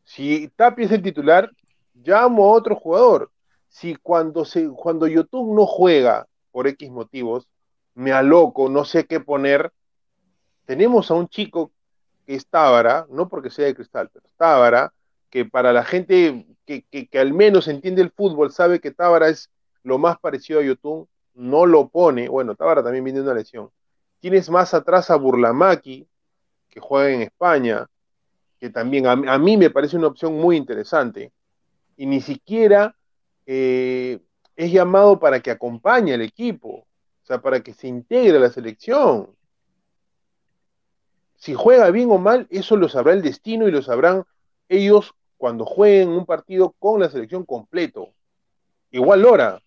[0.03, 1.49] Si Tapia es el titular,
[1.93, 3.31] llamo a otro jugador.
[3.69, 7.47] Si cuando, se, cuando YouTube no juega por X motivos,
[7.93, 9.71] me aloco, no sé qué poner.
[10.65, 11.71] Tenemos a un chico
[12.25, 14.93] que es Tábara, no porque sea de cristal, pero Tábara,
[15.29, 19.49] que para la gente que, al menos entiende el fútbol sabe que Tábara es
[19.83, 22.29] lo más parecido a Yotun, no lo pone.
[22.29, 23.69] Bueno, Tábara también viene de una lesión.
[24.19, 26.07] Tienes más atrás a Burlamaki,
[26.69, 27.87] que juega en España,
[28.59, 31.31] que también a, mí me parece una opción muy interesante.
[31.97, 32.95] Y ni siquiera
[33.45, 34.19] eh,
[34.55, 38.49] es llamado para que acompañe al equipo, o sea, para que se integre a la
[38.49, 39.35] selección.
[41.35, 44.25] Si juega bien o mal, eso lo sabrá el destino y lo sabrán
[44.69, 48.13] ellos cuando jueguen un partido con la selección completo.
[48.91, 49.61] Igual Lora.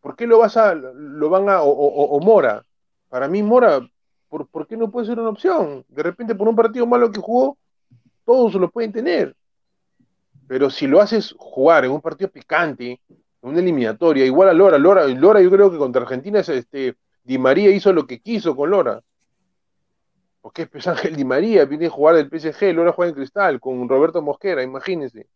[0.00, 2.62] ¿Por qué lo vas a, lo van a, o, Mora?
[3.08, 3.80] Para mí Mora,
[4.28, 5.84] ¿por, ¿por, qué no puede ser una opción?
[5.88, 7.58] De repente por un partido malo que jugó,
[8.24, 9.34] todos lo pueden tener.
[10.48, 14.78] Pero si lo haces jugar en un partido picante, en una eliminatoria, igual a Lora,
[14.78, 18.70] Lora, Lora yo creo que contra Argentina este, Di María hizo lo que quiso con
[18.70, 19.02] Lora.
[20.40, 23.86] Porque es Ángel Di María, viene a jugar del PSG, Lora juega en Cristal, con
[23.86, 25.28] Roberto Mosquera, imagínense.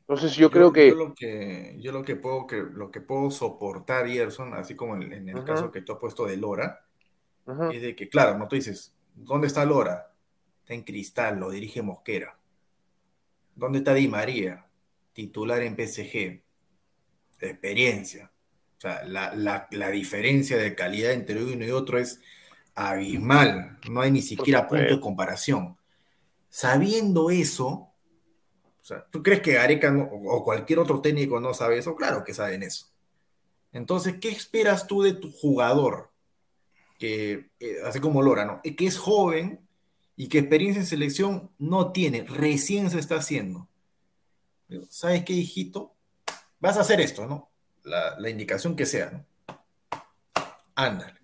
[0.00, 0.88] Entonces yo, creo que...
[0.88, 4.96] Yo lo que, yo lo que puedo, que, lo que puedo soportar, Gerson, así como
[4.96, 6.86] en, el caso que tú has puesto de Lora,
[7.70, 10.14] es de que, claro, no tú dices, ¿dónde está Lora?
[10.62, 12.39] Está en Cristal, lo dirige Mosquera.
[13.60, 14.64] ¿Dónde está Di María?
[15.12, 16.42] Titular en PSG.
[17.40, 18.32] experiencia.
[18.78, 22.22] O sea, la, diferencia de calidad entre uno y otro es
[22.74, 23.78] abismal.
[23.90, 25.76] No hay ni siquiera punto de comparación.
[26.48, 27.92] Sabiendo eso, o
[28.80, 31.94] sea, ¿tú crees que Gareca o cualquier otro técnico no sabe eso?
[31.94, 32.86] Claro que saben eso.
[33.72, 36.10] Entonces, ¿qué esperas tú de tu jugador?
[36.98, 38.62] Que, eh, así como Lora, ¿no?
[38.62, 39.60] Que es joven,
[40.20, 43.68] y que experiencia en selección no tiene, recién se está haciendo.
[44.90, 45.94] ¿Sabes qué, hijito?
[46.58, 47.48] Vas a hacer esto, ¿no?
[47.84, 49.24] la, indicación que sea, ¿no?
[50.74, 51.20] Ándale.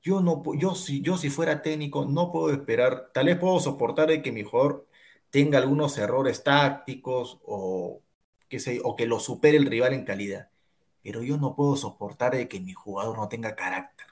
[0.00, 4.08] Yo no yo si yo si fuera técnico no puedo esperar, tal vez puedo soportar
[4.08, 4.88] de que mi jugador
[5.28, 8.00] tenga algunos errores tácticos o
[8.48, 10.48] que se, o que lo supere el rival en calidad,
[11.02, 14.07] pero yo no puedo soportar de que mi jugador no tenga carácter.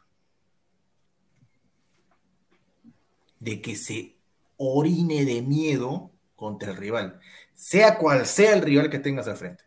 [3.41, 4.17] De que se
[4.57, 7.21] orine de miedo contra el rival,
[7.55, 9.65] sea cual sea el rival que tengas al frente.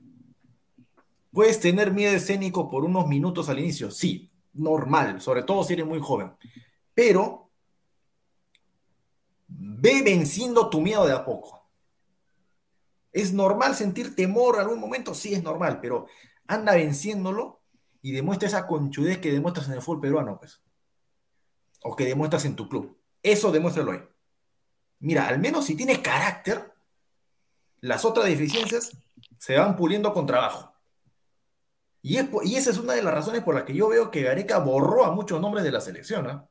[1.32, 3.92] ¿Puedes tener miedo escénico por unos minutos al inicio?
[3.92, 6.34] Sí, normal, sobre todo si eres muy joven.
[6.94, 7.50] Pero
[9.48, 11.68] ve venciendo tu miedo de a poco.
[13.12, 15.14] ¿Es normal sentir temor en algún momento?
[15.14, 16.08] Sí, es normal, pero
[16.48, 17.62] anda venciéndolo
[18.02, 20.62] y demuestra esa conchudez que demuestras en el fútbol peruano, pues.
[21.84, 22.99] O que demuestras en tu club.
[23.22, 24.02] Eso demuéstralo ahí.
[25.00, 26.74] Mira, al menos si tienes carácter,
[27.82, 28.92] las otras deficiencias
[29.38, 30.74] se van puliendo con trabajo.
[32.02, 35.06] Y, esa es una de las razones por las que yo veo que Gareca borró
[35.06, 36.28] a muchos nombres de la selección.
[36.28, 36.50] ¿ah?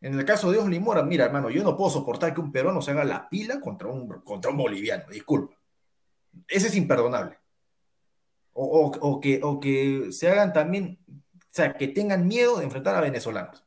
[0.00, 2.80] En el caso de Osli Mora, mira, hermano, yo no puedo soportar que un peruano
[2.80, 5.56] se haga la pila contra un, contra un boliviano, disculpa.
[6.46, 7.38] Ese es imperdonable.
[8.60, 13.00] O, que, o que se hagan también, o sea, que tengan miedo de enfrentar a
[13.00, 13.64] venezolanos.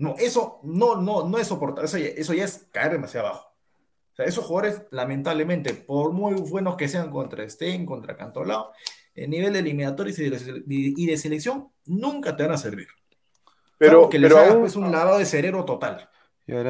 [0.00, 3.50] No, eso no, no, no es soportable, eso eso ya es caer demasiado abajo
[4.24, 8.72] esos jugadores, lamentablemente, por muy buenos que sean contra Stein, contra Cantolao,
[9.14, 12.88] en nivel de eliminatorios y de, selección, nunca te van a servir.
[13.78, 16.08] Pero, que les hagas pues, un lavado de cerebro total.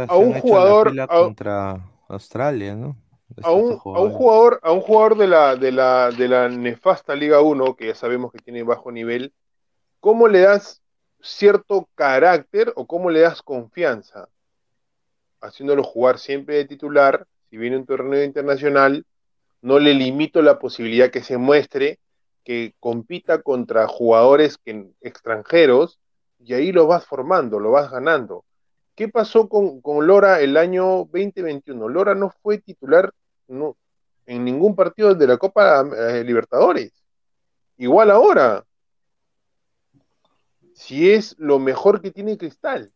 [0.09, 2.97] a un jugador contra Australia, ¿no?
[3.43, 7.76] A un, jugador, a un jugador de la, de la, de la nefasta Liga 1,
[7.76, 9.33] que ya sabemos que tiene bajo nivel,
[10.01, 10.80] ¿cómo le das
[11.23, 14.29] cierto carácter o cómo le das confianza?
[15.41, 19.05] Haciéndolo jugar siempre de titular si viene un torneo internacional,
[19.61, 21.99] no le limito la posibilidad que se muestre,
[22.45, 25.99] que compita contra jugadores que, extranjeros,
[26.39, 28.45] y ahí lo vas formando, lo vas ganando.
[28.95, 31.89] ¿Qué pasó con, Lora el año 2021?
[31.89, 33.12] Lora no fue titular
[33.49, 33.77] no,
[34.27, 36.93] en ningún partido de la Copa eh, Libertadores.
[37.79, 38.64] Igual ahora.
[40.81, 42.91] Si es lo mejor que tiene Cristal.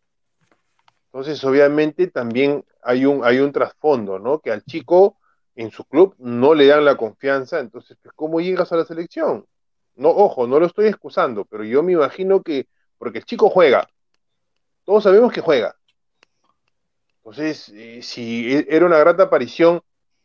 [1.05, 4.39] Entonces, obviamente, también hay un, hay un trasfondo, ¿no?
[4.39, 5.19] Que al chico
[5.55, 9.47] en su club no le dan la confianza, entonces, pues, ¿cómo llegas a la selección?
[9.97, 13.87] No, ojo, no lo estoy excusando, pero yo me imagino que, porque el chico juega,
[14.85, 15.77] todos sabemos que juega.
[17.19, 19.83] Entonces, eh, si e, era una grata aparición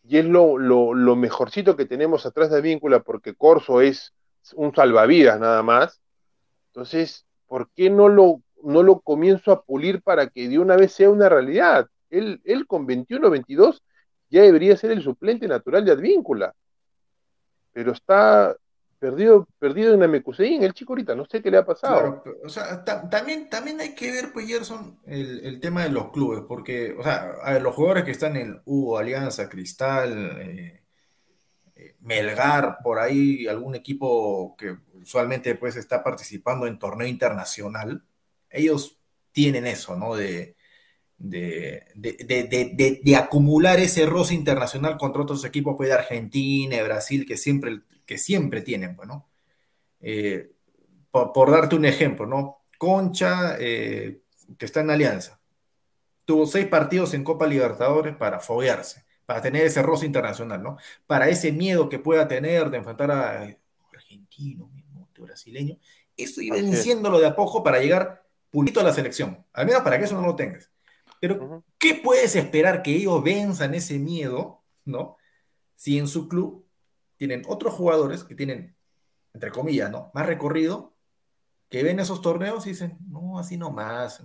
[0.08, 4.14] y es lo, lo, lo mejorcito que tenemos atrás de Víncula, porque Corso es
[4.54, 6.00] un salvavidas nada más,
[6.68, 10.92] entonces, ¿por qué no lo no lo comienzo a pulir para que de una vez
[10.94, 11.88] sea una realidad.
[12.10, 13.84] Él, él con 21 22
[14.30, 16.54] ya debería ser el suplente natural de Advíncula.
[17.72, 18.56] Pero está
[19.00, 22.22] perdido, perdido en la en el chico ahorita, no sé qué le ha pasado.
[22.44, 26.96] o sea, también, también hay que ver, pues, Gerson, el, tema de los clubes, porque,
[27.00, 30.79] o sea, los jugadores que están en Hugo, Alianza, Cristal, eh,
[32.02, 38.04] Melgar, por ahí, algún equipo que usualmente pues está participando en torneo internacional,
[38.50, 39.00] ellos
[39.32, 40.16] tienen eso, ¿no?
[40.16, 40.56] De,
[41.20, 48.18] de, acumular ese roce internacional contra otros equipos pues, de Argentina, Brasil, que siempre, que
[48.18, 49.28] siempre tienen, bueno.
[50.00, 50.52] Pues, eh,
[51.12, 52.64] por, darte un ejemplo, ¿no?
[52.78, 54.22] Concha, eh,
[54.58, 55.40] que está en Alianza,
[56.26, 60.78] tuvo seis partidos en Copa Libertadores para foguearse, para tener ese roce internacional, ¿no?
[61.06, 63.56] Para ese miedo que pueda tener de enfrentar a
[63.94, 65.78] argentino, mismo, brasileño,
[66.18, 70.00] eso ir venciéndolo de a poco para llegar pulito a la selección, al menos para
[70.00, 70.72] que eso no lo tengas.
[71.20, 75.18] Pero, ¿qué puedes esperar que ellos venzan ese miedo, ¿no?
[75.76, 76.66] Si en su club
[77.16, 78.76] tienen otros jugadores que tienen,
[79.36, 80.10] entre comillas, ¿no?
[80.16, 80.96] Más recorrido,
[81.70, 84.24] que ven esos torneos y dicen, no, así no más.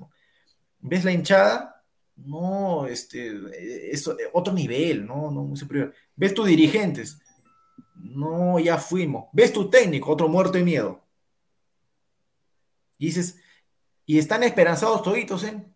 [0.79, 1.74] ¿Ves la hinchada?
[2.17, 5.93] No, este, es otro nivel, no, no, muy superior.
[6.15, 7.19] ¿Ves tus dirigentes?
[7.95, 9.27] No, ya fuimos.
[9.33, 10.13] ¿Ves tu técnico?
[10.13, 11.03] Otro muerto de miedo.
[12.99, 13.39] Y dices,
[14.07, 15.75] y están esperanzados toditos en,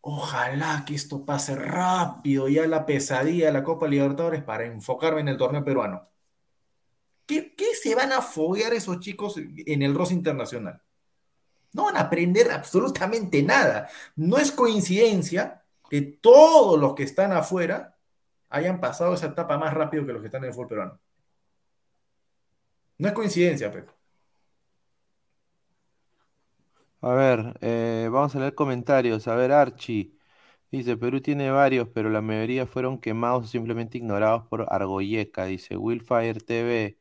[0.00, 5.28] ojalá que esto pase rápido, ya la pesadilla de la Copa Libertadores para enfocarme en
[5.28, 6.02] el torneo peruano.
[7.26, 10.82] ¿Qué, se van a foguear esos chicos en el ROS internacional?
[11.72, 13.88] No van a aprender absolutamente nada.
[14.16, 17.96] No es coincidencia que todos los que están afuera
[18.50, 21.00] hayan pasado esa etapa más rápido que los que están en el fútbol peruano.
[22.98, 23.90] No es coincidencia, Pepe.
[27.02, 29.26] A ver, eh, vamos a leer comentarios.
[29.28, 30.12] A ver, Archie.
[30.70, 35.46] Dice, Perú tiene varios, pero la mayoría fueron quemados o simplemente ignorados por Argoyeca.
[35.46, 36.98] Dice, Willfire TV.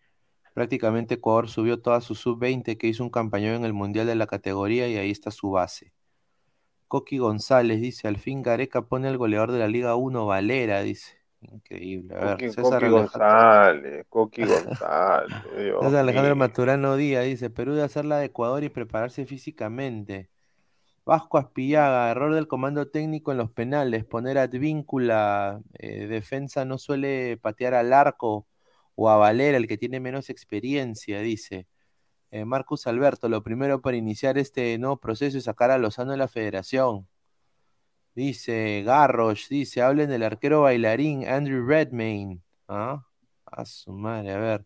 [0.60, 4.28] Prácticamente Ecuador subió toda su sub-20 que hizo un campañón en el Mundial de la
[4.28, 5.94] categoría y ahí está su base.
[6.90, 11.18] Coqui González dice, al fin Gareca pone al goleador de la Liga 1, Valera, dice.
[11.40, 12.14] Increíble.
[12.14, 15.44] A ver, Coqui, César Coqui Alejandro, González, Coqui González.
[15.58, 16.46] Dios César Alejandro mío.
[16.46, 20.30] Maturano Díaz dice, Perú de hacer la de Ecuador y prepararse físicamente.
[21.06, 27.38] Vasco Aspillaga, error del comando técnico en los penales, poner Advíncula, eh, defensa no suele
[27.38, 28.46] patear al arco
[29.00, 31.68] o a Valera, el que tiene menos experiencia, dice.
[32.32, 36.18] Eh, Marcus Alberto, lo primero para iniciar este nuevo proceso es sacar a Lozano de
[36.18, 37.08] la federación.
[38.14, 42.42] Dice Garrosh, dice, hablen del arquero bailarín Andrew Redmayne.
[42.68, 43.06] ¿Ah?
[43.46, 44.66] A su madre, a ver.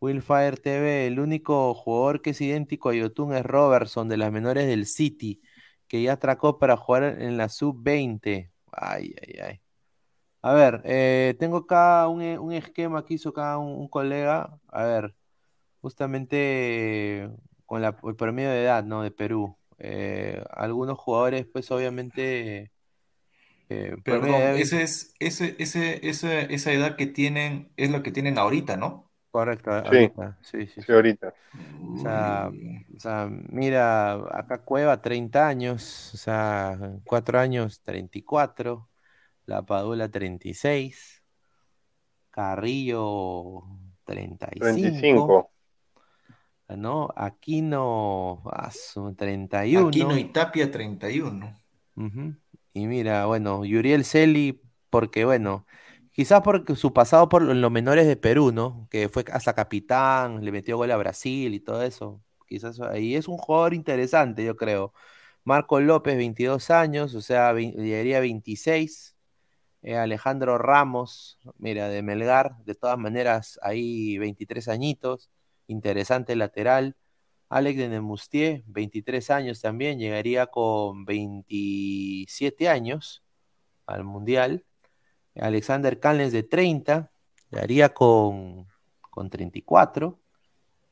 [0.00, 4.66] Willfire TV, el único jugador que es idéntico a Yotun es Robertson de las menores
[4.66, 5.40] del City,
[5.88, 8.50] que ya atracó para jugar en la sub-20.
[8.72, 9.62] Ay, ay, ay.
[10.44, 14.58] A ver, eh, tengo acá un, e- un esquema que hizo acá un, un colega.
[14.68, 15.14] A ver,
[15.80, 17.30] justamente
[17.66, 19.02] con la, el promedio de edad, ¿no?
[19.02, 19.58] De Perú.
[19.78, 22.72] Eh, algunos jugadores, pues obviamente,
[23.70, 28.10] eh, Perdón, edad ese es, ese, ese, ese- esa edad que tienen es la que
[28.12, 29.10] tienen ahorita, ¿no?
[29.30, 30.92] Correcto, Sí, ahorita, sí, sí, sí, sí.
[30.92, 31.34] ahorita.
[31.94, 32.50] O sea,
[32.96, 38.90] o sea, mira, acá Cueva 30 años, o sea, 4 años 34,
[39.46, 41.22] La Padula 36,
[42.30, 43.62] Carrillo
[44.04, 45.52] 35, 35.
[46.76, 47.08] ¿no?
[47.16, 50.16] Aquino ah, su Aquino 31.
[50.16, 51.58] y Tapia 31.
[51.96, 52.34] ujú.
[52.74, 55.66] Y mira, bueno, Yuriel Celi, porque bueno,
[56.12, 58.88] quizás porque su pasado por los menores de Perú, ¿no?
[58.90, 62.22] Que fue hasta capitán, le metió gol a Brasil y todo eso.
[62.46, 64.94] Quizás ahí es un jugador interesante, yo creo.
[65.44, 69.11] Marco López, 22 años, o sea, llegaría a 26.
[69.82, 75.28] Eh, Alejandro Ramos, mira, de Melgar, de todas maneras, ahí 23 añitos,
[75.66, 76.96] interesante lateral.
[77.48, 83.24] Alex de Nemustier, 23 años también, llegaría con 27 años
[83.86, 84.64] al Mundial.
[85.34, 87.10] Alexander Callens de 30,
[87.50, 88.68] llegaría con,
[89.00, 90.18] con 34.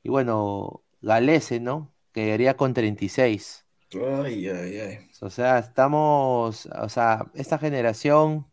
[0.02, 1.94] Y bueno, Galese, ¿no?
[2.12, 3.64] Que llegaría con 36.
[3.94, 4.98] Ay, ay, ay.
[5.20, 8.49] O sea, estamos, o sea, esta generación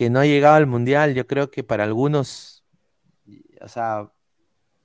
[0.00, 2.64] que no ha llegado al mundial, yo creo que para algunos,
[3.60, 4.10] o sea,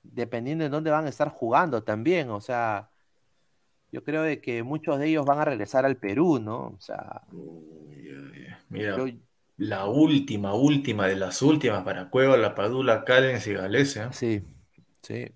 [0.02, 2.90] dependiendo de dónde van a estar jugando también, o sea,
[3.90, 6.66] yo creo de que muchos de ellos van a regresar al Perú, ¿no?
[6.66, 7.22] O sea.
[8.68, 9.06] Mira, yo,
[9.56, 14.08] la última, última de las últimas para Cueva, La Padula, Callens y Galese, ¿eh?
[14.10, 14.42] sí,
[15.00, 15.32] sí,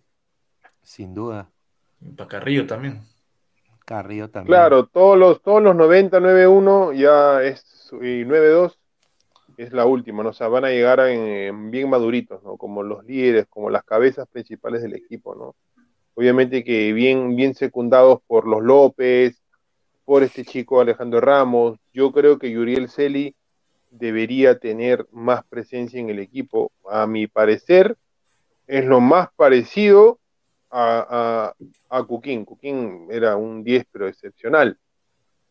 [0.82, 1.50] sin duda.
[2.02, 3.00] Y para Carrillo también.
[3.86, 4.48] Carrillo también.
[4.48, 8.79] Claro, todos los, todos los 90, 91 ya es, y 92
[9.62, 10.30] es la última, ¿no?
[10.30, 12.56] O sea, van a llegar en, en bien maduritos, ¿no?
[12.56, 15.54] Como los líderes, como las cabezas principales del equipo, ¿no?
[16.14, 19.42] Obviamente que bien, bien secundados por los López,
[20.04, 21.78] por este chico Alejandro Ramos.
[21.92, 23.34] Yo creo que Yuriel Celi
[23.90, 26.72] debería tener más presencia en el equipo.
[26.90, 27.96] A mi parecer,
[28.66, 30.18] es lo más parecido
[30.70, 31.52] a,
[31.90, 32.44] a, a Cuquín.
[32.46, 34.78] Cuquín era un 10, pero excepcional,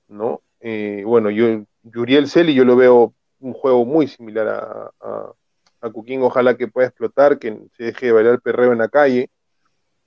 [0.08, 0.42] ¿no?
[0.62, 5.34] Eh, bueno, yo, Yuriel Celi, yo lo veo un juego muy similar a, a,
[5.82, 6.22] a Cuquín.
[6.24, 9.30] Ojalá que pueda explotar, que se deje de bailar perreo en la calle,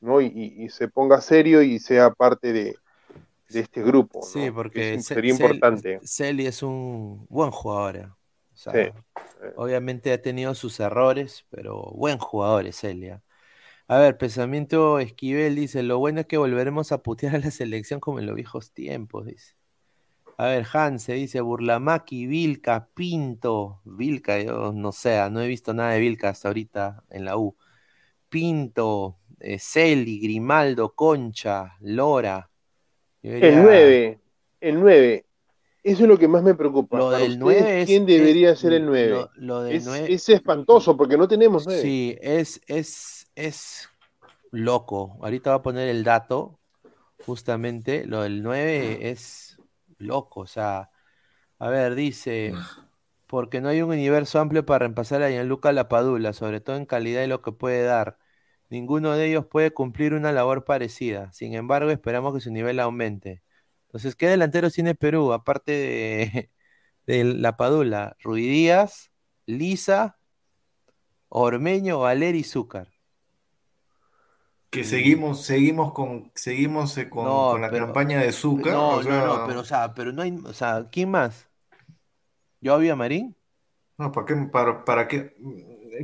[0.00, 0.20] ¿no?
[0.20, 2.76] Y, y- y se ponga serio y sea parte de,
[3.48, 4.26] de este grupo, ¿no?
[4.26, 6.00] Sí, porque Es- sería Cel- importante.
[6.04, 7.96] Celi es un buen jugador.
[7.96, 8.06] eh.
[8.54, 8.90] O sea, Sí,
[9.56, 13.22] obviamente ha tenido sus errores, pero buen jugador es Celia.
[13.88, 18.00] A ver, pensamiento Esquivel dice, lo bueno es que volveremos a putear a la selección
[18.00, 19.54] como en los viejos tiempos, dice.
[20.38, 25.92] A ver, Hanse dice, Burlamaki, Vilca, Pinto, Vilca, yo no sé, no he visto nada
[25.92, 27.54] de Vilca hasta ahorita en la U.
[28.28, 32.48] Pinto, eh, Celi, Grimaldo, Concha, Lora.
[33.22, 34.20] El diría- 9,
[34.60, 35.26] el 9,
[35.84, 36.98] eso es lo que más me preocupa.
[36.98, 39.08] Lo Para del ustedes, 9 es, ¿quién es- debería ser el 9?
[39.10, 41.82] Lo, lo del Es, 9 es espantoso porque no tenemos 9.
[41.82, 43.88] Sí, es, es, es
[44.50, 45.18] loco.
[45.20, 46.58] Ahorita voy a poner el dato,
[47.26, 49.51] justamente, lo del 9 es
[50.02, 50.40] loco.
[50.40, 50.90] O sea,
[51.58, 52.54] a ver, dice,
[53.26, 57.22] porque no hay un universo amplio para reemplazar a Gianluca Lapadula, sobre todo en calidad
[57.24, 58.18] y lo que puede dar.
[58.70, 61.32] Ninguno de ellos puede cumplir una labor parecida.
[61.32, 63.42] Sin embargo, esperamos que su nivel aumente.
[63.86, 65.32] Entonces, ¿qué delanteros tiene Perú?
[65.32, 66.50] Aparte de,
[67.06, 69.12] de Lapadula, Rui Díaz,
[69.46, 70.18] Lisa,
[71.28, 72.91] Ormeño, Valer y Zúcar.
[74.72, 78.72] Que seguimos, seguimos con, seguimos eh, con, No, con la pero- campaña de Zúcar.
[78.72, 81.50] No, o sea, no, no, pero o sea, pero no hay, o sea, ¿quién más?
[82.58, 83.36] ¿Yo a Marín?
[83.98, 84.34] No, ¿para qué?
[84.50, 85.36] Para, para qué?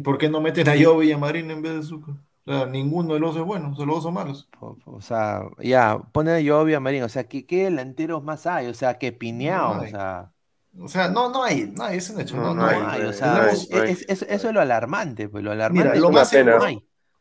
[0.05, 2.15] ¿Por qué no meten a Yo Marín en vez de Zucker?
[2.45, 4.51] O sea, ninguno de los es bueno, solo dos son malos.
[4.61, 8.67] O, sea, ya, pone a Yo Marín, o sea, ¿qué, ¿qué, delanteros más hay?
[8.67, 10.31] O sea, que Piñao, o sea...
[10.79, 13.01] O sea, no, no hay, no hay, eso hecho, no, no, hay.
[13.01, 16.67] O sea, eso es lo alarmante, pues lo alarmante Mira, lo, más seguro,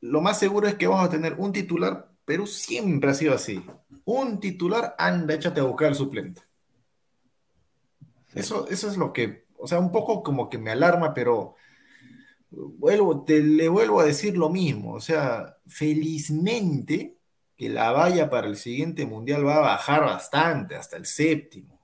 [0.01, 3.63] lo más seguro es que vamos a tener un titular, pero siempre ha sido así.
[4.05, 6.41] Un titular, anda, échate a buscar al suplente.
[8.33, 11.55] Eso, eso es lo que, o sea, un poco como que me alarma, pero
[12.51, 14.93] vuelvo, te, le vuelvo a decir lo mismo.
[14.93, 17.17] O sea, felizmente
[17.55, 21.81] que la valla para el siguiente mundial va a bajar bastante, hasta el séptimo.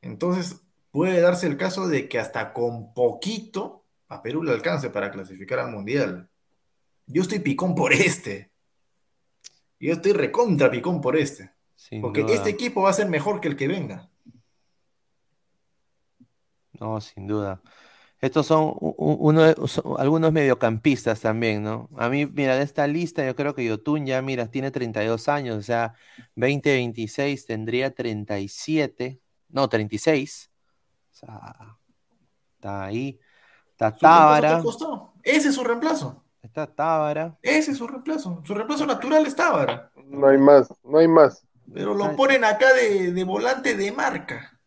[0.00, 0.60] Entonces,
[0.90, 5.58] puede darse el caso de que hasta con poquito a Perú le alcance para clasificar
[5.58, 6.30] al mundial.
[7.06, 8.50] Yo estoy picón por este.
[9.78, 11.50] Yo estoy recontra picón por este.
[12.00, 14.10] porque este equipo va a ser mejor que el que venga.
[16.80, 17.62] No, sin duda.
[18.20, 19.42] Estos son, uno,
[19.98, 21.90] algunos mediocampistas también, ¿no?
[21.98, 25.58] A mí, mira, de esta lista yo creo que Yotun ya, mira, tiene 32 años,
[25.58, 25.94] o sea,
[26.34, 29.20] 2026 tendría 37,
[29.50, 30.50] no, 36.
[31.12, 31.76] O sea,
[32.54, 33.20] está ahí.
[33.72, 34.62] Está Tábara.
[35.22, 36.23] Ese es su reemplazo.
[36.44, 37.38] Está Tábara.
[37.40, 38.42] Ese es su reemplazo.
[38.44, 39.90] Su reemplazo natural es Tábara.
[40.04, 41.42] No hay más, no hay más.
[41.72, 44.60] Pero lo ponen acá de, de volante de marca.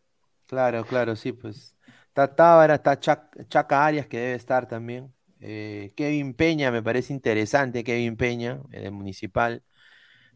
[0.46, 1.76] Claro, claro, sí, pues.
[2.08, 5.14] Está Tábara, está Chaca Arias, que debe estar también.
[5.38, 9.62] Eh, Kevin Peña, me parece interesante, Kevin Peña, el municipal.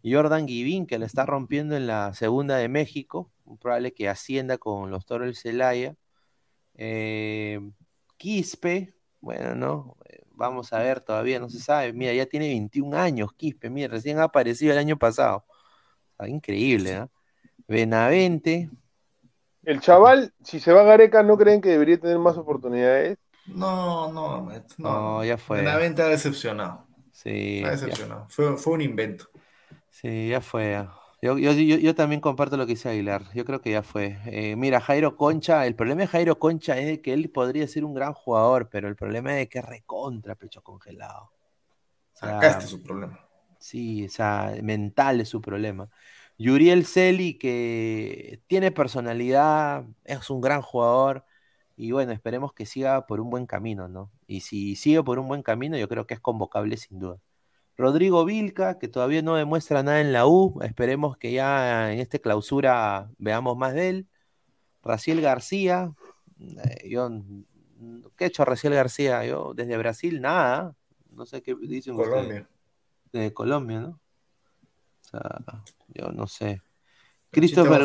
[0.04, 3.32] Jordan Guivín, que le está rompiendo en la segunda de México.
[3.60, 5.96] Probable que ascienda con los toros del Celaya.
[6.74, 7.60] Eh,
[8.16, 11.92] Quispe, bueno, no, eh, vamos a ver, todavía no se sabe.
[11.92, 15.44] Mira, ya tiene 21 años Quispe, mira, recién ha aparecido el año pasado.
[16.26, 17.10] increíble, ¿no?
[17.68, 18.70] Benavente,
[19.64, 23.18] el chaval, si se va a Gareca, ¿no creen que debería tener más oportunidades?
[23.46, 25.62] No, no, no, no ya fue.
[25.62, 26.86] La venta ha decepcionado.
[27.12, 27.62] Sí.
[27.64, 28.26] Ha decepcionado.
[28.28, 29.28] Fue, fue, un invento.
[29.90, 30.84] Sí, ya fue.
[31.24, 33.22] Yo, yo, yo, también comparto lo que dice Aguilar.
[33.32, 34.18] Yo creo que ya fue.
[34.26, 37.94] Eh, mira, Jairo Concha, el problema de Jairo Concha es que él podría ser un
[37.94, 41.30] gran jugador, pero el problema es que es recontra pecho congelado.
[42.20, 43.20] Acá está su problema.
[43.60, 45.88] Sí, o sea, mental es su problema.
[46.38, 51.24] Yuriel Celi, que tiene personalidad, es un gran jugador.
[51.76, 54.10] Y bueno, esperemos que siga por un buen camino, ¿no?
[54.26, 57.20] Y si sigue por un buen camino, yo creo que es convocable sin duda.
[57.76, 62.18] Rodrigo Vilca, que todavía no demuestra nada en la U, esperemos que ya en esta
[62.18, 64.06] clausura veamos más de él.
[64.82, 65.92] Raciel García,
[66.40, 67.10] eh, yo,
[68.16, 69.24] ¿qué ha hecho Raciel García?
[69.24, 70.74] Yo desde Brasil nada,
[71.10, 72.46] no sé qué dicen Colombia.
[73.12, 73.88] De Colombia, ¿no?
[73.88, 75.40] O sea,
[75.88, 76.62] yo no sé.
[77.30, 77.82] Christopher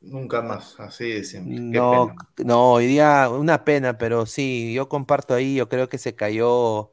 [0.00, 1.58] nunca más, así de simple.
[1.60, 2.14] No,
[2.44, 6.92] no, hoy día una pena, pero sí, yo comparto ahí, yo creo que se cayó,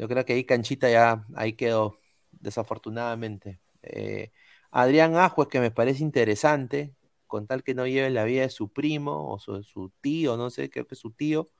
[0.00, 1.98] yo creo que ahí Canchita ya, ahí quedó,
[2.32, 3.60] desafortunadamente.
[3.82, 4.32] Eh,
[4.70, 6.94] Adrián Ajuez, que me parece interesante,
[7.26, 10.48] con tal que no lleve la vida de su primo o su, su tío, no
[10.48, 11.50] sé, creo que es su tío,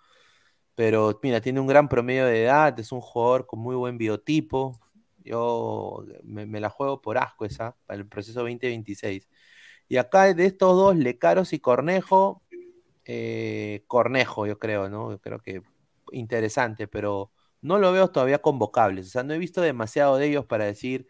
[0.74, 4.80] pero mira, tiene un gran promedio de edad, es un jugador con muy buen biotipo,
[5.22, 9.28] yo me, la juego por asco esa, para el proceso 2026.
[9.88, 12.42] Y acá de estos dos, Lecaros y Cornejo,
[13.04, 15.10] eh, Cornejo, yo creo, ¿no?
[15.10, 15.62] Yo creo que
[16.12, 19.06] interesante, pero no lo veo todavía convocables.
[19.06, 21.06] O sea, no he visto demasiado de ellos para decir,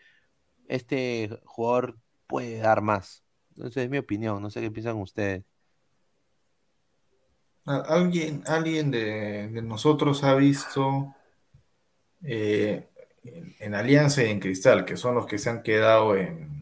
[0.69, 3.25] este jugador puede dar más.
[3.51, 5.45] Entonces es mi opinión, no sé qué piensan ustedes.
[7.65, 11.15] ¿Alguien, alguien de, nosotros ha visto
[12.23, 12.89] eh,
[13.23, 16.61] en, Alianza y en Cristal, que son los que se han quedado en,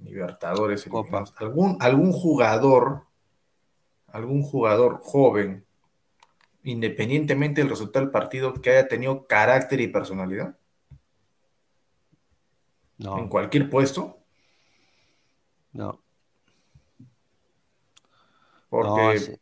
[0.00, 0.88] Libertadores.
[1.40, 3.06] ¿Algún, algún jugador,
[4.06, 5.66] algún jugador joven,
[6.64, 10.56] independientemente del resultado del partido, que haya tenido carácter y personalidad?
[12.98, 13.18] No.
[13.18, 14.18] En cualquier puesto.
[15.72, 16.02] No.
[18.68, 19.38] Porque,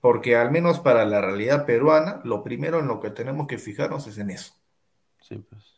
[0.00, 4.06] porque al menos para la realidad peruana, lo primero en lo que tenemos que fijarnos
[4.06, 4.54] es en eso.
[5.20, 5.72] Sí, pues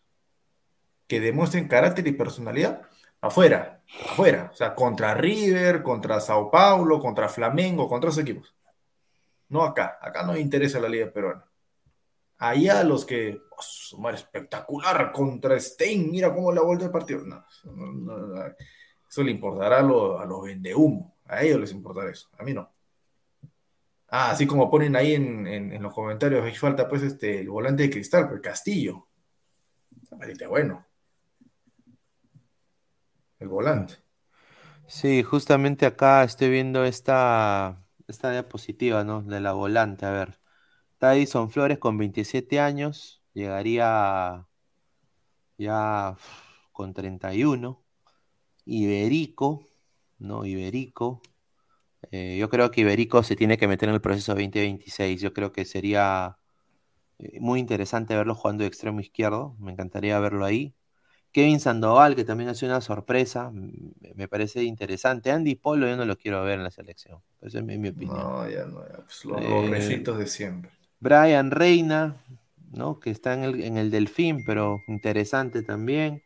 [1.06, 2.82] que demuestren carácter y personalidad
[3.20, 8.54] afuera, afuera, o sea, contra River, contra Sao Paulo, contra Flamengo, contra esos equipos.
[9.54, 11.48] No acá, acá no interesa la liga peruana.
[12.38, 13.40] Allá los que,
[13.96, 17.20] oh, espectacular contra Stein, mira cómo la vuelta del partido.
[17.20, 17.46] No,
[19.08, 20.44] eso le importará a, los a los
[21.26, 22.68] a ellos les importará eso, a mí no.
[24.08, 27.90] Ah, así como ponen ahí en, los comentarios, hay falta pues este, el volante de
[27.90, 29.06] cristal, el Castillo.
[30.48, 30.84] Bueno
[33.38, 33.94] el volante.
[34.88, 39.22] Sí, justamente acá estoy viendo esta, esta diapositiva, ¿no?
[39.22, 40.40] De la volante, a ver.
[40.98, 44.46] Tyson Flores con 27 años, llegaría
[45.58, 46.16] ya
[46.72, 47.84] con 31.
[48.66, 49.64] Iberico,
[50.18, 50.46] ¿no?
[50.46, 51.22] Iberico.
[52.10, 55.20] Eh, yo creo que Iberico se tiene que meter en el proceso 2026.
[55.20, 56.38] Yo creo que sería
[57.18, 59.56] eh, muy interesante verlo jugando de extremo izquierdo.
[59.60, 60.74] Me encantaría verlo ahí.
[61.34, 65.32] Kevin Sandoval, que también hace una sorpresa, me parece interesante.
[65.32, 67.18] Andy Polo yo no lo quiero ver en la selección.
[67.42, 68.16] Esa es mi, opinión.
[68.16, 70.70] No, ya no, pues los eh, de siempre.
[71.00, 72.24] Brian Reina,
[72.70, 73.00] ¿no?
[73.00, 76.22] Que está en el, en el Delfín, pero interesante también.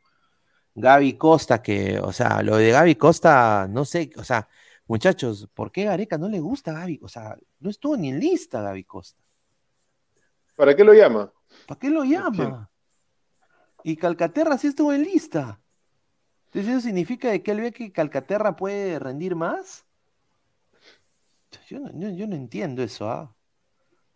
[0.74, 4.46] Gaby Costa, que, o sea, lo de Gaby Costa, no sé, o sea,
[4.86, 7.00] muchachos, ¿por qué Gareca no le gusta a Gaby?
[7.02, 9.22] O sea, no estuvo ni en lista Gaby Costa.
[10.54, 11.32] ¿Para qué lo llama?
[11.66, 12.68] ¿Para qué lo llama?
[13.88, 15.62] Y Calcaterra sí estuvo en lista.
[16.48, 19.86] Entonces, ¿eso significa que él ve que Calcaterra puede rendir más?
[21.70, 23.34] Yo no, entiendo eso, ¿ah?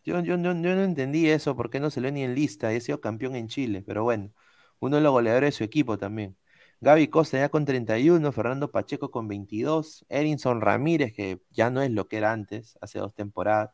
[0.04, 2.70] Yo, no entendí eso, ¿por qué no se lo ni en lista?
[2.70, 4.34] He sido campeón en Chile, pero bueno,
[4.78, 6.36] uno de los goleadores de su equipo también.
[6.82, 11.90] Gaby Costa ya con 31, Fernando Pacheco con 22, Erinson Ramírez, que ya no es
[11.90, 13.70] lo que era antes, hace dos temporadas.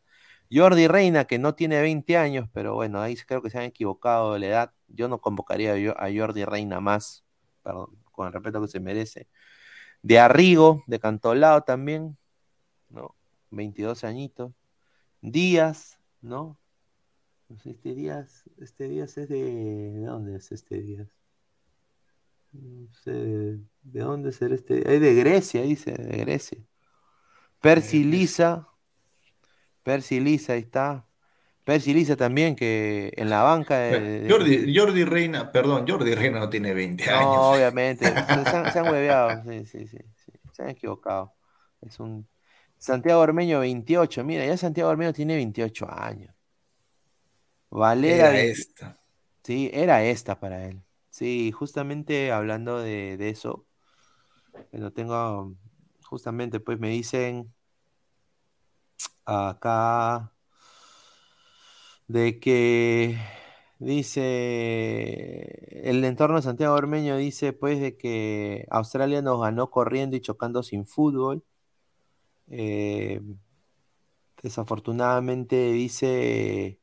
[0.51, 4.33] Jordi Reina, que no tiene 20 años, pero bueno, ahí creo que se han equivocado
[4.33, 4.75] de la edad.
[4.89, 7.25] Yo no convocaría a Jordi Reina más,
[7.63, 9.29] perdón, con el respeto que se merece.
[10.03, 12.17] De Arrigo, de Cantolao también,
[12.89, 13.15] ¿no?
[13.51, 14.53] 22 añitos.
[15.21, 16.59] Díaz, ¿no?
[17.65, 19.43] este Díaz, este Díaz es de...
[19.43, 21.09] ¿De dónde es este Díaz?
[22.53, 23.11] No sé,
[23.83, 24.95] ¿de dónde será este?
[24.95, 26.59] Es de Grecia, dice, de Grecia.
[27.61, 28.69] Percy Lisa.
[29.89, 31.07] Percy Lisa, ahí está.
[31.65, 33.79] Percy Lisa también, que en la banca.
[33.79, 37.25] De, Jordi, Reina, perdón, Jordi Reina no tiene 20 años.
[37.25, 38.05] No, obviamente.
[38.73, 39.97] se, han, hueveado, sí, sí, sí,
[40.53, 41.33] Se han equivocado.
[41.81, 42.29] Es un.
[42.77, 44.25] Santiago Ormeño, 28.
[44.25, 46.35] Mira, ya Santiago Ormeño tiene 28 años.
[47.71, 48.29] Valera.
[48.29, 48.99] Era esta.
[49.43, 50.83] Sí, era esta para él.
[51.09, 53.65] Sí, justamente hablando de, eso,
[54.73, 55.55] lo tengo,
[56.03, 57.55] justamente pues me dicen
[59.29, 60.33] acá
[62.09, 63.19] de que
[63.79, 64.29] dice
[65.89, 70.63] el entorno de Santiago Ormeño dice pues de que Australia nos ganó corriendo y chocando
[70.63, 71.45] sin fútbol.
[72.51, 73.21] Eh,
[74.43, 76.81] desafortunadamente dice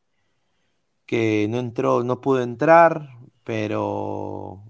[1.05, 3.09] que no entró, no pudo entrar,
[3.43, 4.63] pero,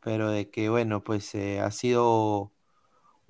[0.00, 2.52] pero de que, bueno, pues eh, ha sido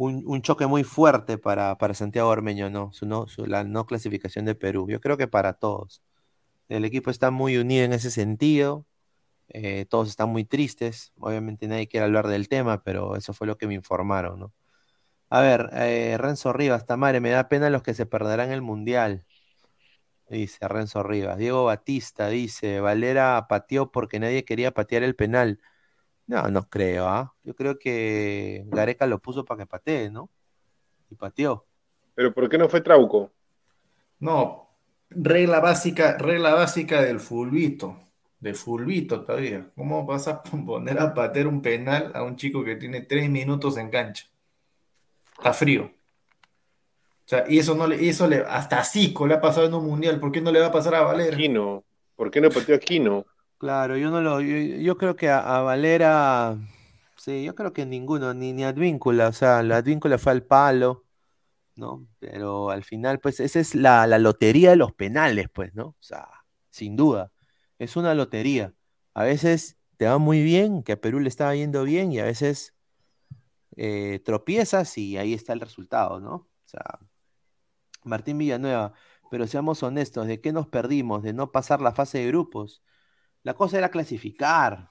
[0.06, 2.92] un, choque muy fuerte para, Santiago Ormeño, ¿no?
[2.92, 4.86] Su, no la no clasificación de Perú.
[4.88, 6.02] Yo creo que para todos.
[6.68, 8.86] El equipo está muy unido en ese sentido.
[9.48, 11.12] Eh, todos están muy tristes.
[11.18, 14.52] Obviamente nadie quiere hablar del tema, pero eso fue lo que me informaron, ¿no?
[15.30, 19.26] A ver, eh, Renzo Rivas, Tamare, me da pena los que se perderán el Mundial
[20.36, 21.38] dice Renzo Rivas.
[21.38, 25.60] Diego Batista dice, Valera pateó porque nadie quería patear el penal.
[26.30, 27.34] No, no creo, ¿ah?
[27.42, 30.30] Yo creo que Gareca lo puso para que patee, ¿no?
[31.10, 31.66] Y pateó.
[32.14, 33.32] ¿Pero por qué no fue Trauco?
[34.20, 34.70] No,
[35.10, 37.96] regla básica, regla básica del fulbito,
[38.38, 39.70] de fulbito todavía.
[39.74, 43.76] ¿Cómo vas a poner a patear un penal a un chico que tiene tres minutos
[43.76, 44.26] en cancha?
[45.36, 45.90] Está frío
[47.30, 50.18] sea, y eso no le, eso le, hasta Zico le ha pasado en un mundial,
[50.18, 51.36] ¿por qué no le va a pasar a Valera?
[51.36, 51.84] Aquino,
[52.16, 53.24] ¿por qué no pateó a Aquino?
[53.60, 56.56] Claro, yo no lo, yo, creo que a, Valera,
[57.16, 61.04] sí, yo creo que ninguno, ni, ni Advíncula, o sea, la Advíncula fue al palo,
[61.76, 62.08] ¿no?
[62.20, 65.88] Pero al final, pues, esa es la, lotería de los penales, pues, ¿no?
[65.88, 66.28] O sea,
[66.70, 67.32] sin duda,
[67.78, 68.74] es una lotería.
[69.14, 72.24] A veces te va muy bien, que a Perú le estaba yendo bien, y a
[72.24, 72.74] veces
[73.76, 76.34] eh, tropiezas y ahí está el resultado, ¿no?
[76.34, 76.98] O sea,
[78.04, 78.94] Martín Villanueva,
[79.30, 81.22] pero seamos honestos, ¿de qué nos perdimos?
[81.22, 82.82] De no pasar la fase de grupos.
[83.42, 84.90] La cosa era clasificar.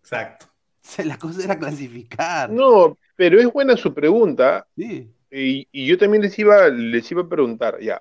[0.00, 0.46] Exacto.
[1.04, 2.50] La cosa era clasificar.
[2.50, 4.66] No, pero es buena su pregunta.
[4.76, 5.10] Sí.
[5.30, 8.00] Y, yo también les iba, les iba a preguntar, ya,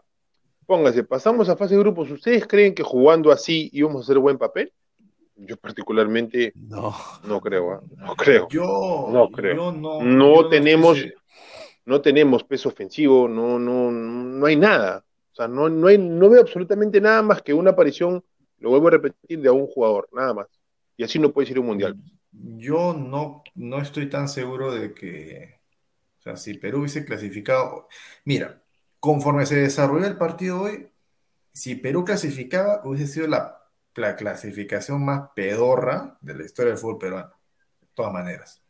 [0.67, 4.37] póngase, pasamos a fase de grupos, ¿ustedes creen que jugando así íbamos a hacer buen
[4.37, 4.71] papel?
[5.35, 6.93] Yo particularmente no,
[7.23, 7.81] no creo, ¿ah?
[7.97, 8.47] no creo.
[8.49, 9.71] Yo no creo.
[9.71, 11.03] no, no tenemos,
[11.85, 15.03] no tenemos peso ofensivo, no, no, no hay nada.
[15.31, 18.23] O sea, no, no, hay, no veo absolutamente nada más que una aparición,
[18.63, 20.47] lo vuelvo a repetir, de un jugador, nada más.
[20.95, 21.97] Y así no puede ser un mundial.
[22.31, 25.59] Yo no, no estoy tan seguro de que,
[26.19, 27.89] o sea, si Perú hubiese clasificado,
[28.23, 28.63] mira,
[29.01, 30.87] conforme se desarrolló el partido hoy,
[31.51, 36.99] si Perú clasificaba, hubiese sido la, la clasificación más pedorra de la historia del fútbol
[36.99, 37.33] peruano,
[37.81, 38.61] de todas maneras.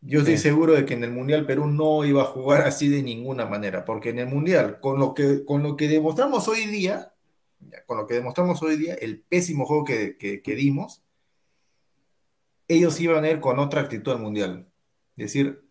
[0.00, 3.02] Yo estoy seguro de que en el Mundial Perú no iba a jugar así de
[3.04, 7.12] ninguna manera, porque en el Mundial, con lo que, con lo que demostramos hoy día,
[7.86, 11.02] con lo que demostramos hoy día, el pésimo juego que, que dimos,
[12.68, 14.66] ellos iban a ir con otra actitud al Mundial.
[15.16, 15.64] Es decir,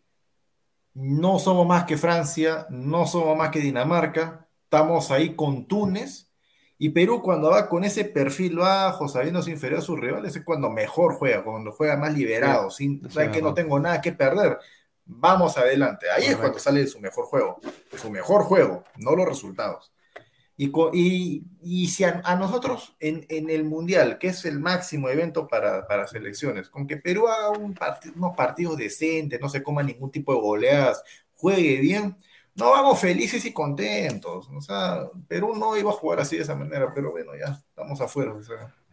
[0.93, 6.25] no somos más que Francia, no somos más que Dinamarca, estamos ahí con Túnez,
[6.77, 10.69] y Perú cuando va con ese perfil bajo, sabiéndose inferior a sus rivales, es cuando
[10.69, 14.57] mejor juega, cuando juega más liberado, sin que no tengo nada que perder.
[15.05, 16.07] Vamos adelante.
[16.09, 17.59] Ahí es cuando sale su mejor juego.
[17.95, 19.93] Su mejor juego, no los resultados.
[20.57, 26.07] Y, y, si a, nosotros en, el Mundial, que es el máximo evento para, para
[26.07, 27.75] selecciones, con que Perú haga un
[28.15, 31.03] unos partidos decentes, no se coma ningún tipo de goleadas,
[31.33, 32.15] juegue bien,
[32.55, 34.49] no vamos felices y contentos.
[34.49, 37.99] O sea, Perú no iba a jugar así de esa manera, pero bueno, ya estamos
[37.99, 38.33] afuera.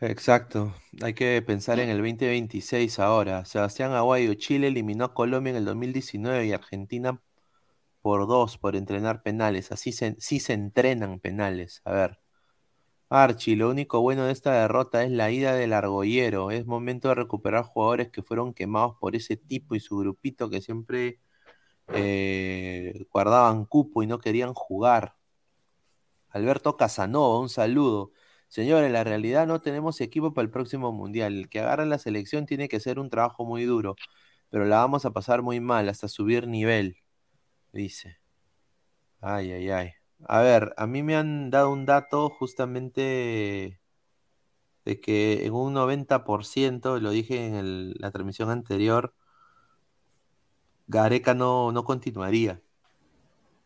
[0.00, 3.44] Exacto, hay que pensar en el 2026 ahora.
[3.44, 7.20] Sebastián Aguayo, Chile eliminó a Colombia en el 2019 y Argentina
[8.02, 9.72] por dos por entrenar penales.
[9.72, 11.82] Así se, sí se entrenan penales.
[11.84, 12.20] A ver.
[13.10, 16.50] Archie, lo único bueno de esta derrota es la ida del argollero.
[16.50, 20.62] Es momento de recuperar jugadores que fueron quemados por ese tipo y su grupito que
[20.62, 21.20] siempre
[21.88, 25.16] eh, guardaban cupo y no querían jugar.
[26.30, 28.12] Alberto Casanova, un saludo.
[28.48, 31.36] Señores, la realidad no tenemos equipo para el próximo mundial.
[31.36, 33.96] El que agarra la selección tiene que ser un trabajo muy duro,
[34.50, 36.96] pero la vamos a pasar muy mal hasta subir nivel,
[37.72, 38.18] dice.
[39.20, 39.92] Ay, ay, ay.
[40.26, 43.80] A ver, a mí me han dado un dato justamente
[44.84, 49.14] de que en un 90%, lo dije en la transmisión anterior,
[50.86, 52.60] Gareca no, no continuaría.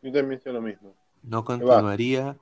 [0.02, 0.94] Yo también sé lo mismo.
[1.22, 2.36] No continuaría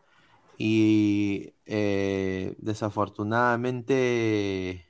[0.59, 4.87] y eh, desafortunadamente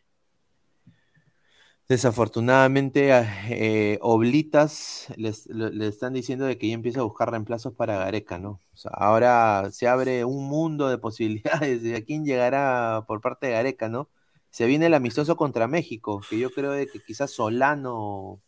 [1.88, 3.10] desafortunadamente
[3.50, 8.60] eh, Oblitas le están diciendo de que ya empieza a buscar reemplazos para Gareca, ¿no?
[8.92, 13.88] ahora se abre un mundo de posibilidades de a quién llegará por parte de Gareca,
[13.88, 14.08] ¿no?
[14.50, 18.40] Se viene el amistoso contra México, que yo creo de que quizás Solano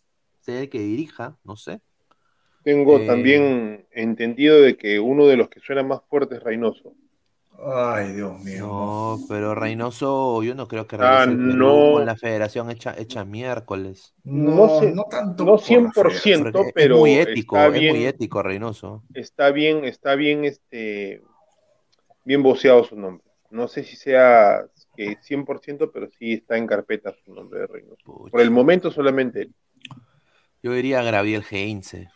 [0.47, 1.81] el que dirija, no sé.
[2.63, 6.95] Tengo eh, también entendido de que uno de los que suena más fuerte es Reynoso.
[7.65, 8.67] Ay, Dios mío.
[8.67, 14.15] No, pero Reynoso, yo no creo que ah, no, con la federación hecha, hecha miércoles.
[14.25, 15.45] No, sé, no tanto.
[15.45, 16.97] No 100%, pero.
[16.97, 19.05] Es muy ético, es muy ético, Reynoso.
[19.15, 21.23] Está bien, está bien, este.
[22.25, 23.25] Bien voceado su nombre.
[23.51, 24.67] No sé si sea
[24.97, 28.27] que 100%, pero sí está en carpeta su nombre de Reynoso.
[28.31, 29.55] Por el momento solamente él.
[30.63, 32.09] Yo diría Graviel Heinze.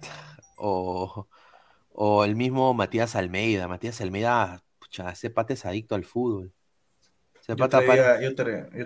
[0.56, 1.26] O,
[1.94, 3.68] o el mismo Matías Almeida.
[3.68, 6.52] Matías Almeida, pucha, ese pata es adicto al fútbol.
[7.46, 8.34] yo, traía, yo,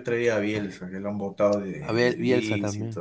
[0.03, 1.83] traía, a Bielsa, que lo han votado de.
[1.83, 2.93] A Bielsa también.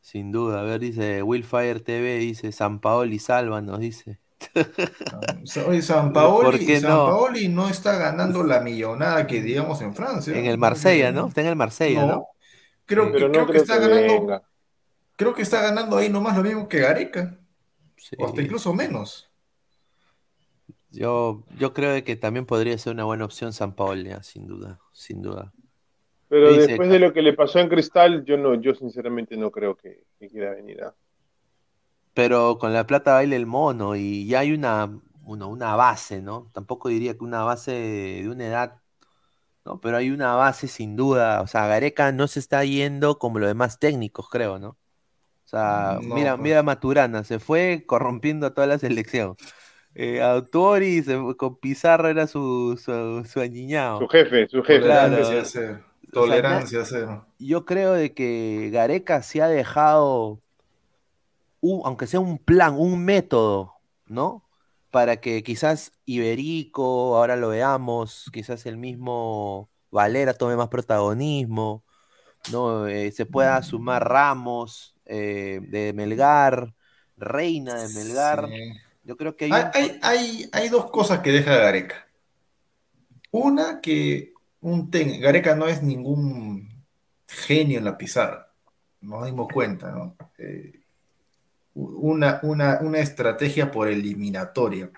[0.00, 4.20] Sin duda, a ver, dice Willfire TV, dice San Paoli salva, nos dice.
[5.66, 7.06] Oye, San Paoli, San no?
[7.06, 10.36] Paoli no está ganando la millonada que digamos en Francia.
[10.38, 11.26] En el Marsella, ¿no?
[11.26, 12.28] Está en el Marsella, ¿no?
[12.84, 14.42] Creo, que, creo que está ganando.
[15.16, 17.40] Creo que está ganando ahí nomás lo mismo que Gareca.
[18.18, 19.30] O hasta incluso menos.
[20.90, 25.22] Yo, yo creo que también podría ser una buena opción San Paolo, sin duda, sin
[25.22, 25.52] duda.
[26.28, 29.76] Pero después de lo que le pasó en Cristal, yo no, yo sinceramente no creo
[29.76, 30.94] que, quiera venir a.
[32.14, 36.50] Pero con la plata baila el mono y ya hay una, una, una base, ¿no?
[36.52, 38.80] Tampoco diría que una base de una edad
[39.66, 39.80] ¿no?
[39.80, 43.48] Pero hay una base sin duda, o sea, Gareca no se está yendo como los
[43.48, 44.78] demás técnicos, creo, ¿no?
[45.46, 46.42] O sea, mira, pues.
[46.42, 49.36] mira Maturana, se fue corrompiendo a toda la selección.
[49.94, 51.02] Eh, Autori
[51.36, 54.00] con Pizarro era su, su, su añiñado.
[54.00, 54.80] Su jefe, su jefe.
[54.80, 55.82] Tolerancia
[56.12, 57.26] Tolerancia cero.
[57.38, 60.40] Yo creo de que Gareca se ha dejado,
[61.62, 63.74] aunque sea un plan, un método,
[64.06, 64.46] ¿no?
[64.96, 71.84] para que quizás Iberico, ahora lo veamos, quizás el mismo Valera tome más protagonismo,
[72.50, 72.86] ¿no?
[72.86, 76.74] Eh, se pueda sumar Ramos eh, de Melgar,
[77.16, 78.48] Reina de Melgar.
[79.04, 82.08] Yo creo que hay, hay, hay, dos cosas que deja Gareca.
[83.30, 86.84] Una, que un Gareca no es ningún
[87.26, 88.52] genio en la pizarra.
[89.00, 90.16] Nos dimos cuenta, ¿no?
[90.38, 90.80] Eh,
[91.74, 94.90] una, una, estrategia por eliminatoria.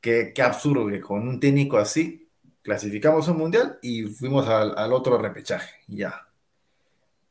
[0.00, 2.28] Qué, absurdo que con un técnico así
[2.62, 5.82] clasificamos un mundial y fuimos al, otro repechaje.
[5.86, 6.26] Ya.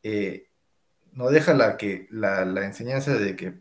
[0.04, 0.48] Eh,
[1.16, 3.60] no deja la, que, la, enseñanza de que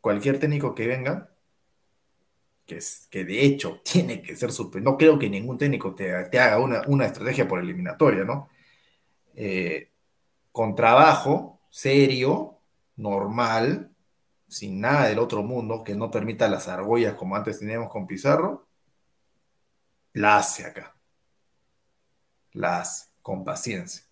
[0.00, 1.30] cualquier técnico que venga,
[2.66, 4.82] que, es, que de hecho tiene que ser super.
[4.82, 8.48] No creo que ningún técnico te, haga una, una, estrategia por eliminatoria, ¿no?
[9.34, 9.90] Eh,
[10.52, 12.58] con trabajo serio,
[12.96, 13.90] normal,
[14.48, 18.66] sin nada del otro mundo, que no permita las argollas como antes teníamos con Pizarro,
[20.12, 20.94] la hace acá.
[22.52, 24.04] La hace, con paciencia.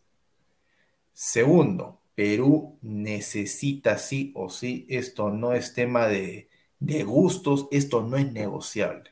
[1.13, 6.49] Segundo, Perú necesita sí o sí, esto no es tema de,
[6.81, 9.11] de gustos, esto no es negociable.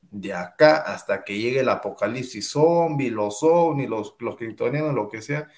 [0.00, 5.20] De acá hasta que llegue el apocalipsis zombie, los ovnis, los, los kryptonianos, lo que
[5.20, 5.48] sea,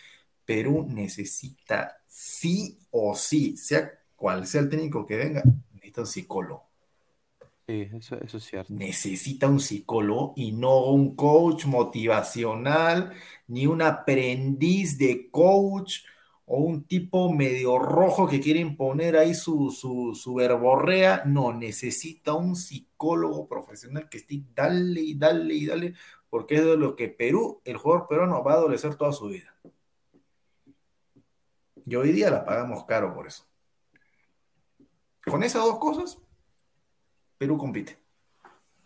[0.47, 5.43] Perú necesita sí o sí, sea cual sea el técnico que venga,
[5.75, 6.65] necesita un psicólogo.
[7.67, 8.73] Sí, eso, eso es cierto.
[8.73, 13.13] Necesita un psicólogo y no un coach motivacional,
[13.49, 15.99] ni un aprendiz de coach
[16.53, 21.23] o un tipo medio rojo que quiere imponer ahí su, su, su verborrea.
[21.25, 25.95] No, necesita un psicólogo profesional que esté dale y dale y dale,
[26.29, 29.55] porque es de lo que Perú, el jugador peruano, va a adolecer toda su vida.
[31.87, 33.47] Y hoy día la pagamos caro por eso.
[35.25, 36.19] Con esas dos cosas,
[37.39, 37.97] Perú compite.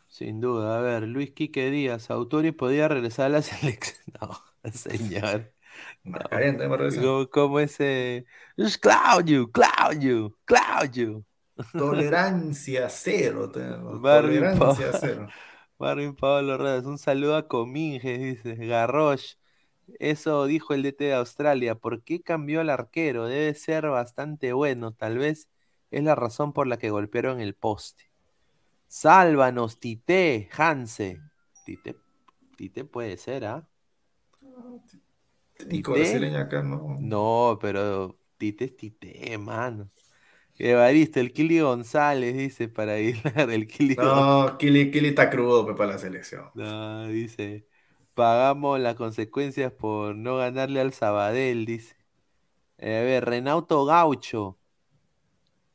[0.09, 0.77] Sin duda.
[0.77, 4.05] A ver, Luis Quique Díaz, Autori podía regresar a la selección.
[4.21, 5.54] No, señor.
[6.05, 7.31] No.
[7.31, 8.27] ¿Cómo, ese?
[8.57, 11.25] Es Claudio, Claudio, Claudio.
[11.73, 13.51] Tolerancia cero.
[13.53, 15.29] Tolerancia cero.
[15.79, 19.35] Marvin Pablo Redes, un saludo a Cominges, dice Garrosh.
[19.99, 21.75] Eso dijo el DT de Australia.
[21.75, 23.27] ¿Por qué cambió al arquero?
[23.27, 24.93] Debe ser bastante bueno.
[24.93, 25.49] Tal vez
[25.91, 28.11] es la razón por la que golpearon el poste.
[28.89, 31.21] Sálvanos, Tite, Hanse.
[31.67, 31.97] Tite,
[32.57, 33.69] Tite puede ser, ¿ah?
[34.43, 35.04] ¿eh?
[36.37, 36.97] Acá, ¿no?
[37.01, 39.91] No, pero Tite es Tite, mano.
[40.59, 45.93] Evaristo, el Kili González dice para ir el Kili No, Kili, Kili está crudo para
[45.93, 46.51] la selección.
[46.55, 47.67] No, dice.
[48.15, 51.97] Pagamos las consecuencias por no ganarle al Sabadell, dice.
[52.79, 54.59] Eh, a ver, Renauto Gaucho.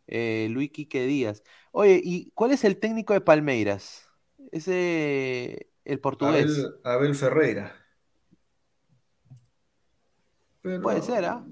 [0.08, 1.44] Eh, Luis Quique Díaz.
[1.72, 4.10] Oye, ¿y cuál es el técnico de Palmeiras?
[4.52, 6.68] Ese, el portugués.
[6.84, 7.76] Abel, Ferreira.
[10.62, 11.44] Puede ser, ¿ah?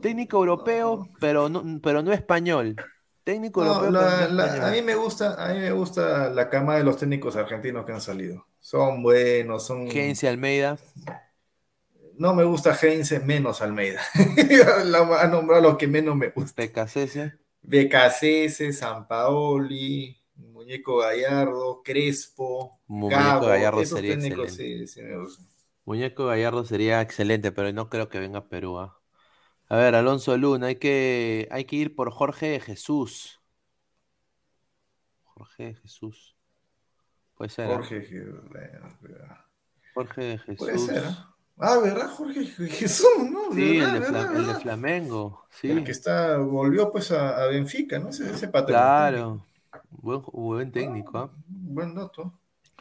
[0.00, 2.76] Técnico europeo, pero no, pero no español.
[3.24, 4.00] Técnico europeo.
[4.00, 7.92] a mí me gusta, a mí me gusta la cama de los técnicos argentinos que
[7.92, 8.46] han salido.
[8.60, 9.88] Son buenos, son.
[9.88, 10.78] Heinze Almeida.
[12.16, 14.00] No me gusta Heinze, menos Almeida.
[15.20, 16.62] ha nombrado lo que menos me gusta.
[16.62, 17.32] PKCS.
[17.62, 24.86] BKCS, San Paoli, Muñeco Gallardo, Crespo, Muñeco Gallardo sería excelente.
[25.88, 28.78] Muñeco Gallardo sería excelente, pero no creo que venga a Perú.
[28.78, 29.00] ¿ah?
[29.70, 33.40] A ver, Alonso Luna, hay que, hay que ir por Jorge de Jesús.
[35.22, 36.36] Jorge de Jesús.
[37.34, 37.70] Puede ser.
[37.70, 37.76] ¿ah?
[37.76, 38.06] Jorge,
[39.94, 40.56] Jorge de Jesús.
[40.58, 41.04] Puede ser.
[41.06, 41.34] ¿ah?
[41.56, 42.10] Ah, ¿verdad?
[42.10, 43.50] Jorge Jesús, ¿no?
[43.54, 45.46] Sí, el, de Flamengo.
[45.48, 45.70] Sí.
[45.70, 48.10] El que está, volvió pues a, Benfica, ¿no?
[48.10, 48.78] Ese, ese patrón.
[48.78, 49.46] Claro.
[49.88, 51.30] Buen, buen técnico, ¿ah?
[51.46, 52.38] Buen dato.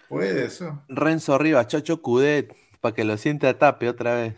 [0.10, 0.74] Puede ser.
[0.90, 2.54] Renzo Rivas, Chacho Cudet,
[2.88, 4.36] para que lo siente a tape otra vez.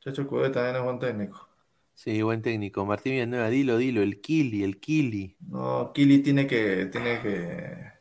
[0.00, 1.48] Chacho Cudet también es buen técnico.
[1.94, 2.84] Sí, buen técnico.
[2.86, 5.36] Martín Villanueva, dilo, dilo, el Kili, el Kili.
[5.40, 7.92] No, Kili tiene que, tiene que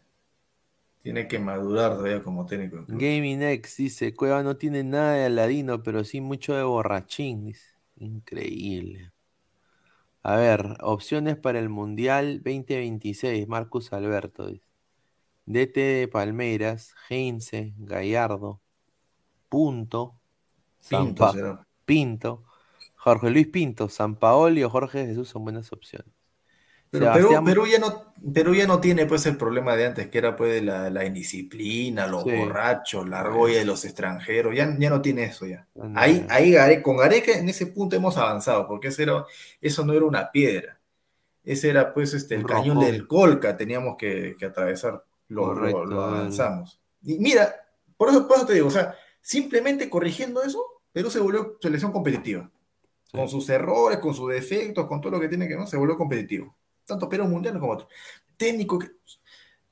[1.02, 2.86] tiene que madurar todavía como técnico.
[2.88, 7.56] Gaming X dice, Cueva no tiene nada de aladino, pero sí mucho de borrachín.
[7.96, 9.12] Increíble.
[10.22, 14.52] A ver, opciones para el Mundial 2026, Marcus Alberto.
[15.46, 18.62] DT de Palmeiras, Heinze, Gallardo,
[19.50, 20.16] Punto,
[20.90, 22.44] Pinto, Pinto,
[22.96, 26.18] Jorge Luis Pinto, San Paoli o Jorge Jesús son buenas opciones.
[26.90, 27.12] Pero
[27.44, 30.64] Perú, ya no, Perú ya no tiene pues el problema de antes, que era pues
[30.64, 35.68] la, indisciplina, los borrachos, la argolla de los extranjeros, ya, ya no tiene eso ya.
[35.96, 40.80] Ahí, ahí con Gareca en ese punto hemos avanzado, porque eso no era una piedra.
[41.44, 46.80] Ese era pues este, el cañón del Colca, teníamos que, atravesar, lo, lo, avanzamos.
[47.04, 47.54] Y mira,
[47.98, 48.96] por eso, por eso te digo, o sea,
[49.28, 50.64] simplemente corrigiendo eso,
[50.94, 52.50] Perú se volvió selección competitiva.
[53.12, 55.98] Con sus errores, con sus defectos, con todo lo que tiene que no, se volvió
[55.98, 56.56] competitivo
[56.88, 57.88] tanto Perú mundial como otro.
[58.38, 58.88] Técnico que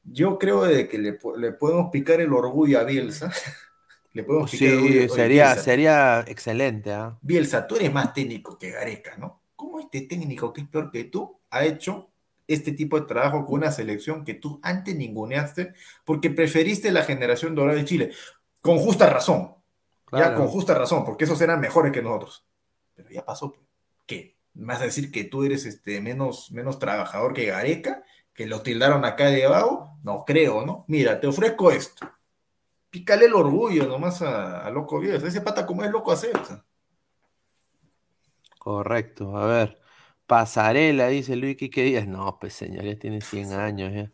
[0.04, 3.32] yo creo de que le, podemos picar el orgullo a Bielsa.
[4.14, 6.92] le podemos picar el orgullo, sería, sería excelente.
[6.92, 7.18] ¿ah?
[7.22, 9.42] Bielsa, tú eres más técnico que Gareca, ¿no?
[9.56, 12.10] ¿Cómo este técnico que es peor que tú ha hecho
[12.48, 15.74] este tipo de trabajo con una selección que tú antes ninguneaste
[16.04, 18.12] porque preferiste la generación dorada de Chile?
[18.66, 19.54] Con justa razón.
[20.12, 22.48] Ya, con justa razón, porque esos eran mejores que nosotros.
[22.96, 23.52] Pero ya pasó.
[23.52, 23.62] Pues.
[24.08, 24.36] ¿Qué?
[24.56, 29.06] vas a decir que tú eres este, menos, menos trabajador que Gareca, que lo tildaron
[29.06, 30.84] acá de abajo, no creo, ¿no?
[30.88, 32.10] Mira, te ofrezco esto.
[32.90, 35.28] Pícale el orgullo nomás a, Loco Viejo.
[35.28, 36.34] Ese pata como es loco hacer.
[38.58, 39.80] Correcto, a ver.
[40.26, 42.08] Pasarela, dice Luis Quique Díaz.
[42.08, 43.94] No, pues señor, ya tiene 100 años.
[43.94, 44.12] Ya.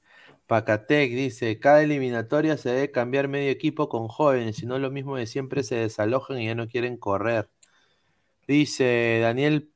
[0.51, 5.15] Pacatec dice, cada eliminatoria se debe cambiar medio equipo con jóvenes, si no lo mismo
[5.15, 7.49] de siempre se desalojan y ya no quieren correr.
[8.47, 9.71] Dice Daniel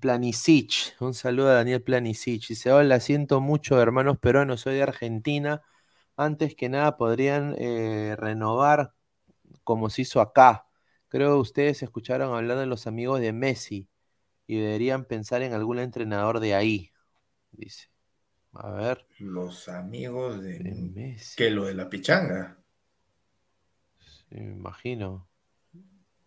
[0.00, 2.48] Planisic, un saludo a Daniel Planisic.
[2.48, 5.62] Dice, hola, siento mucho hermanos peruanos, soy de Argentina.
[6.16, 8.94] Antes que nada podrían eh, renovar
[9.62, 10.66] como se hizo acá.
[11.08, 13.88] Creo que ustedes escucharon hablar de los amigos de Messi
[14.48, 16.92] y deberían pensar en algún entrenador de ahí,
[17.52, 17.90] dice.
[18.52, 19.06] A ver.
[19.18, 21.36] Los amigos de, Messi.
[21.36, 21.50] ¿Qué?
[21.50, 22.56] ¿Lo de la pichanga?
[23.98, 25.28] Sí, me imagino.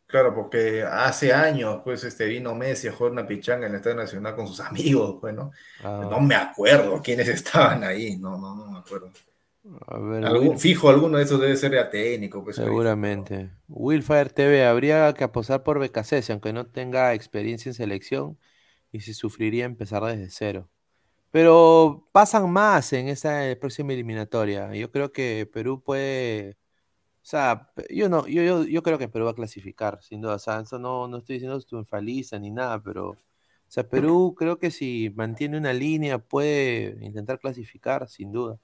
[0.06, 3.98] Claro, porque hace años, pues, este vino Messi a jugar una pichanga en el Estadio
[3.98, 5.52] Nacional con sus amigos, pues, ¿no?
[5.84, 6.08] Ah.
[6.10, 9.12] No me acuerdo quiénes estaban ahí, no, no, no me acuerdo.
[9.88, 12.44] A ver, fijo, alguno de esos debe ser ya técnico.
[12.44, 13.50] Pues, Seguramente.
[13.68, 18.38] Willfire TV, habría que apostar por BKC, aunque no tenga experiencia en selección,
[18.92, 20.70] y se sufriría empezar desde cero.
[21.34, 24.72] Pero pasan más en esa próxima eliminatoria.
[24.76, 26.58] Yo creo que Perú puede.
[27.24, 30.36] O sea, yo no, yo, yo, creo que Perú va a clasificar, sin duda.
[30.36, 33.12] O sea, eso no, no estoy diciendo triunfaliza ni nada, pero.
[33.12, 33.18] O
[33.68, 38.60] sea, Perú creo que si mantiene una línea puede intentar clasificar, sin duda.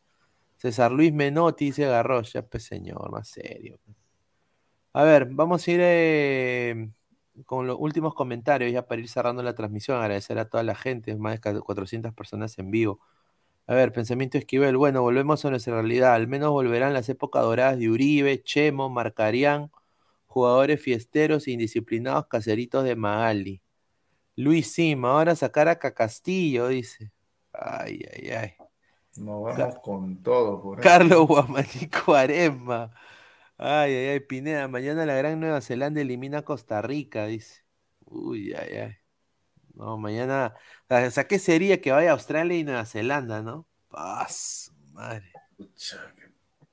[0.58, 3.80] César Luis Menotti se agarró, ya pues señor, más serio.
[4.94, 6.91] A ver, vamos a ir eh,
[7.45, 9.98] con los últimos comentarios ya para ir cerrando la transmisión.
[10.02, 12.99] Agradecer a toda la gente, más de 400 personas en vivo.
[13.68, 14.78] A ver, pensamiento Esquivel.
[14.78, 16.14] Bueno, volvemos a nuestra realidad.
[16.16, 19.72] Al menos volverán las épocas doradas de Uribe, Chemo, Marcarián,
[20.26, 23.61] jugadores fiesteros e indisciplinados caseritos de Magali.
[24.36, 27.11] Luis Sim, ahora sacar a Castillo, dice.
[27.53, 28.53] Ay, ay, ay.
[29.18, 30.61] No vamos con todo.
[30.61, 32.91] Por Carlos Guamanico Arema.
[33.61, 34.69] Ay, ay, ay, Pineda.
[34.69, 37.65] Mañana la Gran Nueva Zelanda elimina a Costa Rica, dice.
[38.06, 38.95] Uy, ay, ay.
[39.73, 40.56] No, mañana.
[40.88, 43.68] O sea, ¿qué sería que vaya a Australia y Nueva Zelanda, no?
[43.90, 45.34] Paz, madre.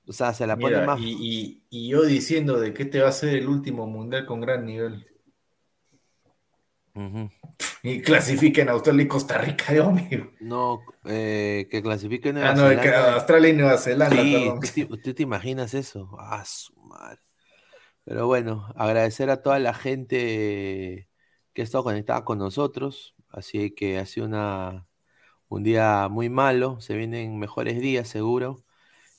[0.06, 1.00] O sea, se la pone más.
[1.00, 4.64] Y, y, yo diciendo de que este va a ser el último mundial con gran
[4.64, 5.04] nivel.
[7.82, 10.32] Y clasifiquen Australia y Costa Rica, Dios mío.
[10.40, 13.14] No, eh, que clasifiquen Nueva ah, no, Zelanda.
[13.14, 16.16] Australia y Nueva Zelanda, sí, ¿Usted te imaginas eso?
[16.18, 17.20] Ah, su madre.
[18.05, 21.09] Pero bueno, agradecer a toda la gente
[21.52, 23.14] que ha estado conectada con nosotros.
[23.28, 24.86] Así que ha sido una,
[25.48, 26.81] un día muy malo.
[26.81, 28.64] Se vienen mejores días, seguro.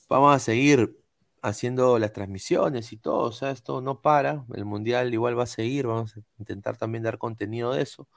[0.08, 0.98] Vamos a seguir
[1.48, 5.46] haciendo las transmisiones y todo, o sea, esto no para, el mundial igual va a
[5.46, 8.08] seguir, vamos a intentar también dar contenido de eso.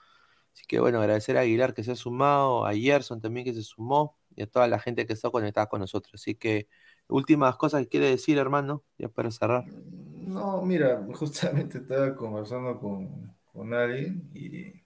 [0.54, 3.64] Así que bueno, agradecer a Aguilar que se ha sumado, a Gerson también que se
[3.64, 6.22] sumó y a toda la gente que está conectada con nosotros.
[6.22, 6.68] Así que
[7.08, 9.66] últimas cosas que quiere decir, hermano, ya para cerrar.
[9.68, 14.84] No, mira, justamente estaba conversando con, con alguien y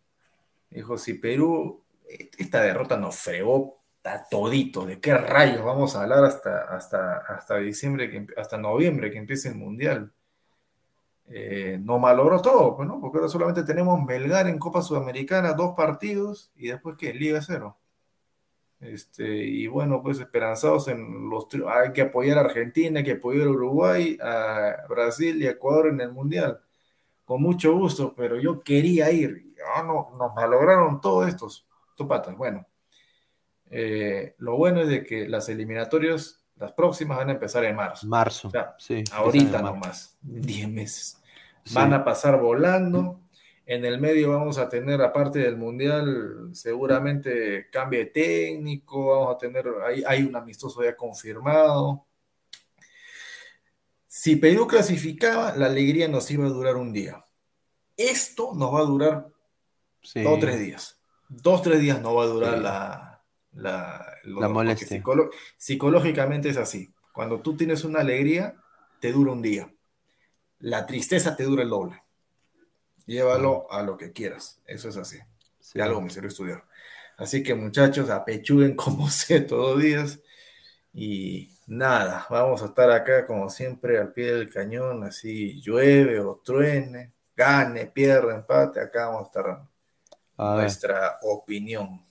[0.69, 1.84] dijo, si Perú,
[2.38, 3.85] esta derrota nos fregó
[4.30, 9.18] todito, ¿de qué rayos vamos a hablar hasta, hasta, hasta diciembre, que, hasta noviembre que
[9.18, 10.14] empiece el Mundial?
[11.27, 13.02] Eh, no malogró todo, pues, ¿no?
[13.02, 17.14] Porque ahora solamente tenemos Melgar en Copa Sudamericana, dos partidos, y después ¿qué?
[17.14, 17.77] Liga cero.
[18.80, 23.48] Este, y bueno, pues esperanzados en los hay que apoyar a Argentina, hay que apoyar
[23.48, 26.60] a Uruguay, a Brasil y a Ecuador en el Mundial.
[27.26, 29.56] Con mucho gusto, pero yo quería ir.
[29.86, 32.38] no, nos malograron todos estos topatas.
[32.38, 32.68] Bueno,
[33.69, 38.07] eh, lo bueno es de que las eliminatorias, las próximas, van a empezar en marzo.
[38.07, 39.03] Marzo, sí.
[39.11, 41.21] Ahorita nomás, 10 meses.
[41.73, 43.21] Van a pasar volando.
[43.65, 49.37] En el medio vamos a tener, aparte del Mundial, seguramente cambio de técnico, vamos a
[49.39, 52.05] tener, hay, hay un amistoso ya confirmado.
[54.07, 57.25] Si Perú clasificaba, la alegría nos iba a durar un día.
[57.97, 59.27] Esto nos va a durar
[60.13, 61.01] dos o tres días.
[61.27, 63.14] Dos o tres días no va a durar la,
[63.56, 65.02] la, molestia.
[65.57, 66.94] psicológicamente es así.
[67.14, 68.56] Cuando tú tienes una alegría,
[68.99, 69.73] te dura un día.
[70.60, 72.02] La tristeza te dura el doble.
[73.06, 74.61] Llévalo a lo que quieras.
[74.65, 75.18] Eso es así.
[75.73, 76.65] Ya lo me estudiar.
[77.18, 80.19] Así que muchachos, apechuguen como sé todos días.
[80.94, 86.41] Y nada, vamos a estar acá como siempre al pie del cañón, así llueve o
[86.44, 89.68] truene, gane, pierda, empate, acá vamos a estar
[90.38, 92.05] nuestra opinión.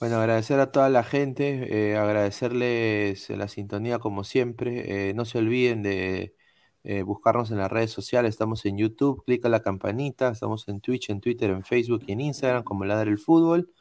[0.00, 5.08] Bueno, agradecer a toda la gente, eh, agradecerles la sintonía como siempre.
[5.10, 6.36] Eh, no se olviden de
[6.84, 8.30] eh, buscarnos en las redes sociales.
[8.30, 10.28] Estamos en YouTube, clica la campanita.
[10.28, 13.72] Estamos en Twitch, en Twitter, en Facebook y en Instagram como Ladra el Fútbol.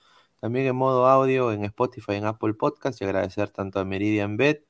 [0.42, 3.00] También en modo audio en Spotify, en Apple Podcast.
[3.02, 4.66] Y agradecer tanto a Meridian Bet,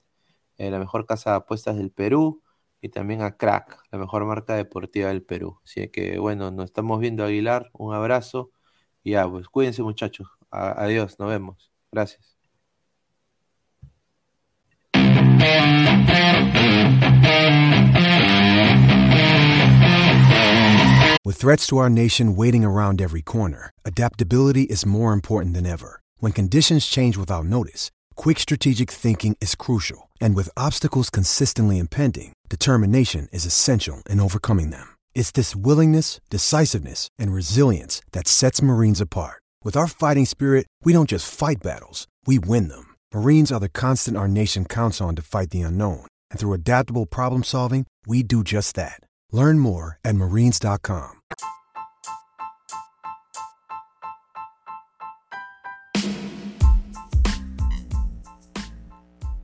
[0.57, 2.43] la mejor casa de apuestas del Perú.
[2.81, 5.59] y también a Crack, la mejor marca deportiva del Perú.
[5.63, 8.51] Así que bueno, nos estamos viendo Aguilar, un abrazo
[9.03, 10.36] y ya, pues cuídense muchachos.
[10.51, 11.69] Adiós, nos vemos.
[11.91, 12.37] Gracias.
[21.25, 25.99] With threats to our nation waiting around every corner, adaptability is more important than ever.
[26.19, 30.09] When conditions change without notice, quick strategic thinking is crucial.
[30.21, 34.87] And with obstacles consistently impending, determination is essential in overcoming them.
[35.13, 39.43] It's this willingness, decisiveness, and resilience that sets Marines apart.
[39.67, 42.95] With our fighting spirit, we don't just fight battles, we win them.
[43.13, 46.05] Marines are the constant our nation counts on to fight the unknown.
[46.31, 49.01] And through adaptable problem solving, we do just that.
[49.33, 51.15] Learn more at marines.com.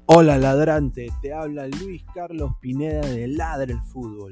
[0.08, 4.32] Hola ladrante, te habla Luis Carlos Pineda de Ladre el Fútbol.